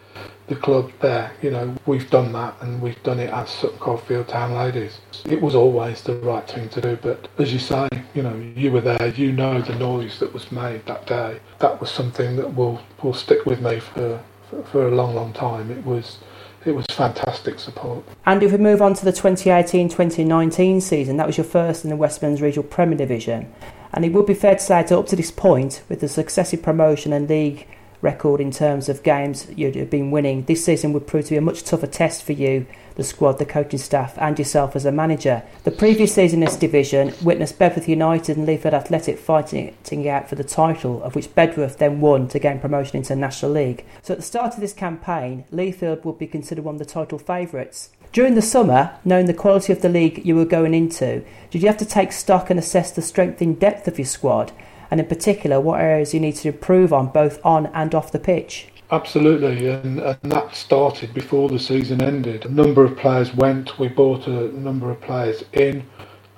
the 0.47 0.55
club 0.55 0.91
there, 0.99 1.31
you 1.43 1.51
know, 1.51 1.75
we've 1.85 2.09
done 2.09 2.33
that 2.33 2.55
and 2.61 2.81
we've 2.81 3.01
done 3.03 3.19
it 3.19 3.29
as 3.31 3.49
Sutton 3.51 3.77
Coldfield 3.77 4.27
Town 4.27 4.55
Ladies. 4.55 4.99
It 5.25 5.39
was 5.39 5.53
always 5.53 6.01
the 6.01 6.15
right 6.15 6.47
thing 6.49 6.69
to 6.69 6.81
do, 6.81 6.97
but 6.99 7.27
as 7.37 7.53
you 7.53 7.59
say, 7.59 7.87
you 8.15 8.23
know, 8.23 8.35
you 8.55 8.71
were 8.71 8.81
there, 8.81 9.09
you 9.09 9.31
know 9.31 9.61
the 9.61 9.75
noise 9.75 10.19
that 10.19 10.33
was 10.33 10.51
made 10.51 10.85
that 10.87 11.05
day. 11.05 11.39
That 11.59 11.79
was 11.79 11.91
something 11.91 12.35
that 12.37 12.55
will 12.55 12.81
will 13.03 13.13
stick 13.13 13.45
with 13.45 13.61
me 13.61 13.79
for 13.79 14.21
for, 14.49 14.63
for 14.63 14.87
a 14.87 14.91
long, 14.91 15.13
long 15.13 15.33
time. 15.33 15.69
It 15.69 15.85
was 15.85 16.17
it 16.65 16.71
was 16.75 16.85
fantastic 16.91 17.59
support. 17.59 18.03
And 18.25 18.43
if 18.43 18.51
we 18.51 18.57
move 18.57 18.81
on 18.81 18.93
to 18.95 19.05
the 19.05 19.13
2018-2019 19.13 20.81
season, 20.81 21.17
that 21.17 21.27
was 21.27 21.37
your 21.37 21.45
first 21.45 21.83
in 21.83 21.89
the 21.89 21.95
West 21.95 22.21
Midlands 22.21 22.41
Regional 22.41 22.63
Premier 22.63 22.97
Division. 22.97 23.53
And 23.93 24.05
it 24.05 24.13
would 24.13 24.25
be 24.25 24.33
fair 24.33 24.55
to 24.55 24.61
say 24.61 24.81
that 24.81 24.91
up 24.91 25.07
to 25.07 25.15
this 25.15 25.31
point, 25.31 25.81
with 25.89 25.99
the 25.99 26.07
successive 26.07 26.61
promotion 26.61 27.13
and 27.13 27.27
league 27.29 27.67
record 28.01 28.39
in 28.39 28.51
terms 28.51 28.87
of 28.87 29.03
games 29.03 29.47
you've 29.55 29.89
been 29.89 30.11
winning. 30.11 30.43
This 30.43 30.63
season 30.63 30.93
would 30.93 31.07
prove 31.07 31.25
to 31.25 31.31
be 31.31 31.37
a 31.37 31.41
much 31.41 31.63
tougher 31.63 31.87
test 31.87 32.23
for 32.23 32.31
you, 32.31 32.65
the 32.95 33.03
squad, 33.03 33.33
the 33.39 33.45
coaching 33.45 33.79
staff, 33.79 34.17
and 34.17 34.37
yourself 34.37 34.75
as 34.75 34.85
a 34.85 34.91
manager. 34.91 35.43
The 35.63 35.71
previous 35.71 36.15
season 36.15 36.41
in 36.41 36.45
this 36.45 36.55
division 36.55 37.13
witnessed 37.21 37.59
Bedworth 37.59 37.87
United 37.87 38.37
and 38.37 38.47
Leafield 38.47 38.73
Athletic 38.73 39.17
fighting 39.17 39.75
out 40.07 40.29
for 40.29 40.35
the 40.35 40.43
title, 40.43 41.03
of 41.03 41.15
which 41.15 41.35
Bedworth 41.35 41.77
then 41.77 41.99
won 41.99 42.27
to 42.29 42.39
gain 42.39 42.59
promotion 42.59 42.97
into 42.97 43.09
the 43.09 43.15
National 43.17 43.51
League. 43.51 43.85
So 44.01 44.13
at 44.13 44.19
the 44.19 44.25
start 44.25 44.53
of 44.53 44.61
this 44.61 44.73
campaign, 44.73 45.45
Leafield 45.51 46.05
would 46.05 46.17
be 46.17 46.27
considered 46.27 46.63
one 46.63 46.75
of 46.75 46.79
the 46.79 46.85
title 46.85 47.19
favourites. 47.19 47.89
During 48.11 48.35
the 48.35 48.41
summer, 48.41 48.91
knowing 49.05 49.27
the 49.27 49.33
quality 49.33 49.71
of 49.71 49.81
the 49.81 49.89
league 49.89 50.25
you 50.25 50.35
were 50.35 50.45
going 50.45 50.73
into, 50.73 51.23
did 51.51 51.61
you 51.61 51.67
have 51.67 51.77
to 51.77 51.85
take 51.85 52.11
stock 52.11 52.49
and 52.49 52.59
assess 52.59 52.91
the 52.91 53.01
strength 53.01 53.41
and 53.41 53.59
depth 53.59 53.87
of 53.87 53.99
your 53.99 54.05
squad? 54.05 54.51
and 54.91 54.99
in 54.99 55.05
particular 55.05 55.59
what 55.59 55.79
areas 55.79 56.13
you 56.13 56.19
need 56.19 56.35
to 56.35 56.49
improve 56.49 56.91
on 56.91 57.07
both 57.07 57.43
on 57.45 57.67
and 57.67 57.93
off 57.93 58.11
the 58.11 58.19
pitch? 58.19 58.67
Absolutely, 58.91 59.67
and, 59.67 59.99
and 59.99 60.17
that 60.23 60.55
started 60.55 61.13
before 61.13 61.47
the 61.47 61.59
season 61.59 62.01
ended. 62.01 62.45
A 62.45 62.49
number 62.49 62.83
of 62.83 62.97
players 62.97 63.33
went, 63.35 63.77
we 63.77 63.87
bought 63.87 64.25
a 64.25 64.47
number 64.59 64.89
of 64.89 64.99
players 64.99 65.43
in, 65.53 65.85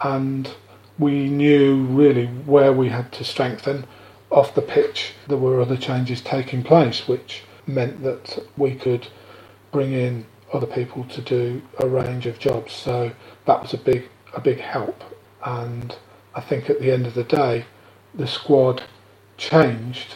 and 0.01 0.53
we 0.99 1.29
knew 1.29 1.85
really 1.85 2.25
where 2.27 2.73
we 2.73 2.89
had 2.89 3.09
to 3.13 3.23
strengthen. 3.23 3.85
Off 4.31 4.53
the 4.53 4.61
pitch, 4.61 5.13
there 5.29 5.37
were 5.37 5.61
other 5.61 5.77
changes 5.77 6.19
taking 6.19 6.61
place, 6.61 7.07
which 7.07 7.43
meant 7.67 8.03
that 8.03 8.43
we 8.57 8.75
could 8.75 9.07
bring 9.71 9.93
in 9.93 10.25
other 10.53 10.67
people 10.67 11.03
to 11.05 11.21
do 11.21 11.61
a 11.79 11.87
range 11.87 12.25
of 12.25 12.39
jobs. 12.39 12.73
So 12.73 13.11
that 13.45 13.61
was 13.61 13.73
a 13.73 13.77
big 13.77 14.09
a 14.33 14.41
big 14.41 14.59
help, 14.59 15.03
and 15.45 15.95
I 16.35 16.41
think 16.41 16.69
at 16.69 16.79
the 16.79 16.91
end 16.91 17.05
of 17.05 17.13
the 17.13 17.23
day, 17.23 17.65
the 18.13 18.27
squad 18.27 18.83
changed. 19.37 20.15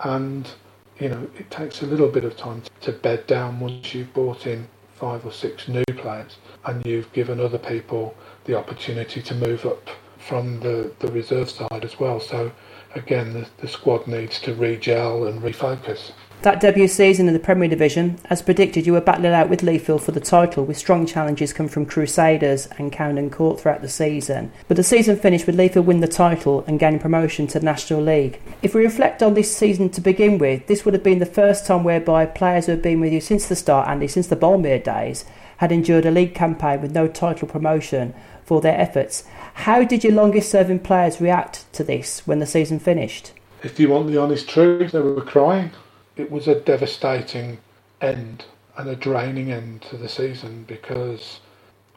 And 0.00 0.50
you 0.98 1.08
know 1.08 1.28
it 1.36 1.50
takes 1.50 1.82
a 1.82 1.86
little 1.86 2.08
bit 2.08 2.24
of 2.24 2.36
time 2.36 2.62
to 2.80 2.92
bed 2.92 3.26
down 3.26 3.60
once 3.60 3.94
you've 3.94 4.12
brought 4.14 4.46
in 4.46 4.68
five 4.94 5.26
or 5.26 5.32
six 5.32 5.68
new 5.68 5.84
players 5.96 6.38
and 6.64 6.84
you've 6.86 7.12
given 7.12 7.38
other 7.38 7.58
people 7.58 8.14
the 8.44 8.56
opportunity 8.56 9.20
to 9.20 9.34
move 9.34 9.66
up 9.66 9.90
from 10.18 10.58
the, 10.60 10.90
the 11.00 11.08
reserve 11.12 11.50
side 11.50 11.84
as 11.84 12.00
well. 12.00 12.18
So 12.18 12.50
again 12.94 13.34
the, 13.34 13.46
the 13.58 13.68
squad 13.68 14.06
needs 14.06 14.40
to 14.40 14.54
re-gel 14.54 15.26
and 15.26 15.42
refocus 15.42 16.12
that 16.42 16.60
debut 16.60 16.86
season 16.86 17.26
in 17.26 17.34
the 17.34 17.40
Premier 17.40 17.68
Division, 17.68 18.18
as 18.26 18.42
predicted, 18.42 18.86
you 18.86 18.92
were 18.92 19.00
battling 19.00 19.32
out 19.32 19.48
with 19.48 19.62
Leafield 19.62 20.02
for 20.02 20.12
the 20.12 20.20
title, 20.20 20.64
with 20.64 20.76
strong 20.76 21.06
challenges 21.06 21.52
coming 21.52 21.70
from 21.70 21.86
Crusaders 21.86 22.68
and 22.78 22.92
Coundon 22.92 23.32
Court 23.32 23.60
throughout 23.60 23.82
the 23.82 23.88
season. 23.88 24.52
But 24.68 24.76
the 24.76 24.84
season 24.84 25.16
finished 25.16 25.46
with 25.46 25.56
Leafield 25.56 25.86
win 25.86 26.00
the 26.00 26.08
title 26.08 26.62
and 26.68 26.78
gaining 26.78 27.00
promotion 27.00 27.46
to 27.48 27.58
the 27.58 27.64
National 27.64 28.02
League. 28.02 28.40
If 28.62 28.74
we 28.74 28.84
reflect 28.84 29.22
on 29.22 29.34
this 29.34 29.56
season 29.56 29.88
to 29.90 30.00
begin 30.00 30.38
with, 30.38 30.66
this 30.66 30.84
would 30.84 30.94
have 30.94 31.02
been 31.02 31.18
the 31.18 31.26
first 31.26 31.66
time 31.66 31.82
whereby 31.82 32.26
players 32.26 32.66
who 32.66 32.72
have 32.72 32.82
been 32.82 33.00
with 33.00 33.12
you 33.12 33.20
since 33.20 33.48
the 33.48 33.56
start, 33.56 33.88
Andy, 33.88 34.06
since 34.06 34.28
the 34.28 34.36
Boldmere 34.36 34.84
days, 34.84 35.24
had 35.56 35.72
endured 35.72 36.06
a 36.06 36.10
league 36.10 36.34
campaign 36.34 36.80
with 36.80 36.92
no 36.92 37.08
title 37.08 37.48
promotion 37.48 38.14
for 38.44 38.60
their 38.60 38.78
efforts. 38.78 39.24
How 39.54 39.82
did 39.82 40.04
your 40.04 40.12
longest 40.12 40.50
serving 40.50 40.80
players 40.80 41.20
react 41.20 41.72
to 41.72 41.82
this 41.82 42.26
when 42.26 42.38
the 42.38 42.46
season 42.46 42.78
finished? 42.78 43.32
If 43.62 43.80
you 43.80 43.88
want 43.88 44.06
the 44.06 44.18
honest 44.18 44.48
truth, 44.48 44.92
they 44.92 45.00
were 45.00 45.22
crying 45.22 45.72
it 46.16 46.30
was 46.30 46.48
a 46.48 46.60
devastating 46.60 47.58
end 48.00 48.44
and 48.76 48.88
a 48.88 48.96
draining 48.96 49.52
end 49.52 49.82
to 49.82 49.96
the 49.96 50.08
season 50.08 50.64
because 50.64 51.40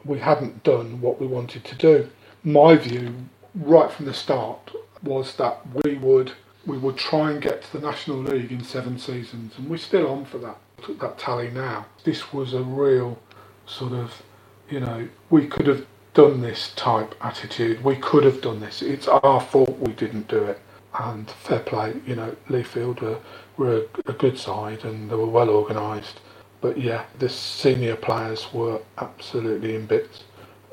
we 0.04 0.18
hadn't 0.18 0.62
done 0.62 1.00
what 1.00 1.20
we 1.20 1.26
wanted 1.26 1.64
to 1.64 1.74
do. 1.74 2.08
My 2.42 2.76
view, 2.76 3.14
right 3.54 3.90
from 3.90 4.06
the 4.06 4.14
start, 4.14 4.70
was 5.02 5.36
that 5.36 5.60
we 5.84 5.96
would 5.96 6.32
we 6.66 6.76
would 6.76 6.96
try 6.96 7.30
and 7.30 7.40
get 7.40 7.62
to 7.62 7.72
the 7.72 7.86
National 7.86 8.18
League 8.18 8.52
in 8.52 8.62
seven 8.62 8.98
seasons, 8.98 9.54
and 9.56 9.68
we're 9.68 9.78
still 9.78 10.06
on 10.08 10.26
for 10.26 10.38
that. 10.38 10.58
at 10.88 10.98
that 11.00 11.18
tally 11.18 11.50
now, 11.50 11.86
this 12.04 12.32
was 12.34 12.52
a 12.52 12.62
real 12.62 13.18
sort 13.66 13.92
of, 13.92 14.22
you 14.68 14.78
know, 14.78 15.08
we 15.30 15.46
could 15.46 15.66
have 15.66 15.86
done 16.12 16.42
this 16.42 16.72
type 16.74 17.14
attitude. 17.22 17.82
We 17.82 17.96
could 17.96 18.24
have 18.24 18.42
done 18.42 18.60
this. 18.60 18.82
It's 18.82 19.08
our 19.08 19.40
fault 19.40 19.78
we 19.78 19.92
didn't 19.92 20.28
do 20.28 20.44
it. 20.44 20.60
And 20.98 21.30
fair 21.30 21.60
play, 21.60 22.00
you 22.06 22.16
know, 22.16 22.34
Leafield 22.48 23.00
were, 23.00 23.18
were 23.56 23.86
a, 24.06 24.10
a 24.10 24.12
good 24.12 24.38
side 24.38 24.84
and 24.84 25.10
they 25.10 25.14
were 25.14 25.26
well 25.26 25.50
organised. 25.50 26.20
But 26.60 26.78
yeah, 26.78 27.04
the 27.18 27.28
senior 27.28 27.96
players 27.96 28.52
were 28.52 28.80
absolutely 28.98 29.76
in 29.76 29.86
bits. 29.86 30.24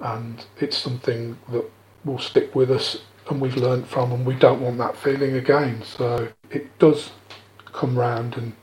And 0.02 0.44
it's 0.60 0.78
something 0.78 1.38
that 1.50 1.70
will 2.04 2.20
stick 2.20 2.56
with 2.56 2.72
us 2.72 2.98
and 3.30 3.42
we've 3.42 3.58
learned 3.58 3.88
from 3.88 4.12
and 4.12 4.26
we 4.26 4.36
don't 4.36 4.62
want 4.62 4.78
that 4.78 4.98
feeling 4.98 5.36
again. 5.36 5.84
So 5.84 6.30
it 6.50 6.78
does 6.80 7.12
come 7.66 7.98
round 7.98 8.38
and, 8.38 8.54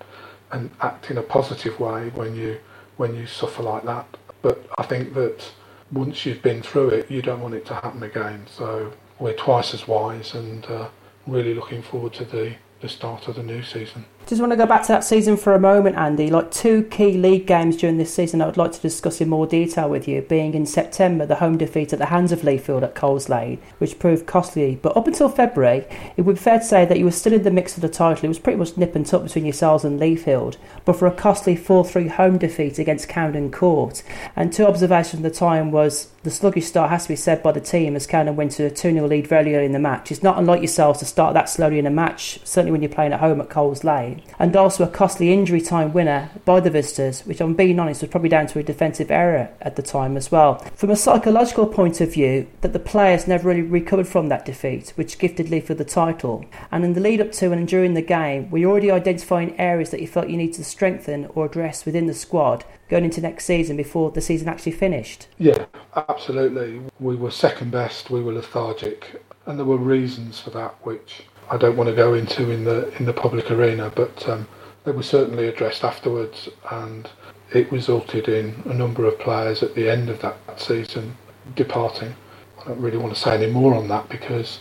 and 0.53 0.71
act 0.81 1.11
in 1.11 1.19
a 1.19 1.23
positive 1.23 1.79
way 1.79 2.11
when 2.11 2.35
you 2.35 2.59
when 2.97 3.15
you 3.15 3.27
suffer 3.27 3.63
like 3.63 3.85
that. 3.85 4.07
But 4.43 4.65
I 4.79 4.85
think 4.85 5.15
that 5.15 5.51
once 5.93 6.25
you've 6.25 6.43
been 6.43 6.63
through 6.63 6.91
it, 6.91 7.11
you 7.11 7.23
don't 7.23 7.41
want 7.41 7.55
it 7.55 7.67
to 7.67 7.75
happen 7.75 8.03
again. 8.03 8.47
So 8.47 8.93
we're 9.19 9.35
twice 9.35 9.75
as 9.75 9.89
wise 9.89 10.35
and 10.35 10.65
uh, 10.67 10.89
really 11.27 11.55
looking 11.55 11.83
forward 11.83 12.13
to 12.15 12.25
the, 12.25 12.55
the 12.81 12.89
start 12.89 13.29
of 13.29 13.37
the 13.37 13.43
new 13.43 13.63
season. 13.63 14.05
Just 14.27 14.41
want 14.41 14.53
to 14.53 14.57
go 14.57 14.65
back 14.65 14.81
to 14.83 14.89
that 14.89 15.05
season 15.05 15.37
for 15.37 15.55
a 15.55 15.61
moment, 15.61 15.97
Andy. 15.97 16.31
Like 16.31 16.51
two 16.51 16.85
key 16.85 17.13
league 17.13 17.47
games 17.47 17.77
during 17.77 17.99
this 17.99 18.15
season, 18.15 18.41
I 18.41 18.47
would 18.47 18.57
like 18.57 18.73
to 18.73 18.81
discuss 18.81 19.21
in 19.21 19.29
more 19.29 19.47
detail 19.47 19.91
with 19.91 20.09
you. 20.09 20.23
Being 20.23 20.55
in 20.55 20.65
September, 20.65 21.27
the 21.27 21.35
home 21.37 21.59
defeat 21.59 21.93
at 21.93 21.99
the 21.99 22.07
hands 22.07 22.33
of 22.33 22.41
Leafield 22.41 22.83
at 22.83 22.95
Coles 22.95 23.29
Lane, 23.29 23.61
which 23.77 23.99
proved 23.99 24.27
costly. 24.27 24.77
But 24.81 24.97
up 24.97 25.07
until 25.07 25.29
February, 25.29 25.85
it 26.17 26.23
would 26.23 26.37
be 26.37 26.41
fair 26.41 26.59
to 26.59 26.65
say 26.65 26.87
that 26.87 26.99
you 26.99 27.05
were 27.05 27.11
still 27.11 27.35
in 27.35 27.43
the 27.43 27.51
mix 27.51 27.77
of 27.77 27.83
the 27.83 27.89
title. 27.89 28.25
It 28.25 28.29
was 28.29 28.39
pretty 28.39 28.59
much 28.59 28.79
nip 28.79 28.95
and 28.95 29.05
tuck 29.05 29.25
between 29.25 29.45
yourselves 29.45 29.85
and 29.85 30.01
Leafield, 30.01 30.57
but 30.87 30.97
for 30.97 31.07
a 31.07 31.13
costly 31.13 31.55
4-3 31.55 32.09
home 32.09 32.39
defeat 32.39 32.79
against 32.79 33.11
Coundon 33.11 33.53
Court. 33.53 34.03
And 34.35 34.55
two 34.55 34.65
observations 34.65 35.23
at 35.23 35.31
the 35.31 35.39
time 35.39 35.71
was 35.71 36.14
the 36.25 36.31
sluggish 36.31 36.65
start 36.65 36.89
has 36.89 37.03
to 37.03 37.11
be 37.11 37.17
said 37.17 37.43
by 37.43 37.53
the 37.53 37.61
team 37.61 37.95
as 37.95 38.07
Coundon 38.07 38.35
went 38.35 38.53
to 38.53 38.65
a 38.65 38.71
2-0 38.71 39.07
lead 39.07 39.27
very 39.27 39.55
early 39.55 39.67
in 39.67 39.73
the 39.73 39.79
match. 39.79 40.11
It's 40.11 40.23
not 40.23 40.39
unlike 40.39 40.63
yourselves 40.63 40.99
to 41.01 41.05
start 41.05 41.35
that 41.35 41.51
slowly 41.51 41.79
in 41.79 41.87
a 41.87 41.91
match, 41.91 42.41
certainly 42.45 42.73
when 42.73 42.81
you're 42.81 42.89
playing 42.89 43.13
at 43.13 43.21
home 43.21 43.43
at 43.43 43.51
Coles 43.51 43.85
Lane 43.85 44.23
and 44.39 44.57
also 44.57 44.85
a 44.85 44.89
costly 44.89 45.35
injury 45.35 45.61
time 45.61 45.93
winner 45.93 46.31
by 46.47 46.61
the 46.61 46.71
visitors, 46.71 47.21
which 47.27 47.43
I'm 47.43 47.53
being 47.53 47.79
honest 47.79 48.01
was 48.01 48.11
probably 48.11 48.31
down 48.31 48.47
to 48.49 48.59
a 48.59 48.63
defensive 48.63 49.11
error 49.11 49.51
at 49.61 49.77
the 49.77 49.83
time 49.83 50.17
as 50.17 50.33
well. 50.33 50.55
From 50.75 50.91
a 50.91 50.97
psychological 50.97 51.67
point 51.67 52.01
of 52.01 52.15
view, 52.15 52.47
that 52.63 52.73
the 52.73 52.79
players 52.79 53.29
never 53.29 53.49
really 53.49 53.61
recovered 53.61 54.09
from 54.09 54.29
that 54.29 54.47
defeat, 54.47 54.95
which 54.95 55.19
gifted 55.19 55.49
Leafield 55.49 55.77
the 55.77 55.85
title. 55.85 56.47
And 56.73 56.87
in 56.87 56.95
the 56.95 57.01
lead 57.01 57.21
up 57.21 57.33
to 57.33 57.53
and 57.53 57.69
during 57.69 57.93
the 57.93 58.01
game, 58.01 58.51
were 58.51 58.61
already 58.61 58.91
identifying 58.91 59.61
areas 59.61 59.91
that 59.91 60.01
you 60.01 60.07
felt 60.07 60.31
you 60.31 60.39
needed 60.39 60.55
to 60.55 60.65
strengthen 60.65 61.27
or 61.35 61.45
address 61.45 61.85
within 61.85 62.07
the 62.07 62.15
squad 62.15 62.65
going 62.89 63.05
into 63.05 63.21
next 63.21 63.45
season 63.45 63.77
before 63.77 64.11
the 64.11 64.21
season 64.21 64.49
actually 64.49 64.73
finished? 64.73 65.27
Yeah, 65.39 65.67
absolutely. 65.97 66.81
We 67.01 67.17
were 67.17 67.31
second 67.31 67.71
best, 67.71 68.11
we 68.11 68.23
were 68.23 68.33
lethargic, 68.33 69.23
and 69.47 69.59
there 69.59 69.67
were 69.67 69.77
reasons 69.77 70.41
for 70.41 70.51
that 70.51 70.75
which 70.83 71.23
I 71.51 71.57
don't 71.57 71.77
want 71.77 71.89
to 71.91 71.97
go 71.97 72.15
into 72.15 72.51
in 72.51 72.65
the 72.65 72.95
in 72.99 73.05
the 73.05 73.13
public 73.13 73.51
arena, 73.51 73.93
but 73.95 74.29
um, 74.29 74.47
they 74.85 74.93
were 74.93 75.03
certainly 75.03 75.47
addressed 75.49 75.85
afterwards, 75.85 76.49
and 76.71 77.09
it 77.53 77.71
resulted 77.71 78.29
in 78.29 78.63
a 78.67 78.75
number 78.75 79.05
of 79.05 79.19
players 79.19 79.63
at 79.63 79.75
the 79.75 79.91
end 79.91 80.09
of 80.09 80.21
that 80.21 80.37
season 80.57 81.17
departing. 81.55 82.15
I 82.61 82.69
don't 82.69 82.81
really 82.81 82.97
want 82.97 83.15
to 83.15 83.21
say 83.21 83.35
any 83.35 83.53
more 83.53 83.75
on 83.75 83.89
that 83.89 84.09
because 84.09 84.61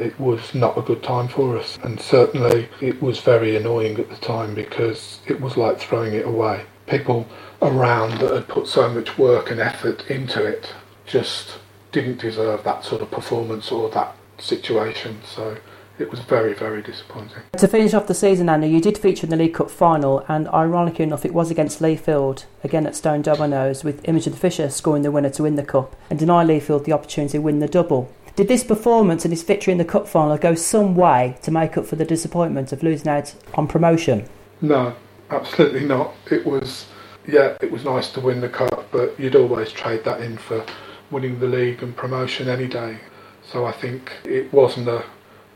it 0.00 0.18
was 0.18 0.54
not 0.54 0.78
a 0.78 0.82
good 0.82 1.02
time 1.02 1.28
for 1.28 1.58
us, 1.58 1.78
and 1.82 2.00
certainly 2.00 2.68
it 2.80 3.00
was 3.02 3.20
very 3.20 3.56
annoying 3.56 3.98
at 3.98 4.08
the 4.08 4.16
time 4.16 4.54
because 4.54 5.20
it 5.26 5.40
was 5.40 5.56
like 5.56 5.78
throwing 5.78 6.14
it 6.14 6.26
away. 6.26 6.64
People 6.86 7.26
around 7.60 8.18
that 8.18 8.34
had 8.34 8.48
put 8.48 8.66
so 8.66 8.88
much 8.88 9.16
work 9.16 9.50
and 9.50 9.60
effort 9.60 10.08
into 10.10 10.44
it 10.44 10.74
just 11.06 11.58
didn't 11.92 12.20
deserve 12.20 12.64
that 12.64 12.84
sort 12.84 13.02
of 13.02 13.10
performance 13.10 13.70
or 13.70 13.88
that 13.90 14.16
situation. 14.38 15.20
So 15.24 15.58
it 15.98 16.10
was 16.10 16.20
very, 16.20 16.54
very 16.54 16.82
disappointing. 16.82 17.42
To 17.58 17.68
finish 17.68 17.94
off 17.94 18.06
the 18.06 18.14
season, 18.14 18.48
Andy, 18.48 18.68
you 18.68 18.80
did 18.80 18.98
feature 18.98 19.26
in 19.26 19.30
the 19.30 19.36
League 19.36 19.54
Cup 19.54 19.70
final, 19.70 20.24
and 20.28 20.48
ironically 20.48 21.04
enough, 21.04 21.24
it 21.24 21.34
was 21.34 21.50
against 21.50 21.80
Leafield, 21.80 22.44
again 22.64 22.86
at 22.86 22.96
Stone 22.96 23.22
Dominoes, 23.22 23.84
with 23.84 24.06
Imogen 24.08 24.32
Fisher 24.32 24.70
scoring 24.70 25.02
the 25.02 25.10
winner 25.10 25.30
to 25.30 25.42
win 25.42 25.56
the 25.56 25.62
Cup 25.62 25.94
and 26.10 26.18
deny 26.18 26.44
Leafield 26.44 26.84
the 26.84 26.92
opportunity 26.92 27.32
to 27.32 27.42
win 27.42 27.60
the 27.60 27.68
double. 27.68 28.10
Did 28.34 28.48
this 28.48 28.64
performance 28.64 29.24
and 29.24 29.32
this 29.32 29.42
victory 29.42 29.72
in 29.72 29.78
the 29.78 29.84
Cup 29.84 30.08
final 30.08 30.36
go 30.38 30.54
some 30.54 30.96
way 30.96 31.36
to 31.42 31.50
make 31.50 31.76
up 31.76 31.84
for 31.86 31.96
the 31.96 32.04
disappointment 32.04 32.72
of 32.72 32.82
losing 32.82 33.08
out 33.08 33.34
on 33.54 33.68
promotion? 33.68 34.26
No, 34.62 34.94
absolutely 35.32 35.84
not. 35.84 36.14
It 36.30 36.46
was, 36.46 36.86
yeah, 37.26 37.56
it 37.60 37.70
was 37.70 37.84
nice 37.84 38.10
to 38.12 38.20
win 38.20 38.40
the 38.40 38.48
Cup, 38.48 38.88
but 38.92 39.18
you'd 39.18 39.36
always 39.36 39.72
trade 39.72 40.04
that 40.04 40.20
in 40.20 40.36
for 40.36 40.64
winning 41.10 41.40
the 41.40 41.46
league 41.46 41.82
and 41.82 41.96
promotion 41.96 42.48
any 42.48 42.66
day. 42.68 42.98
So 43.44 43.64
I 43.64 43.72
think 43.72 44.12
it 44.24 44.52
wasn't 44.52 44.88
a 44.88 45.04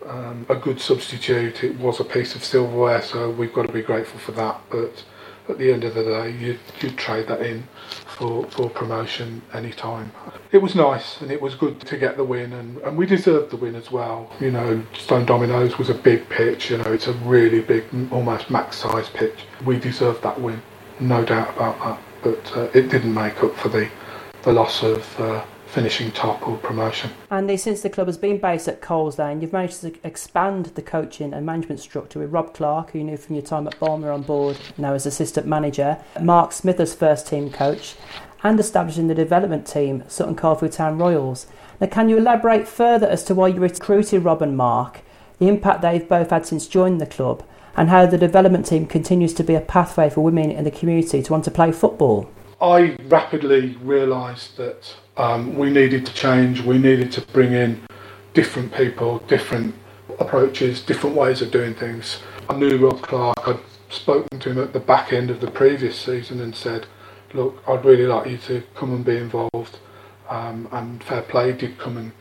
um, 0.07 0.47
a 0.49 0.55
good 0.55 0.81
substitute. 0.81 1.65
It 1.65 1.77
was 1.79 1.99
a 1.99 2.05
piece 2.05 2.37
of 2.37 2.45
silverware, 2.45 3.03
so 3.03 3.31
we've 3.31 3.53
got 3.53 3.67
to 3.67 3.73
be 3.73 3.83
grateful 3.83 4.21
for 4.21 4.33
that. 4.33 4.61
But 4.71 5.05
at 5.49 5.59
the 5.59 5.73
end 5.73 5.85
of 5.85 5.95
the 5.95 6.05
day, 6.05 6.31
you 6.31 6.59
you 6.81 6.91
trade 6.91 7.29
that 7.29 7.43
in 7.43 7.65
for, 8.17 8.47
for 8.47 8.71
promotion 8.71 9.43
any 9.53 9.71
time. 9.71 10.11
It 10.51 10.59
was 10.59 10.75
nice 10.75 11.21
and 11.21 11.31
it 11.31 11.41
was 11.41 11.55
good 11.55 11.81
to 11.81 11.97
get 11.99 12.17
the 12.17 12.25
win, 12.25 12.55
and, 12.55 12.79
and 12.79 12.97
we 12.97 13.05
deserved 13.05 13.51
the 13.51 13.57
win 13.57 13.75
as 13.75 13.91
well. 13.91 14.33
You 14.41 14.51
know, 14.51 14.83
Stone 14.95 15.27
Dominoes 15.27 15.79
was 15.79 15.91
a 15.91 15.95
big 15.95 16.27
pitch. 16.31 16.71
You 16.71 16.79
know, 16.79 16.93
it's 16.93 17.09
a 17.09 17.13
really 17.13 17.61
big, 17.61 17.85
almost 18.11 18.51
max 18.51 18.77
size 18.77 19.11
pitch. 19.11 19.39
We 19.67 19.79
deserved 19.79 20.23
that 20.23 20.41
win, 20.41 20.63
no 20.99 21.25
doubt 21.25 21.55
about 21.55 21.79
that. 21.81 22.01
But 22.23 22.57
uh, 22.57 22.71
it 22.73 22.89
didn't 22.89 23.13
make 23.13 23.43
up 23.45 23.55
for 23.55 23.69
the 23.69 23.89
the 24.43 24.53
loss 24.53 24.83
of. 24.83 25.21
Uh, 25.21 25.45
finishing 25.77 26.11
top 26.11 26.49
or 26.49 26.57
promotion. 26.57 27.11
Andy, 27.31 27.55
since 27.55 27.83
the 27.83 27.91
club 27.91 28.07
has 28.07 28.17
been 28.17 28.39
based 28.39 28.67
at 28.67 28.81
Coles 28.81 29.19
Lane, 29.19 29.43
you've 29.43 29.53
managed 29.53 29.83
to 29.83 29.93
expand 30.03 30.65
the 30.75 30.81
coaching 30.81 31.35
and 31.35 31.45
management 31.45 31.81
structure 31.81 32.19
with 32.19 32.33
Rob 32.33 32.55
Clark, 32.55 32.93
who 32.93 33.01
you 33.01 33.05
knew 33.05 33.19
from 33.19 33.35
your 33.37 33.45
time 33.45 33.67
at 33.67 33.79
Boldmere 33.79 34.15
on 34.15 34.23
board, 34.23 34.57
now 34.79 34.95
as 34.95 35.05
assistant 35.05 35.47
manager, 35.47 35.99
Mark 36.19 36.53
Smith 36.53 36.81
as 36.81 36.95
first 36.95 37.27
team 37.27 37.51
coach, 37.51 37.95
and 38.43 38.59
establishing 38.59 39.09
the 39.09 39.15
development 39.15 39.67
team, 39.67 40.03
Sutton 40.09 40.35
Coldfield 40.35 40.73
Town 40.73 40.97
Royals. 40.97 41.47
Now, 41.79 41.89
can 41.89 42.09
you 42.09 42.17
elaborate 42.17 42.67
further 42.67 43.07
as 43.07 43.23
to 43.25 43.35
why 43.35 43.49
you 43.49 43.61
recruited 43.61 44.25
Rob 44.25 44.41
and 44.41 44.57
Mark, 44.57 45.03
the 45.39 45.49
impact 45.49 45.83
they've 45.83 46.09
both 46.09 46.31
had 46.31 46.47
since 46.47 46.67
joining 46.67 46.97
the 46.97 47.05
club, 47.05 47.45
and 47.77 47.91
how 47.91 48.07
the 48.07 48.17
development 48.17 48.65
team 48.65 48.87
continues 48.87 49.35
to 49.35 49.45
be 49.45 49.55
a 49.55 49.61
pathway 49.61 50.09
for 50.09 50.23
women 50.23 50.51
in 50.51 50.65
the 50.65 50.71
community 50.71 51.23
to 51.23 51.33
want 51.33 51.45
to 51.45 51.51
play 51.51 51.71
football? 51.71 52.31
I 52.61 52.97
rapidly 53.09 53.77
realised 53.83 54.57
that 54.57 54.97
um, 55.19 55.57
we 55.57 55.71
needed 55.71 56.07
to 56.07 56.15
change, 56.15 56.63
we 56.63 56.79
needed 56.79 57.13
to 57.13 57.21
bring 57.21 57.53
in 57.53 57.83
different 58.33 58.73
people, 58.73 59.19
different 59.29 59.75
approaches, 60.19 60.81
different 60.81 61.17
ways 61.17 61.43
of 61.43 61.51
doing 61.51 61.75
things. 61.75 62.21
I 62.49 62.55
knew 62.57 62.79
Rob 62.79 63.03
Clark, 63.03 63.47
I'd 63.47 63.61
spoken 63.91 64.39
to 64.41 64.51
him 64.51 64.59
at 64.59 64.73
the 64.73 64.81
back 64.81 65.13
end 65.13 65.31
of 65.31 65.41
the 65.41 65.51
previous 65.51 65.99
season 65.99 66.41
and 66.41 66.55
said, 66.55 66.87
look, 67.35 67.63
I'd 67.69 67.85
really 67.85 68.07
like 68.07 68.31
you 68.31 68.39
to 68.39 68.63
come 68.75 68.95
and 68.95 69.05
be 69.05 69.17
involved. 69.19 69.79
Um, 70.29 70.69
and 70.73 71.05
fair 71.05 71.23
play 71.23 71.53
did 71.53 71.79
come 71.79 71.99
and 71.99 72.13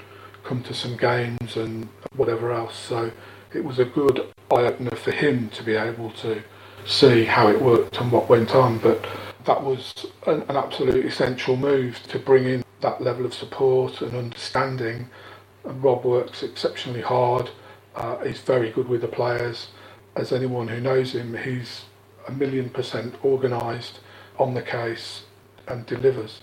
come 0.44 0.62
to 0.64 0.74
some 0.74 0.98
games 0.98 1.56
and 1.56 1.88
whatever 2.16 2.52
else. 2.52 2.78
So 2.78 3.12
it 3.54 3.64
was 3.64 3.80
a 3.80 3.86
good 3.86 4.20
eye 4.52 4.66
opener 4.66 4.96
for 4.96 5.12
him 5.12 5.50
to 5.52 5.64
be 5.64 5.76
able 5.76 6.12
to 6.12 6.44
see 6.86 7.24
how 7.24 7.48
it 7.48 7.62
worked 7.62 7.98
and 8.00 8.12
what 8.12 8.30
went 8.30 8.54
on. 8.54 8.80
But 8.80 9.06
that 9.46 9.64
was 9.64 10.06
an, 10.28 10.42
an 10.44 10.56
absolute 10.56 11.06
essential 11.06 11.56
move 11.56 12.02
to 12.08 12.20
bring 12.20 12.46
in 12.46 12.64
that 12.82 13.02
level 13.02 13.26
of 13.26 13.34
support 13.34 14.02
and 14.02 14.16
understanding. 14.16 15.10
And 15.64 15.84
Rob 15.84 16.04
works 16.04 16.44
exceptionally 16.44 17.02
hard. 17.02 17.50
Uh, 17.96 18.18
he's 18.20 18.40
very 18.40 18.72
good 18.72 18.88
with 18.88 19.02
the 19.02 19.08
players. 19.08 19.68
As 20.16 20.32
anyone 20.32 20.68
who 20.68 20.80
knows 20.80 21.14
him, 21.14 21.38
he's 21.38 21.86
a 22.28 22.32
million 22.32 22.70
percent 22.70 23.16
organised, 23.24 24.00
on 24.38 24.54
the 24.54 24.62
case, 24.62 25.24
and 25.68 25.86
delivers. 25.86 26.42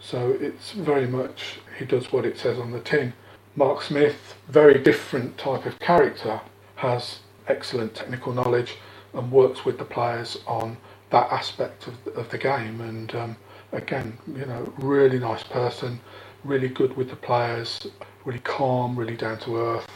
So 0.00 0.36
it's 0.40 0.72
very 0.72 1.06
much 1.06 1.60
he 1.78 1.84
does 1.84 2.12
what 2.12 2.24
it 2.24 2.38
says 2.38 2.58
on 2.58 2.72
the 2.72 2.80
tin. 2.80 3.12
Mark 3.56 3.82
Smith, 3.82 4.34
very 4.48 4.78
different 4.78 5.38
type 5.38 5.64
of 5.64 5.78
character, 5.78 6.40
has 6.76 7.20
excellent 7.46 7.94
technical 7.94 8.32
knowledge 8.32 8.76
and 9.12 9.30
works 9.30 9.64
with 9.64 9.78
the 9.78 9.84
players 9.84 10.38
on 10.46 10.76
that 11.14 11.30
aspect 11.30 11.86
of, 11.86 11.94
of 12.16 12.28
the 12.30 12.38
game. 12.38 12.80
And 12.80 13.14
um, 13.14 13.36
again, 13.70 14.18
you 14.26 14.46
know, 14.46 14.72
really 14.78 15.20
nice 15.20 15.44
person, 15.44 16.00
really 16.42 16.68
good 16.68 16.96
with 16.96 17.08
the 17.08 17.14
players, 17.16 17.86
really 18.24 18.40
calm, 18.40 18.98
really 18.98 19.16
down 19.16 19.38
to 19.40 19.56
earth, 19.56 19.88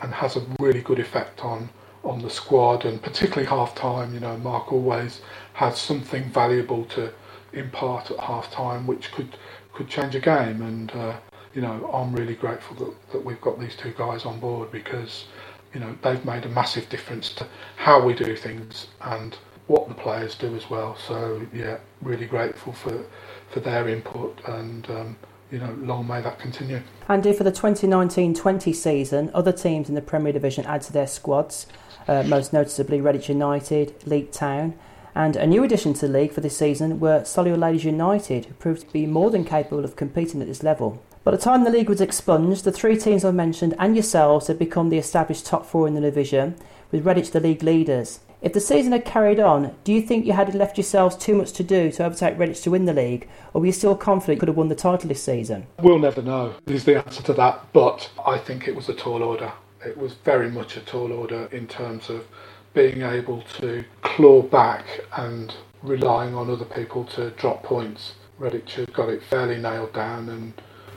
and 0.00 0.12
has 0.14 0.36
a 0.36 0.42
really 0.58 0.80
good 0.80 0.98
effect 0.98 1.44
on 1.44 1.68
on 2.02 2.20
the 2.20 2.30
squad 2.30 2.84
and 2.84 3.02
particularly 3.02 3.46
half 3.46 3.74
time. 3.74 4.14
You 4.14 4.20
know, 4.20 4.38
Mark 4.38 4.72
always 4.72 5.20
has 5.52 5.78
something 5.78 6.24
valuable 6.30 6.84
to 6.96 7.12
impart 7.52 8.10
at 8.10 8.18
half 8.18 8.50
time, 8.50 8.86
which 8.86 9.12
could 9.12 9.36
could 9.74 9.88
change 9.88 10.14
a 10.14 10.20
game. 10.20 10.62
And 10.62 10.90
uh, 10.92 11.14
you 11.52 11.60
know, 11.60 11.90
I'm 11.92 12.10
really 12.14 12.36
grateful 12.36 12.74
that, 12.76 13.12
that 13.12 13.22
we've 13.22 13.40
got 13.42 13.60
these 13.60 13.76
two 13.76 13.92
guys 13.98 14.24
on 14.24 14.40
board 14.40 14.72
because 14.72 15.26
you 15.74 15.80
know 15.80 15.94
they've 16.02 16.24
made 16.24 16.46
a 16.46 16.48
massive 16.60 16.88
difference 16.88 17.34
to 17.34 17.46
how 17.76 18.02
we 18.02 18.14
do 18.14 18.34
things 18.34 18.86
and 19.02 19.36
what 19.66 19.88
the 19.88 19.94
players 19.94 20.34
do 20.34 20.54
as 20.54 20.68
well. 20.68 20.96
So 20.96 21.46
yeah, 21.52 21.78
really 22.02 22.26
grateful 22.26 22.72
for 22.72 23.04
for 23.50 23.60
their 23.60 23.88
input 23.88 24.40
and. 24.46 24.88
Um, 24.90 25.16
you 25.50 25.60
know, 25.60 25.72
long 25.82 26.08
may 26.08 26.20
that 26.20 26.40
continue. 26.40 26.76
And 27.08 27.24
Andy, 27.24 27.32
for 27.32 27.44
the 27.44 27.52
2019-20 27.52 28.74
season, 28.74 29.30
other 29.32 29.52
teams 29.52 29.88
in 29.88 29.94
the 29.94 30.00
Premier 30.00 30.32
Division 30.32 30.64
add 30.64 30.82
to 30.82 30.92
their 30.92 31.06
squads, 31.06 31.66
uh, 32.08 32.24
most 32.24 32.52
noticeably 32.52 32.98
Redditch 32.98 33.28
United, 33.28 33.94
Leek 34.04 34.32
Town, 34.32 34.76
and 35.14 35.36
a 35.36 35.46
new 35.46 35.62
addition 35.62 35.94
to 35.94 36.08
the 36.08 36.12
league 36.12 36.32
for 36.32 36.40
this 36.40 36.58
season 36.58 36.98
were 36.98 37.20
Solihull 37.20 37.58
Ladies 37.58 37.84
United, 37.84 38.46
who 38.46 38.54
proved 38.54 38.80
to 38.80 38.92
be 38.92 39.06
more 39.06 39.30
than 39.30 39.44
capable 39.44 39.84
of 39.84 39.94
competing 39.94 40.40
at 40.40 40.48
this 40.48 40.64
level. 40.64 41.00
By 41.22 41.30
the 41.30 41.38
time 41.38 41.62
the 41.62 41.70
league 41.70 41.88
was 41.88 42.00
expunged, 42.00 42.64
the 42.64 42.72
three 42.72 42.96
teams 42.96 43.24
I 43.24 43.30
mentioned 43.30 43.74
and 43.78 43.94
yourselves 43.94 44.48
had 44.48 44.58
become 44.58 44.90
the 44.90 44.98
established 44.98 45.46
top 45.46 45.66
four 45.66 45.86
in 45.86 45.94
the 45.94 46.00
division, 46.00 46.56
with 46.90 47.04
Redditch 47.04 47.30
the 47.30 47.40
league 47.40 47.62
leaders. 47.62 48.20
If 48.44 48.52
the 48.52 48.60
season 48.60 48.92
had 48.92 49.06
carried 49.06 49.40
on, 49.40 49.74
do 49.84 49.92
you 49.94 50.02
think 50.02 50.26
you 50.26 50.34
had 50.34 50.54
left 50.54 50.76
yourselves 50.76 51.16
too 51.16 51.34
much 51.34 51.52
to 51.52 51.62
do 51.62 51.90
to 51.92 52.04
overtake 52.04 52.36
Redditch 52.36 52.62
to 52.64 52.70
win 52.72 52.84
the 52.84 52.92
league, 52.92 53.26
or 53.54 53.62
were 53.62 53.66
you 53.68 53.72
still 53.72 53.96
confident 53.96 54.36
you 54.36 54.40
could 54.40 54.48
have 54.48 54.56
won 54.58 54.68
the 54.68 54.74
title 54.74 55.08
this 55.08 55.22
season? 55.22 55.66
We'll 55.80 55.98
never 55.98 56.20
know, 56.20 56.54
is 56.66 56.84
the 56.84 57.02
answer 57.02 57.22
to 57.22 57.32
that, 57.32 57.64
but 57.72 58.10
I 58.26 58.36
think 58.36 58.68
it 58.68 58.76
was 58.76 58.90
a 58.90 58.94
tall 58.94 59.22
order. 59.22 59.50
It 59.82 59.96
was 59.96 60.12
very 60.12 60.50
much 60.50 60.76
a 60.76 60.80
tall 60.80 61.10
order 61.10 61.48
in 61.52 61.66
terms 61.66 62.10
of 62.10 62.26
being 62.74 63.00
able 63.00 63.40
to 63.60 63.82
claw 64.02 64.42
back 64.42 64.84
and 65.16 65.54
relying 65.82 66.34
on 66.34 66.50
other 66.50 66.66
people 66.66 67.04
to 67.04 67.30
drop 67.30 67.62
points. 67.62 68.12
Redditch 68.38 68.72
had 68.72 68.92
got 68.92 69.08
it 69.08 69.22
fairly 69.22 69.56
nailed 69.56 69.94
down 69.94 70.28
and 70.28 70.52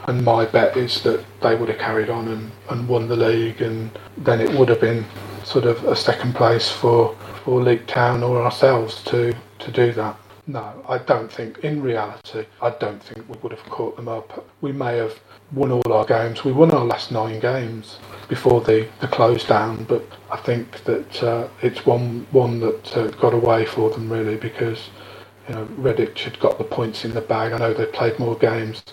and 0.06 0.24
my 0.24 0.46
bet 0.46 0.78
is 0.78 1.02
that 1.02 1.26
they 1.42 1.56
would 1.56 1.70
have 1.70 1.80
carried 1.80 2.10
on 2.10 2.28
and, 2.28 2.52
and 2.70 2.88
won 2.88 3.08
the 3.08 3.16
league 3.16 3.62
and 3.62 3.90
then 4.18 4.40
it 4.40 4.50
would 4.52 4.70
have 4.70 4.80
been 4.80 5.04
sort 5.44 5.66
of 5.66 5.84
a 5.86 5.96
second 5.96 6.36
place 6.36 6.70
for, 6.70 7.16
for 7.48 7.62
Leek 7.62 7.88
Town 7.88 8.24
or 8.24 8.42
ourselves 8.42 9.02
to, 9.06 9.34
to 9.60 9.72
do 9.72 9.94
that. 9.94 10.18
No, 10.48 10.84
I 10.90 10.98
don't 10.98 11.32
think, 11.32 11.60
in 11.60 11.82
reality, 11.82 12.46
I 12.62 12.72
don't 12.72 13.02
think 13.02 13.26
we 13.30 13.38
would 13.42 13.54
have 13.54 13.64
caught 13.70 13.96
them 13.96 14.10
up. 14.10 14.46
We 14.60 14.74
may 14.74 14.98
have 14.98 15.18
won 15.54 15.72
all 15.72 15.94
our 15.94 16.04
games. 16.04 16.44
We 16.44 16.52
won 16.52 16.72
our 16.72 16.84
last 16.84 17.10
nine 17.10 17.40
games 17.40 18.00
before 18.28 18.60
the, 18.60 18.90
the 19.00 19.08
close 19.08 19.46
down, 19.46 19.86
but 19.86 20.04
I 20.30 20.36
think 20.36 20.84
that 20.84 21.24
uh, 21.24 21.48
it's 21.62 21.86
one 21.86 22.28
one 22.32 22.60
that 22.60 22.98
uh, 22.98 23.08
got 23.12 23.34
away 23.34 23.64
for 23.64 23.92
them 23.92 24.12
really 24.12 24.36
because 24.36 24.90
you 25.48 25.56
know 25.56 25.66
Redditch 25.80 26.20
had 26.20 26.38
got 26.42 26.58
the 26.58 26.66
points 26.66 27.06
in 27.06 27.14
the 27.14 27.22
bag. 27.22 27.54
I 27.54 27.60
know 27.60 27.74
they 27.74 27.86
played 27.86 28.20
more 28.20 28.38
games, 28.38 28.84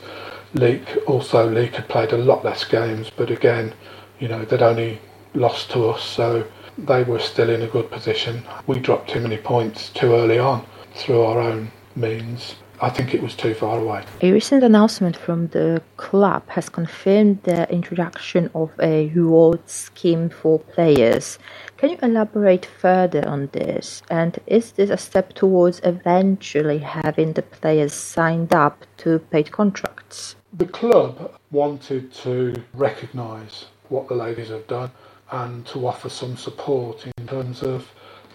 Leek 0.52 0.96
also 1.08 1.50
Leek 1.50 1.74
had 1.74 1.88
played 1.88 2.12
a 2.12 2.16
lot 2.18 2.44
less 2.44 2.64
games, 2.64 3.10
but 3.16 3.32
again, 3.32 3.74
you 4.20 4.28
know 4.28 4.44
they'd 4.44 4.62
only 4.62 5.00
lost 5.34 5.72
to 5.72 5.88
us, 5.88 6.04
so 6.04 6.46
they 6.78 7.04
were 7.04 7.18
still 7.18 7.50
in 7.50 7.62
a 7.62 7.66
good 7.66 7.90
position. 7.90 8.42
We 8.66 8.78
dropped 8.78 9.10
too 9.10 9.20
many 9.20 9.36
points 9.36 9.90
too 9.90 10.14
early 10.14 10.38
on 10.38 10.66
through 10.94 11.22
our 11.22 11.40
own 11.40 11.70
means. 11.96 12.56
I 12.80 12.90
think 12.90 13.14
it 13.14 13.22
was 13.22 13.36
too 13.36 13.54
far 13.54 13.78
away. 13.78 14.04
A 14.20 14.32
recent 14.32 14.64
announcement 14.64 15.16
from 15.16 15.46
the 15.48 15.80
club 15.96 16.42
has 16.48 16.68
confirmed 16.68 17.42
the 17.44 17.70
introduction 17.72 18.50
of 18.54 18.72
a 18.80 19.08
reward 19.14 19.68
scheme 19.70 20.28
for 20.28 20.58
players. 20.58 21.38
Can 21.76 21.90
you 21.90 21.98
elaborate 22.02 22.66
further 22.66 23.26
on 23.28 23.48
this? 23.52 24.02
And 24.10 24.38
is 24.46 24.72
this 24.72 24.90
a 24.90 24.96
step 24.96 25.34
towards 25.34 25.80
eventually 25.84 26.78
having 26.78 27.34
the 27.34 27.42
players 27.42 27.94
signed 27.94 28.52
up 28.52 28.84
to 28.98 29.20
paid 29.20 29.52
contracts? 29.52 30.34
The 30.52 30.66
club 30.66 31.32
wanted 31.52 32.12
to 32.24 32.62
recognise 32.74 33.66
what 33.88 34.08
the 34.08 34.14
ladies 34.14 34.48
have 34.48 34.66
done 34.66 34.90
and 35.30 35.66
to 35.66 35.86
offer 35.86 36.08
some 36.08 36.36
support 36.36 37.06
in 37.16 37.26
terms 37.26 37.62
of 37.62 37.90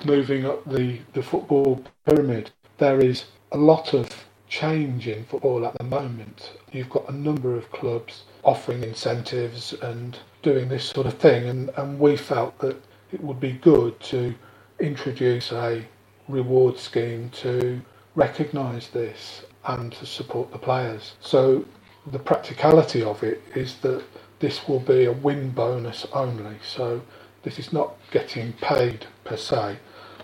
moving 0.06 0.46
up 0.46 0.64
the, 0.70 1.00
the 1.14 1.24
football 1.24 1.84
pyramid. 2.06 2.52
There 2.78 3.00
is 3.00 3.26
a 3.52 3.58
lot 3.58 3.94
of 3.94 4.10
change 4.48 5.08
in 5.08 5.26
football 5.26 5.66
at 5.66 5.78
the 5.78 5.84
moment. 5.84 6.54
You've 6.72 6.90
got 6.90 7.10
a 7.10 7.16
number 7.16 7.56
of 7.56 7.72
clubs 7.72 8.24
offering 8.44 8.84
incentives 8.84 9.74
and 9.74 10.18
doing 10.42 10.70
this 10.70 10.86
sort 10.86 11.06
of 11.08 11.14
thing, 11.16 11.48
and, 11.48 11.70
and 11.78 12.00
we 12.00 12.18
felt 12.18 12.58
that 12.60 12.78
it 13.12 13.22
would 13.24 13.40
be 13.40 13.54
good 13.54 14.00
to 14.00 14.34
introduce 14.80 15.52
a 15.52 15.86
reward 16.28 16.78
scheme 16.78 17.30
to 17.32 17.82
recognise 18.16 18.88
this 18.90 19.44
and 19.66 19.92
to 19.94 20.06
support 20.06 20.52
the 20.52 20.58
players. 20.58 21.14
So 21.20 21.66
the 22.08 22.20
practicality 22.20 23.04
of 23.04 23.24
it 23.24 23.42
is 23.56 23.76
that 23.78 24.04
this 24.40 24.68
will 24.68 24.80
be 24.80 25.06
a 25.06 25.12
win 25.12 25.52
bonus 25.52 26.06
only. 26.14 26.58
So 26.66 27.02
this 27.44 27.60
is 27.60 27.74
not 27.74 27.96
getting 28.12 28.54
paid 28.54 29.06
per 29.24 29.38
se, 29.38 29.78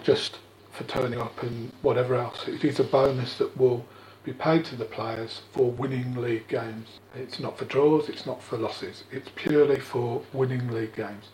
just 0.03 0.39
for 0.71 0.83
turning 0.85 1.19
up 1.19 1.41
and 1.43 1.71
whatever 1.81 2.15
else. 2.15 2.47
It 2.47 2.63
is 2.63 2.79
a 2.79 2.83
bonus 2.83 3.37
that 3.37 3.57
will 3.57 3.85
be 4.23 4.33
paid 4.33 4.65
to 4.65 4.75
the 4.75 4.85
players 4.85 5.41
for 5.51 5.71
winning 5.71 6.15
league 6.15 6.47
games. 6.47 6.99
It's 7.13 7.39
not 7.39 7.57
for 7.57 7.65
draws, 7.65 8.09
it's 8.09 8.25
not 8.25 8.41
for 8.41 8.57
losses, 8.57 9.03
it's 9.11 9.29
purely 9.35 9.79
for 9.79 10.23
winning 10.33 10.67
league 10.71 10.95
games. 10.95 11.25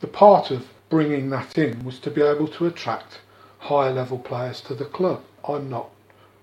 The 0.00 0.06
part 0.06 0.50
of 0.50 0.68
bringing 0.88 1.30
that 1.30 1.58
in 1.58 1.84
was 1.84 1.98
to 2.00 2.10
be 2.10 2.22
able 2.22 2.48
to 2.48 2.66
attract 2.66 3.20
higher 3.58 3.92
level 3.92 4.18
players 4.18 4.60
to 4.62 4.74
the 4.74 4.84
club. 4.84 5.22
I'm 5.46 5.68
not 5.68 5.90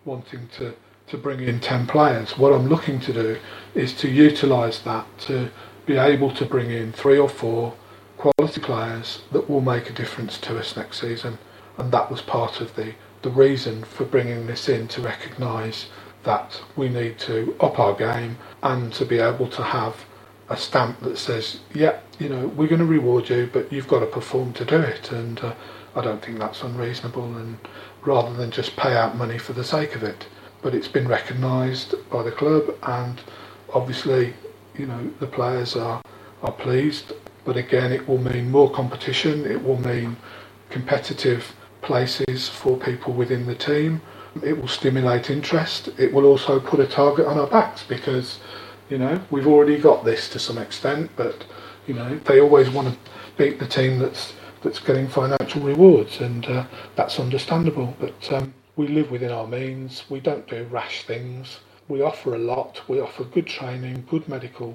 wanting 0.04 0.50
to 0.58 0.76
to 1.08 1.18
bring 1.18 1.40
in 1.42 1.60
10 1.60 1.88
players. 1.88 2.38
What 2.38 2.52
I'm 2.52 2.68
looking 2.68 3.00
to 3.02 3.14
do 3.14 3.38
is 3.76 3.94
to 3.98 4.10
utilise 4.10 4.80
that 4.80 5.06
to 5.20 5.52
be 5.86 5.98
able 5.98 6.32
to 6.32 6.46
bring 6.46 6.72
in 6.72 6.92
three 6.92 7.18
or 7.18 7.30
four 7.30 7.74
quality 8.18 8.62
players 8.62 9.22
that 9.32 9.50
will 9.50 9.62
make 9.62 9.90
a 9.90 9.94
difference 9.94 10.38
to 10.40 10.58
us 10.58 10.76
next 10.76 11.02
season. 11.02 11.38
And 11.78 11.92
that 11.92 12.10
was 12.10 12.22
part 12.22 12.62
of 12.62 12.76
the, 12.76 12.94
the 13.22 13.30
reason 13.30 13.84
for 13.84 14.06
bringing 14.06 14.48
this 14.48 14.70
in 14.70 14.88
to 14.90 15.02
recognise 15.02 15.88
that 16.24 16.62
we 16.76 16.90
need 16.90 17.20
to 17.20 17.56
up 17.60 17.80
our 17.80 17.94
game 17.94 18.38
and 18.64 18.92
to 18.94 19.06
be 19.06 19.20
able 19.20 19.48
to 19.50 19.64
have 19.64 20.06
a 20.50 20.58
stamp 20.58 21.00
that 21.02 21.18
says, 21.18 21.60
yeah, 21.74 22.00
you 22.20 22.30
know, 22.30 22.48
we're 22.48 22.68
going 22.68 22.80
to 22.80 22.86
reward 22.86 23.30
you, 23.30 23.50
but 23.52 23.72
you've 23.72 23.88
got 23.88 24.00
to 24.00 24.06
perform 24.06 24.54
to 24.54 24.66
do 24.66 24.80
it. 24.80 25.12
And 25.12 25.40
uh, 25.40 25.54
I 25.96 26.02
don't 26.02 26.24
think 26.24 26.40
that's 26.40 26.64
unreasonable. 26.64 27.38
And 27.38 27.58
rather 28.04 28.34
than 28.34 28.52
just 28.52 28.76
pay 28.76 28.96
out 28.96 29.18
money 29.18 29.38
for 29.38 29.54
the 29.54 29.64
sake 29.64 29.96
of 29.96 30.04
it, 30.04 30.28
but 30.62 30.74
it's 30.74 30.88
been 30.88 31.08
recognised 31.08 31.94
by 32.10 32.24
the 32.24 32.32
club, 32.32 32.76
and 32.84 33.22
obviously, 33.74 34.34
you 34.78 34.86
know, 34.86 35.12
the 35.20 35.28
players 35.28 35.76
are 35.76 36.02
are 36.44 36.52
pleased. 36.52 37.14
But 37.44 37.58
again, 37.58 37.92
it 37.92 38.08
will 38.08 38.18
mean 38.18 38.50
more 38.50 38.72
competition. 38.72 39.46
It 39.46 39.64
will 39.64 39.80
mean 39.80 40.18
competitive 40.70 41.56
places 41.82 42.50
for 42.50 42.78
people 42.78 43.14
within 43.14 43.46
the 43.46 43.56
team. 43.56 44.02
It 44.44 44.60
will 44.60 44.68
stimulate 44.68 45.30
interest. 45.30 45.90
It 45.98 46.12
will 46.12 46.26
also 46.26 46.60
put 46.60 46.80
a 46.80 46.88
target 46.88 47.26
on 47.26 47.38
our 47.38 47.48
backs 47.48 47.84
because, 47.84 48.40
you 48.90 48.98
know, 48.98 49.22
we've 49.30 49.48
already 49.48 49.78
got 49.78 50.04
this 50.04 50.28
to 50.30 50.40
some 50.40 50.58
extent, 50.58 51.12
but 51.16 51.46
you 51.88 51.94
know, 51.94 52.18
they 52.26 52.42
always 52.42 52.70
want 52.70 52.88
to 52.92 52.98
beat 53.38 53.60
the 53.60 53.68
team 53.68 54.00
that's 54.00 54.34
that's 54.64 54.80
getting 54.80 55.08
financial 55.08 55.62
rewards, 55.62 56.22
and 56.22 56.46
uh, 56.48 56.66
that's 56.96 57.20
understandable. 57.20 57.96
But 58.00 58.34
um, 58.34 58.54
we 58.76 58.88
live 58.88 59.12
within 59.12 59.32
our 59.32 59.48
means. 59.48 60.04
We 60.10 60.20
don't 60.20 60.48
do 60.48 60.64
rash 60.72 61.04
things. 61.04 61.60
We 61.88 62.02
offer 62.02 62.34
a 62.36 62.40
lot. 62.40 62.82
We 62.88 63.00
offer 63.00 63.24
good 63.26 63.48
training, 63.48 64.08
good 64.10 64.28
medical 64.28 64.74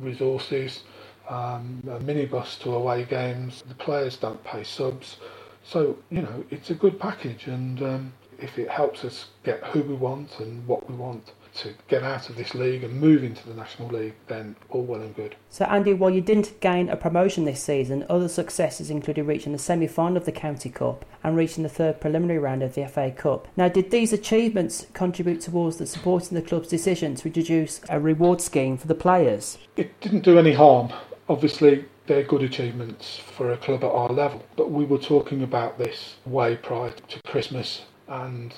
resources, 0.00 0.82
um, 1.28 1.82
a 1.86 2.00
minibus 2.00 2.58
to 2.60 2.74
away 2.74 3.04
games. 3.04 3.62
The 3.68 3.74
players 3.74 4.16
don't 4.16 4.42
pay 4.44 4.64
subs. 4.64 5.18
So, 5.64 5.98
you 6.10 6.22
know, 6.22 6.44
it's 6.50 6.70
a 6.70 6.74
good 6.74 6.98
package. 6.98 7.46
And 7.46 7.82
um, 7.82 8.12
if 8.40 8.58
it 8.58 8.68
helps 8.68 9.04
us 9.04 9.26
get 9.44 9.62
who 9.66 9.82
we 9.82 9.94
want 9.94 10.40
and 10.40 10.66
what 10.66 10.88
we 10.90 10.96
want, 10.96 11.32
to 11.58 11.74
get 11.88 12.02
out 12.02 12.28
of 12.28 12.36
this 12.36 12.54
league 12.54 12.84
and 12.84 13.00
move 13.00 13.24
into 13.24 13.46
the 13.48 13.54
National 13.54 13.88
League, 13.88 14.14
then 14.26 14.56
all 14.70 14.84
well 14.84 15.00
and 15.00 15.14
good. 15.14 15.36
So, 15.50 15.64
Andy, 15.64 15.92
while 15.92 16.10
you 16.10 16.20
didn't 16.20 16.60
gain 16.60 16.88
a 16.88 16.96
promotion 16.96 17.44
this 17.44 17.62
season, 17.62 18.06
other 18.08 18.28
successes 18.28 18.90
included 18.90 19.24
reaching 19.24 19.52
the 19.52 19.58
semi 19.58 19.86
final 19.86 20.16
of 20.16 20.24
the 20.24 20.32
County 20.32 20.70
Cup 20.70 21.04
and 21.22 21.36
reaching 21.36 21.62
the 21.62 21.68
third 21.68 22.00
preliminary 22.00 22.38
round 22.38 22.62
of 22.62 22.74
the 22.74 22.86
FA 22.86 23.10
Cup. 23.10 23.48
Now, 23.56 23.68
did 23.68 23.90
these 23.90 24.12
achievements 24.12 24.86
contribute 24.92 25.40
towards 25.40 25.76
the 25.76 25.86
supporting 25.86 26.34
the 26.34 26.42
club's 26.42 26.68
decision 26.68 27.14
to 27.16 27.26
introduce 27.28 27.80
a 27.88 27.98
reward 27.98 28.40
scheme 28.40 28.76
for 28.76 28.86
the 28.86 28.94
players? 28.94 29.58
It 29.76 30.00
didn't 30.00 30.24
do 30.24 30.38
any 30.38 30.52
harm. 30.52 30.92
Obviously, 31.28 31.84
they're 32.06 32.22
good 32.22 32.42
achievements 32.42 33.18
for 33.18 33.52
a 33.52 33.56
club 33.56 33.84
at 33.84 33.90
our 33.90 34.08
level, 34.08 34.42
but 34.56 34.70
we 34.70 34.84
were 34.84 34.98
talking 34.98 35.42
about 35.42 35.76
this 35.76 36.16
way 36.24 36.56
prior 36.56 36.90
to 36.90 37.20
Christmas 37.26 37.82
and 38.08 38.54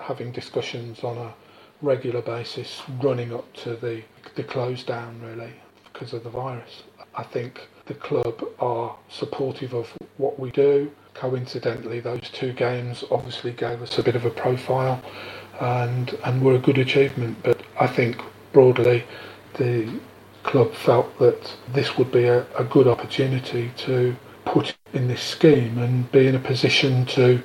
having 0.00 0.32
discussions 0.32 1.04
on 1.04 1.16
a 1.16 1.34
regular 1.82 2.22
basis 2.22 2.82
running 3.02 3.32
up 3.32 3.52
to 3.54 3.76
the, 3.76 4.02
the 4.34 4.44
close 4.44 4.82
down 4.82 5.20
really 5.22 5.52
because 5.92 6.12
of 6.12 6.24
the 6.24 6.30
virus. 6.30 6.82
I 7.14 7.22
think 7.22 7.68
the 7.86 7.94
club 7.94 8.44
are 8.60 8.96
supportive 9.08 9.74
of 9.74 9.90
what 10.18 10.38
we 10.38 10.50
do. 10.50 10.90
Coincidentally, 11.14 12.00
those 12.00 12.30
two 12.30 12.52
games 12.52 13.04
obviously 13.10 13.52
gave 13.52 13.82
us 13.82 13.98
a 13.98 14.02
bit 14.02 14.14
of 14.14 14.24
a 14.24 14.30
profile 14.30 15.02
and, 15.60 16.16
and 16.24 16.42
were 16.42 16.54
a 16.54 16.58
good 16.58 16.78
achievement. 16.78 17.38
But 17.42 17.60
I 17.80 17.86
think 17.86 18.20
broadly 18.52 19.04
the 19.54 19.98
club 20.44 20.72
felt 20.74 21.18
that 21.18 21.54
this 21.72 21.98
would 21.98 22.12
be 22.12 22.24
a, 22.24 22.46
a 22.56 22.64
good 22.64 22.86
opportunity 22.86 23.72
to 23.78 24.14
put 24.44 24.76
in 24.92 25.08
this 25.08 25.22
scheme 25.22 25.78
and 25.78 26.10
be 26.12 26.26
in 26.26 26.34
a 26.34 26.38
position 26.38 27.04
to 27.06 27.42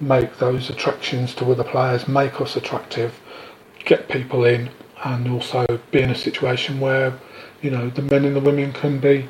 make 0.00 0.38
those 0.38 0.70
attractions 0.70 1.34
to 1.34 1.50
other 1.50 1.64
players, 1.64 2.06
make 2.06 2.40
us 2.40 2.56
attractive, 2.56 3.18
get 3.86 4.08
people 4.08 4.44
in, 4.44 4.68
and 5.04 5.28
also 5.28 5.64
be 5.90 6.02
in 6.02 6.10
a 6.10 6.14
situation 6.14 6.80
where 6.80 7.14
you 7.62 7.70
know 7.70 7.88
the 7.88 8.02
men 8.02 8.26
and 8.26 8.36
the 8.36 8.40
women 8.40 8.72
can 8.72 8.98
be 8.98 9.26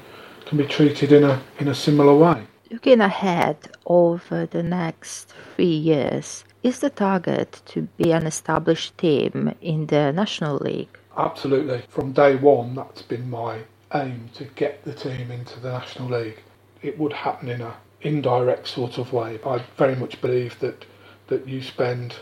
can 0.46 0.58
be 0.58 0.66
treated 0.66 1.12
in 1.12 1.22
a 1.22 1.40
in 1.60 1.68
a 1.68 1.74
similar 1.74 2.16
way. 2.16 2.46
Looking 2.70 3.00
ahead 3.00 3.58
over 3.86 4.46
the 4.46 4.62
next 4.64 5.32
three 5.54 5.66
years, 5.92 6.44
is 6.64 6.80
the 6.80 6.90
target 6.90 7.62
to 7.66 7.82
be 7.96 8.10
an 8.10 8.26
established 8.26 8.98
team 8.98 9.54
in 9.60 9.86
the 9.86 10.10
National 10.10 10.56
League? 10.56 10.98
Absolutely. 11.16 11.82
From 11.88 12.12
day 12.12 12.34
one, 12.34 12.74
that's 12.74 13.02
been 13.02 13.30
my 13.30 13.60
aim 13.94 14.28
to 14.34 14.44
get 14.44 14.84
the 14.84 14.92
team 14.92 15.30
into 15.30 15.60
the 15.60 15.70
National 15.70 16.08
League. 16.08 16.42
It 16.82 16.98
would 16.98 17.12
happen 17.12 17.48
in 17.48 17.60
a 17.60 17.74
indirect 18.02 18.66
sort 18.68 18.98
of 18.98 19.12
way. 19.12 19.38
I 19.46 19.62
very 19.76 19.96
much 19.96 20.20
believe 20.20 20.58
that 20.60 20.84
that 21.28 21.46
you 21.46 21.62
spend 21.62 22.16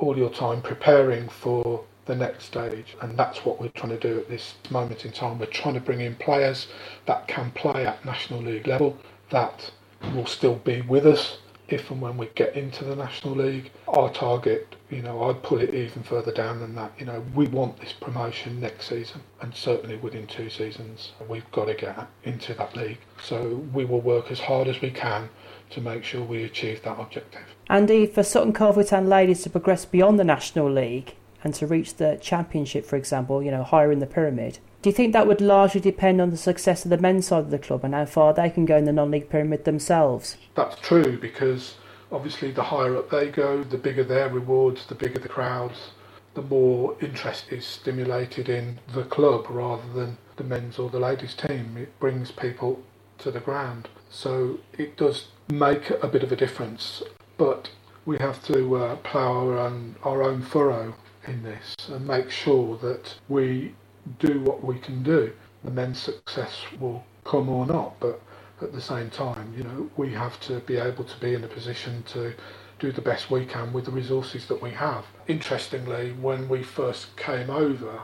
all 0.00 0.16
your 0.16 0.30
time 0.30 0.62
preparing 0.62 1.28
for 1.28 1.84
the 2.06 2.16
next 2.16 2.44
stage, 2.44 2.96
and 3.02 3.16
that's 3.16 3.44
what 3.44 3.60
we're 3.60 3.68
trying 3.68 3.96
to 3.96 3.98
do 3.98 4.18
at 4.18 4.28
this 4.28 4.54
moment 4.70 5.04
in 5.04 5.12
time. 5.12 5.38
We're 5.38 5.46
trying 5.46 5.74
to 5.74 5.80
bring 5.80 6.00
in 6.00 6.16
players 6.16 6.66
that 7.06 7.28
can 7.28 7.50
play 7.52 7.86
at 7.86 8.04
National 8.04 8.40
League 8.40 8.66
level, 8.66 8.98
that 9.30 9.70
will 10.14 10.26
still 10.26 10.56
be 10.56 10.80
with 10.80 11.06
us 11.06 11.38
if 11.68 11.90
and 11.90 12.00
when 12.00 12.16
we 12.16 12.26
get 12.34 12.56
into 12.56 12.84
the 12.84 12.96
National 12.96 13.36
League. 13.36 13.70
Our 13.86 14.10
target, 14.10 14.74
you 14.88 15.02
know, 15.02 15.22
I'd 15.22 15.42
pull 15.42 15.60
it 15.60 15.72
even 15.72 16.02
further 16.02 16.32
down 16.32 16.58
than 16.58 16.74
that. 16.74 16.92
You 16.98 17.06
know, 17.06 17.22
we 17.34 17.46
want 17.46 17.78
this 17.78 17.92
promotion 17.92 18.58
next 18.58 18.88
season, 18.88 19.20
and 19.40 19.54
certainly 19.54 19.96
within 19.96 20.26
two 20.26 20.50
seasons, 20.50 21.12
we've 21.28 21.48
got 21.52 21.66
to 21.66 21.74
get 21.74 22.08
into 22.24 22.54
that 22.54 22.74
league. 22.74 22.98
So 23.22 23.62
we 23.72 23.84
will 23.84 24.00
work 24.00 24.32
as 24.32 24.40
hard 24.40 24.66
as 24.66 24.80
we 24.80 24.90
can 24.90 25.28
to 25.70 25.80
make 25.80 26.04
sure 26.04 26.22
we 26.22 26.44
achieve 26.44 26.82
that 26.82 26.98
objective. 26.98 27.42
Andy, 27.68 28.06
for 28.06 28.22
Sutton 28.22 28.52
Coldfield 28.52 28.88
Town 28.88 29.08
ladies 29.08 29.42
to 29.42 29.50
progress 29.50 29.84
beyond 29.84 30.18
the 30.18 30.24
National 30.24 30.70
League 30.70 31.14
and 31.42 31.54
to 31.54 31.66
reach 31.66 31.96
the 31.96 32.18
Championship, 32.20 32.84
for 32.84 32.96
example, 32.96 33.42
you 33.42 33.50
know, 33.50 33.62
higher 33.62 33.92
in 33.92 34.00
the 34.00 34.06
pyramid, 34.06 34.58
do 34.82 34.90
you 34.90 34.94
think 34.94 35.12
that 35.12 35.26
would 35.26 35.40
largely 35.40 35.80
depend 35.80 36.20
on 36.20 36.30
the 36.30 36.36
success 36.36 36.84
of 36.84 36.90
the 36.90 36.98
men's 36.98 37.26
side 37.26 37.40
of 37.44 37.50
the 37.50 37.58
club 37.58 37.84
and 37.84 37.94
how 37.94 38.06
far 38.06 38.32
they 38.32 38.50
can 38.50 38.64
go 38.64 38.76
in 38.76 38.84
the 38.84 38.92
non-league 38.92 39.28
pyramid 39.28 39.64
themselves? 39.64 40.36
That's 40.54 40.80
true 40.80 41.18
because 41.18 41.74
obviously 42.10 42.50
the 42.50 42.64
higher 42.64 42.96
up 42.96 43.10
they 43.10 43.30
go, 43.30 43.62
the 43.62 43.78
bigger 43.78 44.04
their 44.04 44.28
rewards, 44.28 44.86
the 44.86 44.94
bigger 44.94 45.18
the 45.18 45.28
crowds, 45.28 45.90
the 46.34 46.42
more 46.42 46.96
interest 47.00 47.46
is 47.50 47.66
stimulated 47.66 48.48
in 48.48 48.78
the 48.94 49.04
club 49.04 49.46
rather 49.48 49.92
than 49.92 50.16
the 50.36 50.44
men's 50.44 50.78
or 50.78 50.88
the 50.88 51.00
ladies' 51.00 51.34
team. 51.34 51.76
It 51.76 51.98
brings 52.00 52.30
people 52.30 52.82
to 53.18 53.30
the 53.30 53.40
ground. 53.40 53.88
So 54.08 54.58
it 54.78 54.96
does 54.96 55.28
make 55.50 55.90
a 55.90 56.08
bit 56.08 56.22
of 56.22 56.32
a 56.32 56.36
difference, 56.36 57.02
but 57.36 57.70
we 58.06 58.18
have 58.18 58.42
to 58.44 58.76
uh, 58.76 58.96
plough 58.96 59.48
our 59.48 59.58
own, 59.58 59.96
our 60.02 60.22
own 60.22 60.42
furrow 60.42 60.94
in 61.26 61.42
this 61.42 61.74
and 61.88 62.06
make 62.06 62.30
sure 62.30 62.76
that 62.78 63.14
we 63.28 63.74
do 64.18 64.40
what 64.40 64.64
we 64.64 64.78
can 64.78 65.02
do. 65.02 65.32
The 65.64 65.70
men's 65.70 65.98
success 65.98 66.64
will 66.78 67.04
come 67.24 67.48
or 67.48 67.66
not, 67.66 67.98
but 68.00 68.20
at 68.62 68.72
the 68.72 68.80
same 68.80 69.10
time, 69.10 69.52
you 69.56 69.64
know, 69.64 69.90
we 69.96 70.12
have 70.12 70.40
to 70.40 70.60
be 70.60 70.76
able 70.76 71.04
to 71.04 71.20
be 71.20 71.34
in 71.34 71.44
a 71.44 71.48
position 71.48 72.02
to 72.08 72.34
do 72.78 72.92
the 72.92 73.02
best 73.02 73.30
we 73.30 73.44
can 73.44 73.72
with 73.72 73.84
the 73.84 73.90
resources 73.90 74.46
that 74.46 74.60
we 74.62 74.70
have. 74.70 75.04
Interestingly, 75.28 76.12
when 76.12 76.48
we 76.48 76.62
first 76.62 77.14
came 77.16 77.50
over 77.50 78.00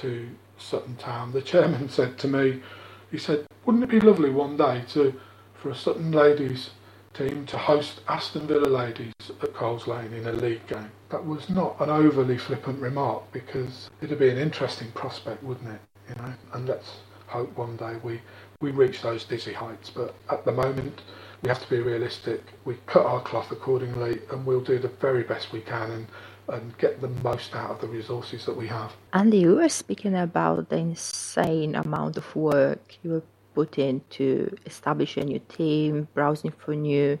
to 0.00 0.28
Sutton 0.58 0.96
Town, 0.96 1.32
the 1.32 1.42
chairman 1.42 1.88
said 1.90 2.18
to 2.18 2.28
me, 2.28 2.62
he 3.10 3.18
said, 3.18 3.46
wouldn't 3.64 3.84
it 3.84 3.90
be 3.90 4.00
lovely 4.00 4.30
one 4.30 4.56
day 4.56 4.82
to 4.90 5.18
for 5.62 5.70
a 5.70 5.74
Sutton 5.76 6.10
ladies 6.10 6.70
team 7.14 7.46
to 7.46 7.56
host 7.56 8.00
Aston 8.08 8.48
Villa 8.48 8.66
ladies 8.66 9.12
at 9.40 9.54
Coles 9.54 9.86
Lane 9.86 10.12
in 10.12 10.26
a 10.26 10.32
league 10.32 10.66
game? 10.66 10.90
That 11.10 11.24
was 11.24 11.48
not 11.48 11.80
an 11.80 11.88
overly 11.88 12.36
flippant 12.36 12.80
remark 12.80 13.30
because 13.30 13.88
it'd 14.00 14.18
be 14.18 14.28
an 14.28 14.38
interesting 14.38 14.90
prospect, 14.90 15.40
wouldn't 15.44 15.68
it? 15.68 15.80
You 16.08 16.16
know, 16.16 16.32
and 16.54 16.66
let's 16.66 16.96
hope 17.28 17.56
one 17.56 17.76
day 17.76 17.94
we, 18.02 18.20
we 18.60 18.72
reach 18.72 19.02
those 19.02 19.22
dizzy 19.22 19.52
heights. 19.52 19.88
But 19.88 20.16
at 20.30 20.44
the 20.44 20.50
moment, 20.50 21.02
we 21.42 21.48
have 21.48 21.62
to 21.62 21.70
be 21.70 21.78
realistic. 21.78 22.42
We 22.64 22.78
cut 22.86 23.06
our 23.06 23.20
cloth 23.20 23.52
accordingly, 23.52 24.18
and 24.32 24.44
we'll 24.44 24.62
do 24.62 24.80
the 24.80 24.88
very 24.88 25.22
best 25.22 25.52
we 25.52 25.60
can 25.60 25.92
and 25.92 26.06
and 26.48 26.76
get 26.78 27.00
the 27.00 27.08
most 27.22 27.54
out 27.54 27.70
of 27.70 27.80
the 27.80 27.86
resources 27.86 28.44
that 28.46 28.56
we 28.56 28.66
have. 28.66 28.92
Andy, 29.12 29.38
you 29.38 29.54
were 29.54 29.68
speaking 29.68 30.16
about 30.16 30.68
the 30.68 30.76
insane 30.76 31.76
amount 31.76 32.16
of 32.16 32.34
work 32.34 32.98
you 33.02 33.10
were 33.10 33.22
put 33.54 33.78
in 33.78 34.02
to 34.10 34.54
establish 34.66 35.16
a 35.16 35.24
new 35.24 35.38
team, 35.40 36.08
browsing 36.14 36.52
for 36.52 36.74
new 36.74 37.18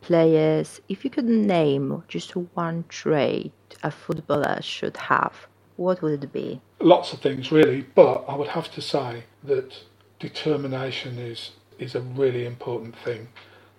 players. 0.00 0.80
If 0.88 1.04
you 1.04 1.10
could 1.10 1.24
name 1.24 2.02
just 2.08 2.32
one 2.54 2.84
trait 2.88 3.52
a 3.82 3.90
footballer 3.90 4.60
should 4.62 4.96
have, 4.96 5.34
what 5.76 6.02
would 6.02 6.22
it 6.22 6.32
be? 6.32 6.60
Lots 6.80 7.12
of 7.12 7.20
things, 7.20 7.50
really, 7.50 7.82
but 7.94 8.24
I 8.28 8.36
would 8.36 8.48
have 8.48 8.70
to 8.72 8.80
say 8.80 9.24
that 9.44 9.74
determination 10.18 11.18
is, 11.18 11.50
is 11.78 11.94
a 11.94 12.00
really 12.00 12.46
important 12.46 12.96
thing. 12.98 13.28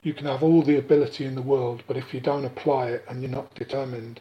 You 0.04 0.14
can 0.14 0.28
have 0.28 0.44
all 0.44 0.62
the 0.62 0.78
ability 0.78 1.26
in 1.26 1.36
the 1.36 1.42
world, 1.42 1.84
but 1.88 1.98
if 1.98 2.14
you 2.14 2.20
don't 2.20 2.46
apply 2.46 2.90
it 2.90 3.06
and 3.08 3.22
you're 3.22 3.32
not 3.32 3.54
determined, 3.56 4.20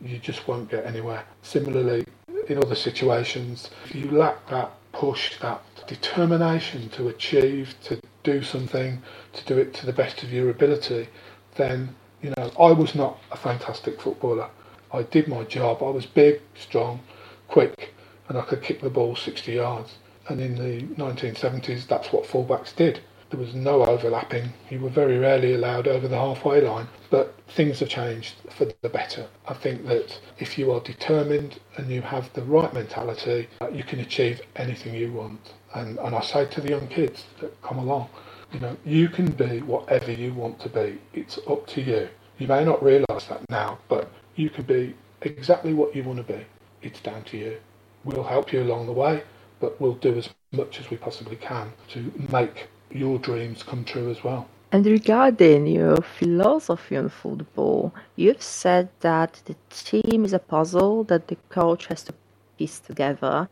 you 0.00 0.18
just 0.18 0.46
won't 0.48 0.70
get 0.70 0.84
anywhere. 0.84 1.24
Similarly, 1.42 2.04
in 2.48 2.58
other 2.58 2.74
situations, 2.74 3.70
if 3.86 3.94
you 3.94 4.10
lack 4.10 4.48
that 4.50 4.72
push, 4.92 5.38
that 5.38 5.62
determination 5.86 6.88
to 6.90 7.08
achieve, 7.08 7.74
to 7.84 8.00
do 8.22 8.42
something, 8.42 9.02
to 9.32 9.44
do 9.44 9.58
it 9.58 9.74
to 9.74 9.86
the 9.86 9.92
best 9.92 10.22
of 10.22 10.32
your 10.32 10.50
ability, 10.50 11.08
then, 11.56 11.94
you 12.22 12.32
know, 12.36 12.50
I 12.58 12.72
was 12.72 12.94
not 12.94 13.18
a 13.30 13.36
fantastic 13.36 14.00
footballer. 14.00 14.48
I 14.92 15.02
did 15.02 15.28
my 15.28 15.44
job. 15.44 15.82
I 15.82 15.90
was 15.90 16.06
big, 16.06 16.40
strong, 16.54 17.00
quick, 17.48 17.94
and 18.28 18.38
I 18.38 18.42
could 18.42 18.62
kick 18.62 18.80
the 18.80 18.90
ball 18.90 19.16
60 19.16 19.52
yards. 19.52 19.96
And 20.28 20.40
in 20.40 20.54
the 20.54 20.82
1970s, 21.02 21.86
that's 21.86 22.12
what 22.12 22.24
fullbacks 22.24 22.74
did. 22.74 23.00
There 23.32 23.40
was 23.40 23.54
no 23.54 23.86
overlapping. 23.86 24.52
You 24.68 24.80
were 24.80 24.90
very 24.90 25.16
rarely 25.16 25.54
allowed 25.54 25.88
over 25.88 26.06
the 26.06 26.18
halfway 26.18 26.60
line. 26.60 26.86
But 27.08 27.34
things 27.48 27.80
have 27.80 27.88
changed 27.88 28.34
for 28.50 28.66
the 28.66 28.90
better. 28.90 29.26
I 29.48 29.54
think 29.54 29.86
that 29.86 30.20
if 30.38 30.58
you 30.58 30.70
are 30.70 30.80
determined 30.80 31.58
and 31.78 31.90
you 31.90 32.02
have 32.02 32.30
the 32.34 32.42
right 32.42 32.70
mentality, 32.74 33.48
uh, 33.62 33.70
you 33.70 33.84
can 33.84 34.00
achieve 34.00 34.42
anything 34.56 34.94
you 34.94 35.12
want. 35.12 35.54
And, 35.74 35.98
and 36.00 36.14
I 36.14 36.20
say 36.20 36.44
to 36.44 36.60
the 36.60 36.68
young 36.68 36.88
kids 36.88 37.24
that 37.40 37.58
come 37.62 37.78
along, 37.78 38.10
you 38.52 38.60
know, 38.60 38.76
you 38.84 39.08
can 39.08 39.30
be 39.30 39.62
whatever 39.62 40.12
you 40.12 40.34
want 40.34 40.60
to 40.60 40.68
be. 40.68 40.98
It's 41.14 41.38
up 41.48 41.66
to 41.68 41.80
you. 41.80 42.10
You 42.36 42.48
may 42.48 42.66
not 42.66 42.82
realise 42.82 43.24
that 43.30 43.48
now, 43.48 43.78
but 43.88 44.10
you 44.36 44.50
can 44.50 44.64
be 44.64 44.94
exactly 45.22 45.72
what 45.72 45.96
you 45.96 46.02
want 46.02 46.18
to 46.18 46.32
be. 46.34 46.44
It's 46.82 47.00
down 47.00 47.22
to 47.24 47.38
you. 47.38 47.56
We'll 48.04 48.24
help 48.24 48.52
you 48.52 48.62
along 48.62 48.84
the 48.84 48.92
way, 48.92 49.22
but 49.58 49.80
we'll 49.80 49.94
do 49.94 50.18
as 50.18 50.28
much 50.52 50.80
as 50.80 50.90
we 50.90 50.98
possibly 50.98 51.36
can 51.36 51.72
to 51.88 52.12
make 52.30 52.68
your 52.94 53.18
dreams 53.18 53.62
come 53.62 53.84
true 53.84 54.10
as 54.10 54.22
well. 54.22 54.48
And 54.72 54.86
regarding 54.86 55.66
your 55.66 55.98
philosophy 55.98 56.96
on 56.96 57.10
football, 57.10 57.94
you've 58.16 58.40
said 58.40 58.88
that 59.00 59.42
the 59.44 59.54
team 59.68 60.24
is 60.24 60.32
a 60.32 60.38
puzzle 60.38 61.04
that 61.04 61.28
the 61.28 61.36
coach 61.50 61.86
has 61.86 62.02
to 62.04 62.14
piece 62.56 62.80
together, 62.80 63.48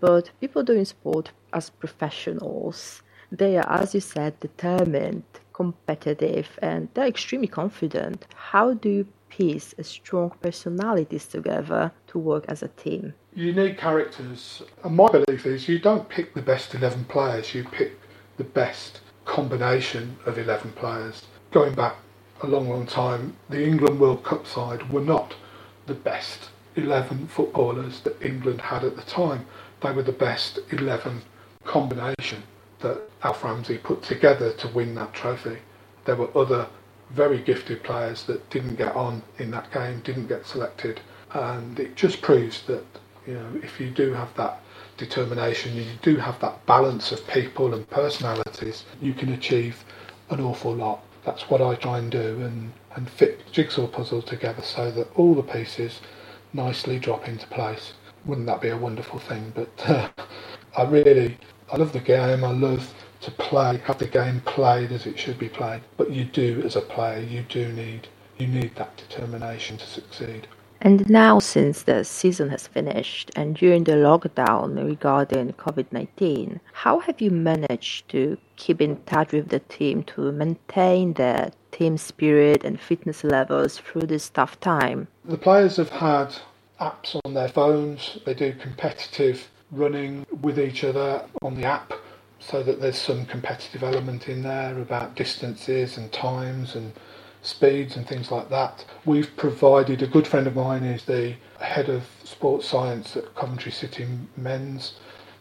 but 0.00 0.30
people 0.40 0.62
doing 0.62 0.86
sport 0.86 1.30
as 1.52 1.68
professionals, 1.68 3.02
they 3.30 3.58
are, 3.58 3.70
as 3.70 3.94
you 3.94 4.00
said, 4.00 4.40
determined, 4.40 5.24
competitive, 5.52 6.48
and 6.62 6.88
they're 6.94 7.06
extremely 7.06 7.48
confident. 7.48 8.26
How 8.34 8.72
do 8.72 8.88
you 8.88 9.06
piece 9.28 9.74
strong 9.82 10.32
personalities 10.40 11.26
together 11.26 11.92
to 12.06 12.18
work 12.18 12.44
as 12.48 12.62
a 12.62 12.68
team? 12.68 13.12
You 13.34 13.52
need 13.52 13.76
characters, 13.76 14.62
and 14.82 14.96
my 14.96 15.08
belief 15.10 15.44
is 15.44 15.68
you 15.68 15.78
don't 15.78 16.08
pick 16.08 16.34
the 16.34 16.42
best 16.42 16.74
11 16.74 17.04
players, 17.04 17.54
you 17.54 17.64
pick 17.64 17.98
the 18.36 18.44
best 18.44 19.00
combination 19.24 20.16
of 20.26 20.38
11 20.38 20.72
players. 20.72 21.22
Going 21.50 21.74
back 21.74 21.96
a 22.42 22.46
long, 22.46 22.68
long 22.68 22.86
time, 22.86 23.36
the 23.48 23.64
England 23.64 24.00
World 24.00 24.24
Cup 24.24 24.46
side 24.46 24.90
were 24.90 25.00
not 25.00 25.34
the 25.86 25.94
best 25.94 26.50
11 26.76 27.28
footballers 27.28 28.00
that 28.00 28.20
England 28.20 28.60
had 28.60 28.84
at 28.84 28.96
the 28.96 29.02
time. 29.02 29.46
They 29.80 29.92
were 29.92 30.02
the 30.02 30.12
best 30.12 30.58
11 30.70 31.22
combination 31.64 32.42
that 32.80 33.00
Alf 33.22 33.44
Ramsey 33.44 33.78
put 33.78 34.02
together 34.02 34.52
to 34.52 34.68
win 34.68 34.94
that 34.96 35.12
trophy. 35.14 35.58
There 36.04 36.16
were 36.16 36.36
other 36.36 36.66
very 37.10 37.38
gifted 37.38 37.82
players 37.82 38.24
that 38.24 38.48
didn't 38.50 38.76
get 38.76 38.94
on 38.94 39.22
in 39.38 39.50
that 39.52 39.70
game, 39.72 40.00
didn't 40.00 40.26
get 40.26 40.46
selected, 40.46 41.00
and 41.32 41.78
it 41.78 41.96
just 41.96 42.20
proves 42.20 42.62
that 42.62 42.84
you 43.26 43.34
know 43.34 43.60
if 43.62 43.80
you 43.80 43.90
do 43.90 44.12
have 44.12 44.34
that 44.34 44.60
determination, 44.96 45.76
you 45.76 45.86
do 46.02 46.16
have 46.16 46.38
that 46.40 46.64
balance 46.66 47.12
of 47.12 47.26
people 47.28 47.74
and 47.74 47.88
personalities, 47.90 48.84
you 49.00 49.12
can 49.14 49.32
achieve 49.32 49.84
an 50.30 50.40
awful 50.40 50.74
lot. 50.74 51.02
That's 51.24 51.48
what 51.48 51.60
I 51.60 51.74
try 51.74 51.98
and 51.98 52.10
do 52.10 52.42
and, 52.42 52.72
and 52.94 53.08
fit 53.08 53.40
jigsaw 53.50 53.86
puzzle 53.86 54.22
together 54.22 54.62
so 54.62 54.90
that 54.90 55.10
all 55.16 55.34
the 55.34 55.42
pieces 55.42 56.00
nicely 56.52 56.98
drop 56.98 57.28
into 57.28 57.46
place. 57.48 57.92
Wouldn't 58.24 58.46
that 58.46 58.60
be 58.60 58.68
a 58.68 58.76
wonderful 58.76 59.18
thing? 59.18 59.52
But 59.54 59.70
uh, 59.88 60.08
I 60.76 60.84
really, 60.84 61.38
I 61.72 61.76
love 61.76 61.92
the 61.92 62.00
game. 62.00 62.44
I 62.44 62.52
love 62.52 62.92
to 63.22 63.30
play, 63.30 63.78
have 63.84 63.98
the 63.98 64.06
game 64.06 64.40
played 64.42 64.92
as 64.92 65.06
it 65.06 65.18
should 65.18 65.38
be 65.38 65.48
played. 65.48 65.82
But 65.96 66.10
you 66.10 66.24
do, 66.24 66.62
as 66.64 66.76
a 66.76 66.80
player, 66.80 67.20
you 67.20 67.42
do 67.42 67.72
need 67.72 68.08
you 68.38 68.46
need 68.48 68.74
that 68.74 68.96
determination 68.96 69.76
to 69.76 69.86
succeed. 69.86 70.48
And 70.84 71.08
now, 71.08 71.38
since 71.38 71.84
the 71.84 72.04
season 72.04 72.50
has 72.50 72.66
finished 72.66 73.30
and 73.34 73.56
during 73.56 73.84
the 73.84 73.92
lockdown 73.92 74.84
regarding 74.86 75.54
COVID 75.54 75.86
19, 75.90 76.60
how 76.74 76.98
have 76.98 77.22
you 77.22 77.30
managed 77.30 78.10
to 78.10 78.36
keep 78.56 78.82
in 78.82 79.02
touch 79.06 79.32
with 79.32 79.48
the 79.48 79.60
team 79.60 80.02
to 80.02 80.30
maintain 80.30 81.14
the 81.14 81.52
team 81.72 81.96
spirit 81.96 82.64
and 82.64 82.78
fitness 82.78 83.24
levels 83.24 83.78
through 83.78 84.02
this 84.02 84.28
tough 84.28 84.60
time? 84.60 85.08
The 85.24 85.38
players 85.38 85.78
have 85.78 85.88
had 85.88 86.36
apps 86.78 87.18
on 87.24 87.32
their 87.32 87.48
phones, 87.48 88.18
they 88.26 88.34
do 88.34 88.52
competitive 88.52 89.48
running 89.70 90.26
with 90.42 90.58
each 90.58 90.84
other 90.84 91.24
on 91.40 91.54
the 91.54 91.64
app 91.64 91.94
so 92.40 92.62
that 92.62 92.82
there's 92.82 92.98
some 92.98 93.24
competitive 93.24 93.82
element 93.82 94.28
in 94.28 94.42
there 94.42 94.78
about 94.78 95.14
distances 95.14 95.96
and 95.96 96.12
times 96.12 96.74
and 96.74 96.92
speeds 97.44 97.96
and 97.96 98.06
things 98.06 98.30
like 98.30 98.48
that. 98.48 98.84
We've 99.04 99.36
provided, 99.36 100.02
a 100.02 100.06
good 100.06 100.26
friend 100.26 100.46
of 100.46 100.56
mine 100.56 100.82
is 100.82 101.04
the 101.04 101.34
head 101.60 101.88
of 101.88 102.04
sports 102.24 102.66
science 102.66 103.16
at 103.16 103.34
Coventry 103.34 103.70
City 103.70 104.06
Men's, 104.36 104.94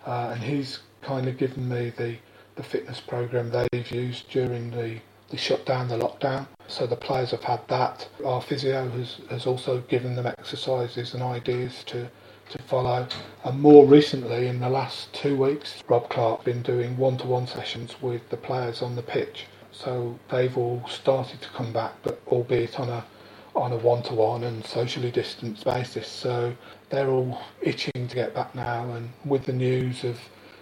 uh, 0.05 0.31
and 0.33 0.43
he's 0.43 0.79
kind 1.01 1.27
of 1.27 1.37
given 1.37 1.67
me 1.67 1.91
the, 1.91 2.17
the 2.55 2.63
fitness 2.63 2.99
program 2.99 3.51
they've 3.51 3.91
used 3.91 4.29
during 4.29 4.69
the, 4.71 4.99
the 5.29 5.37
shutdown, 5.37 5.87
the 5.87 5.97
lockdown. 5.97 6.45
So 6.67 6.85
the 6.85 6.95
players 6.95 7.31
have 7.31 7.43
had 7.43 7.67
that. 7.69 8.07
Our 8.25 8.41
physio 8.41 8.89
has, 8.89 9.21
has 9.29 9.45
also 9.45 9.79
given 9.81 10.15
them 10.15 10.27
exercises 10.27 11.13
and 11.13 11.23
ideas 11.23 11.83
to, 11.85 12.09
to 12.49 12.61
follow. 12.63 13.07
And 13.45 13.61
more 13.61 13.85
recently, 13.85 14.47
in 14.47 14.59
the 14.59 14.69
last 14.69 15.13
two 15.13 15.37
weeks, 15.37 15.81
Rob 15.87 16.09
Clark 16.09 16.43
been 16.43 16.61
doing 16.61 16.97
one-to-one 16.97 17.47
sessions 17.47 18.01
with 18.01 18.29
the 18.29 18.37
players 18.37 18.81
on 18.81 18.95
the 18.95 19.01
pitch 19.01 19.45
so 19.73 20.17
they've 20.29 20.57
all 20.57 20.81
started 20.87 21.41
to 21.41 21.49
come 21.49 21.73
back, 21.73 21.93
but 22.03 22.21
albeit 22.27 22.79
on 22.79 22.89
a 22.89 23.03
on 23.55 23.71
a 23.71 23.77
one-to-one 23.77 24.43
and 24.43 24.65
socially 24.65 25.11
distanced 25.11 25.63
basis. 25.63 26.07
So 26.07 26.55
they're 26.89 27.09
all 27.09 27.39
itching 27.61 28.07
to 28.07 28.15
get 28.15 28.33
back 28.33 28.55
now, 28.55 28.91
and 28.93 29.09
with 29.25 29.45
the 29.45 29.53
news 29.53 30.03
of 30.03 30.19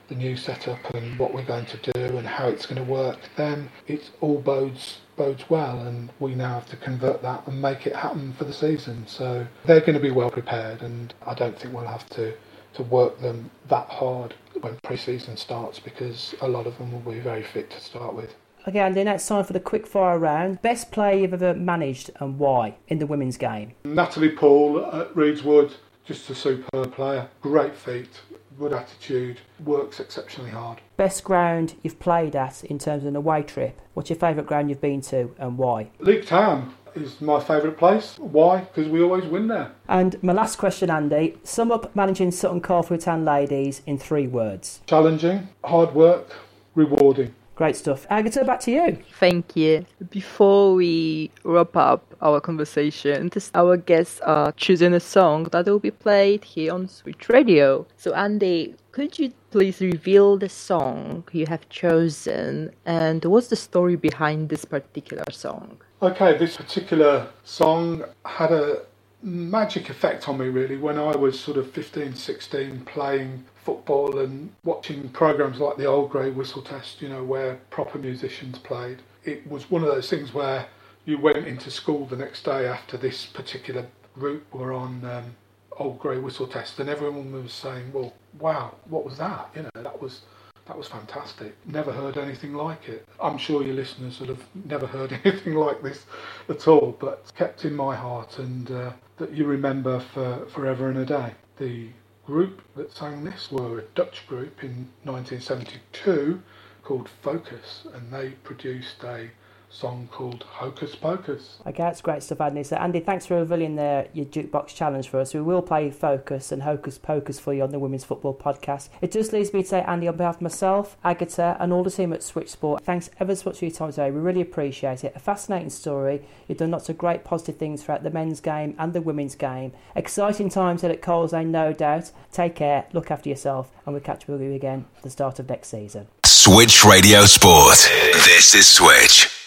the 0.09 0.15
new 0.15 0.35
setup 0.35 0.93
and 0.93 1.17
what 1.17 1.33
we're 1.33 1.45
going 1.45 1.65
to 1.67 1.91
do 1.93 2.17
and 2.17 2.27
how 2.27 2.47
it's 2.47 2.65
going 2.65 2.83
to 2.85 2.91
work, 2.91 3.17
then 3.37 3.69
it 3.87 4.09
all 4.19 4.39
bodes 4.39 4.99
bodes 5.15 5.49
well, 5.49 5.79
and 5.79 6.11
we 6.19 6.35
now 6.35 6.55
have 6.55 6.69
to 6.69 6.77
convert 6.77 7.21
that 7.21 7.45
and 7.47 7.61
make 7.61 7.85
it 7.87 7.95
happen 7.95 8.33
for 8.33 8.43
the 8.43 8.53
season. 8.53 9.05
So 9.07 9.45
they're 9.65 9.79
going 9.81 9.93
to 9.93 9.99
be 9.99 10.11
well 10.11 10.31
prepared, 10.31 10.81
and 10.81 11.13
I 11.25 11.33
don't 11.33 11.57
think 11.57 11.73
we'll 11.73 11.85
have 11.85 12.09
to 12.11 12.33
to 12.73 12.83
work 12.83 13.19
them 13.19 13.51
that 13.67 13.87
hard 13.89 14.33
when 14.61 14.77
pre-season 14.83 15.35
starts 15.35 15.79
because 15.79 16.33
a 16.41 16.47
lot 16.47 16.65
of 16.65 16.77
them 16.77 16.91
will 16.91 17.11
be 17.11 17.19
very 17.19 17.43
fit 17.43 17.69
to 17.69 17.79
start 17.81 18.13
with. 18.13 18.33
Okay, 18.67 18.77
Andy, 18.77 19.03
now 19.03 19.15
it's 19.15 19.27
time 19.27 19.43
for 19.43 19.53
the 19.53 19.59
quick 19.59 19.87
fire 19.87 20.19
round. 20.19 20.61
Best 20.61 20.91
player 20.91 21.17
you've 21.17 21.33
ever 21.33 21.55
managed 21.55 22.11
and 22.19 22.37
why 22.37 22.75
in 22.89 22.99
the 22.99 23.07
women's 23.07 23.35
game? 23.37 23.73
Natalie 23.83 24.29
Paul 24.29 24.85
at 24.85 25.11
Reedswood, 25.15 25.73
just 26.05 26.29
a 26.29 26.35
superb 26.35 26.93
player. 26.93 27.27
Great 27.41 27.75
feet, 27.75 28.21
good 28.59 28.71
attitude, 28.71 29.39
works 29.65 29.99
exceptionally 29.99 30.51
hard. 30.51 30.79
Best 30.95 31.23
ground 31.23 31.73
you've 31.81 31.99
played 31.99 32.35
at 32.35 32.63
in 32.65 32.77
terms 32.77 33.01
of 33.01 33.07
an 33.07 33.15
away 33.15 33.41
trip? 33.41 33.81
What's 33.95 34.11
your 34.11 34.19
favourite 34.19 34.45
ground 34.45 34.69
you've 34.69 34.79
been 34.79 35.01
to 35.01 35.33
and 35.39 35.57
why? 35.57 35.89
Leek 35.97 36.27
Town 36.27 36.75
is 36.93 37.19
my 37.19 37.39
favourite 37.39 37.77
place. 37.77 38.19
Why? 38.19 38.59
Because 38.59 38.89
we 38.89 39.01
always 39.01 39.25
win 39.25 39.47
there. 39.47 39.71
And 39.87 40.21
my 40.21 40.33
last 40.33 40.57
question, 40.57 40.91
Andy. 40.91 41.35
Sum 41.43 41.71
up 41.71 41.95
managing 41.95 42.29
Sutton 42.29 42.61
Coldfield 42.61 43.01
Town 43.01 43.25
ladies 43.25 43.81
in 43.87 43.97
three 43.97 44.27
words. 44.27 44.81
Challenging, 44.85 45.49
hard 45.63 45.95
work, 45.95 46.27
rewarding. 46.75 47.33
Great 47.61 47.75
stuff. 47.75 48.07
Agatha, 48.09 48.43
back 48.43 48.59
to 48.61 48.71
you. 48.71 48.97
Thank 49.19 49.55
you. 49.55 49.85
Before 50.09 50.73
we 50.73 51.29
wrap 51.43 51.77
up 51.77 52.15
our 52.19 52.41
conversation, 52.41 53.29
our 53.53 53.77
guests 53.77 54.19
are 54.21 54.51
choosing 54.53 54.95
a 54.95 54.99
song 54.99 55.43
that 55.51 55.67
will 55.67 55.77
be 55.77 55.91
played 55.91 56.43
here 56.43 56.73
on 56.73 56.87
Switch 56.87 57.29
Radio. 57.29 57.85
So, 57.97 58.15
Andy, 58.15 58.73
could 58.91 59.19
you 59.19 59.31
please 59.51 59.79
reveal 59.79 60.37
the 60.37 60.49
song 60.49 61.23
you 61.33 61.45
have 61.45 61.69
chosen 61.69 62.71
and 62.87 63.23
what's 63.25 63.49
the 63.49 63.55
story 63.55 63.95
behind 63.95 64.49
this 64.49 64.65
particular 64.65 65.25
song? 65.29 65.77
Okay, 66.01 66.39
this 66.39 66.57
particular 66.57 67.27
song 67.43 68.03
had 68.25 68.51
a 68.51 68.81
magic 69.23 69.89
effect 69.89 70.27
on 70.27 70.37
me 70.37 70.47
really 70.47 70.77
when 70.77 70.97
I 70.97 71.15
was 71.15 71.39
sort 71.39 71.57
of 71.57 71.71
15, 71.71 72.15
16 72.15 72.81
playing 72.81 73.43
football 73.63 74.19
and 74.19 74.51
watching 74.63 75.09
programs 75.09 75.59
like 75.59 75.77
the 75.77 75.85
Old 75.85 76.09
Grey 76.09 76.31
Whistle 76.31 76.61
Test, 76.61 77.01
you 77.01 77.09
know, 77.09 77.23
where 77.23 77.55
proper 77.69 77.97
musicians 77.99 78.57
played. 78.57 78.99
It 79.23 79.45
was 79.47 79.69
one 79.69 79.83
of 79.83 79.89
those 79.89 80.09
things 80.09 80.33
where 80.33 80.67
you 81.05 81.17
went 81.19 81.45
into 81.47 81.69
school 81.69 82.05
the 82.05 82.15
next 82.15 82.43
day 82.43 82.65
after 82.67 82.97
this 82.97 83.25
particular 83.25 83.85
group 84.15 84.51
were 84.53 84.73
on 84.73 85.03
um, 85.05 85.35
Old 85.77 85.99
Grey 85.99 86.17
Whistle 86.17 86.47
Test, 86.47 86.79
and 86.79 86.89
everyone 86.89 87.31
was 87.31 87.53
saying, 87.53 87.91
"Well, 87.93 88.13
wow, 88.39 88.75
what 88.85 89.05
was 89.05 89.17
that? 89.17 89.49
You 89.55 89.63
know, 89.63 89.69
that 89.83 90.01
was." 90.01 90.21
That 90.67 90.77
was 90.77 90.87
fantastic. 90.87 91.55
Never 91.65 91.91
heard 91.91 92.17
anything 92.17 92.53
like 92.53 92.87
it. 92.87 93.05
I'm 93.19 93.39
sure 93.39 93.63
your 93.63 93.73
listeners 93.73 94.19
would 94.19 94.29
have 94.29 94.45
never 94.63 94.85
heard 94.85 95.11
anything 95.25 95.55
like 95.55 95.81
this 95.81 96.05
at 96.47 96.67
all, 96.67 96.95
but 96.99 97.29
kept 97.35 97.65
in 97.65 97.75
my 97.75 97.95
heart 97.95 98.37
and 98.37 98.69
uh, 98.71 98.91
that 99.21 99.33
you 99.33 99.45
remember 99.45 99.99
for 99.99 100.47
forever 100.47 100.89
and 100.89 100.97
a 100.97 101.05
day. 101.05 101.35
The 101.57 101.89
group 102.25 102.63
that 102.75 102.91
sang 102.91 103.23
this 103.23 103.51
were 103.51 103.77
a 103.77 103.83
Dutch 103.93 104.25
group 104.25 104.63
in 104.63 104.89
1972 105.03 106.41
called 106.81 107.07
Focus, 107.07 107.85
and 107.93 108.11
they 108.11 108.31
produced 108.43 109.03
a 109.03 109.29
song 109.71 110.09
called 110.11 110.43
Hocus 110.43 110.95
Pocus. 110.95 111.59
Okay, 111.65 111.83
that's 111.83 112.01
great 112.01 112.21
stuff, 112.23 112.41
Andy. 112.41 112.63
So, 112.63 112.75
Andy, 112.75 112.99
thanks 112.99 113.25
for 113.25 113.37
revealing 113.37 113.75
the, 113.75 114.07
your 114.13 114.25
jukebox 114.25 114.75
challenge 114.75 115.07
for 115.07 115.19
us. 115.19 115.33
We 115.33 115.41
will 115.41 115.61
play 115.61 115.89
Focus 115.89 116.51
and 116.51 116.63
Hocus 116.63 116.97
Pocus 116.97 117.39
for 117.39 117.53
you 117.53 117.63
on 117.63 117.71
the 117.71 117.79
Women's 117.79 118.03
Football 118.03 118.35
Podcast. 118.35 118.89
It 119.01 119.11
just 119.11 119.33
leaves 119.33 119.53
me 119.53 119.63
to 119.63 119.67
say, 119.67 119.81
Andy, 119.81 120.07
on 120.07 120.17
behalf 120.17 120.35
of 120.35 120.41
myself, 120.41 120.97
Agatha, 121.03 121.57
and 121.59 121.71
all 121.71 121.83
the 121.83 121.91
team 121.91 122.13
at 122.13 122.23
Switch 122.23 122.49
Sport, 122.49 122.83
thanks 122.83 123.09
ever 123.19 123.35
so 123.35 123.49
much 123.49 123.59
for 123.59 123.65
your 123.65 123.73
time 123.73 123.91
today. 123.91 124.11
We 124.11 124.19
really 124.19 124.41
appreciate 124.41 125.03
it. 125.03 125.13
A 125.15 125.19
fascinating 125.19 125.69
story. 125.69 126.21
You've 126.47 126.57
done 126.57 126.71
lots 126.71 126.89
of 126.89 126.97
great 126.97 127.23
positive 127.23 127.57
things 127.57 127.83
throughout 127.83 128.03
the 128.03 128.11
men's 128.11 128.41
game 128.41 128.75
and 128.77 128.93
the 128.93 129.01
women's 129.01 129.35
game. 129.35 129.71
Exciting 129.95 130.49
times 130.49 130.83
ahead 130.83 130.95
at 130.95 131.01
Coles 131.01 131.33
Lane, 131.33 131.51
no 131.51 131.73
doubt. 131.73 132.11
Take 132.31 132.55
care, 132.55 132.85
look 132.93 133.09
after 133.09 133.29
yourself, 133.29 133.71
and 133.85 133.93
we'll 133.93 134.03
catch 134.03 134.23
up 134.23 134.29
with 134.29 134.41
you 134.41 134.53
again 134.53 134.85
at 134.97 135.03
the 135.03 135.09
start 135.09 135.39
of 135.39 135.49
next 135.49 135.69
season. 135.69 136.07
Switch 136.25 136.83
Radio 136.83 137.25
Sport. 137.25 137.77
This 138.25 138.55
is 138.55 138.67
Switch. 138.67 139.40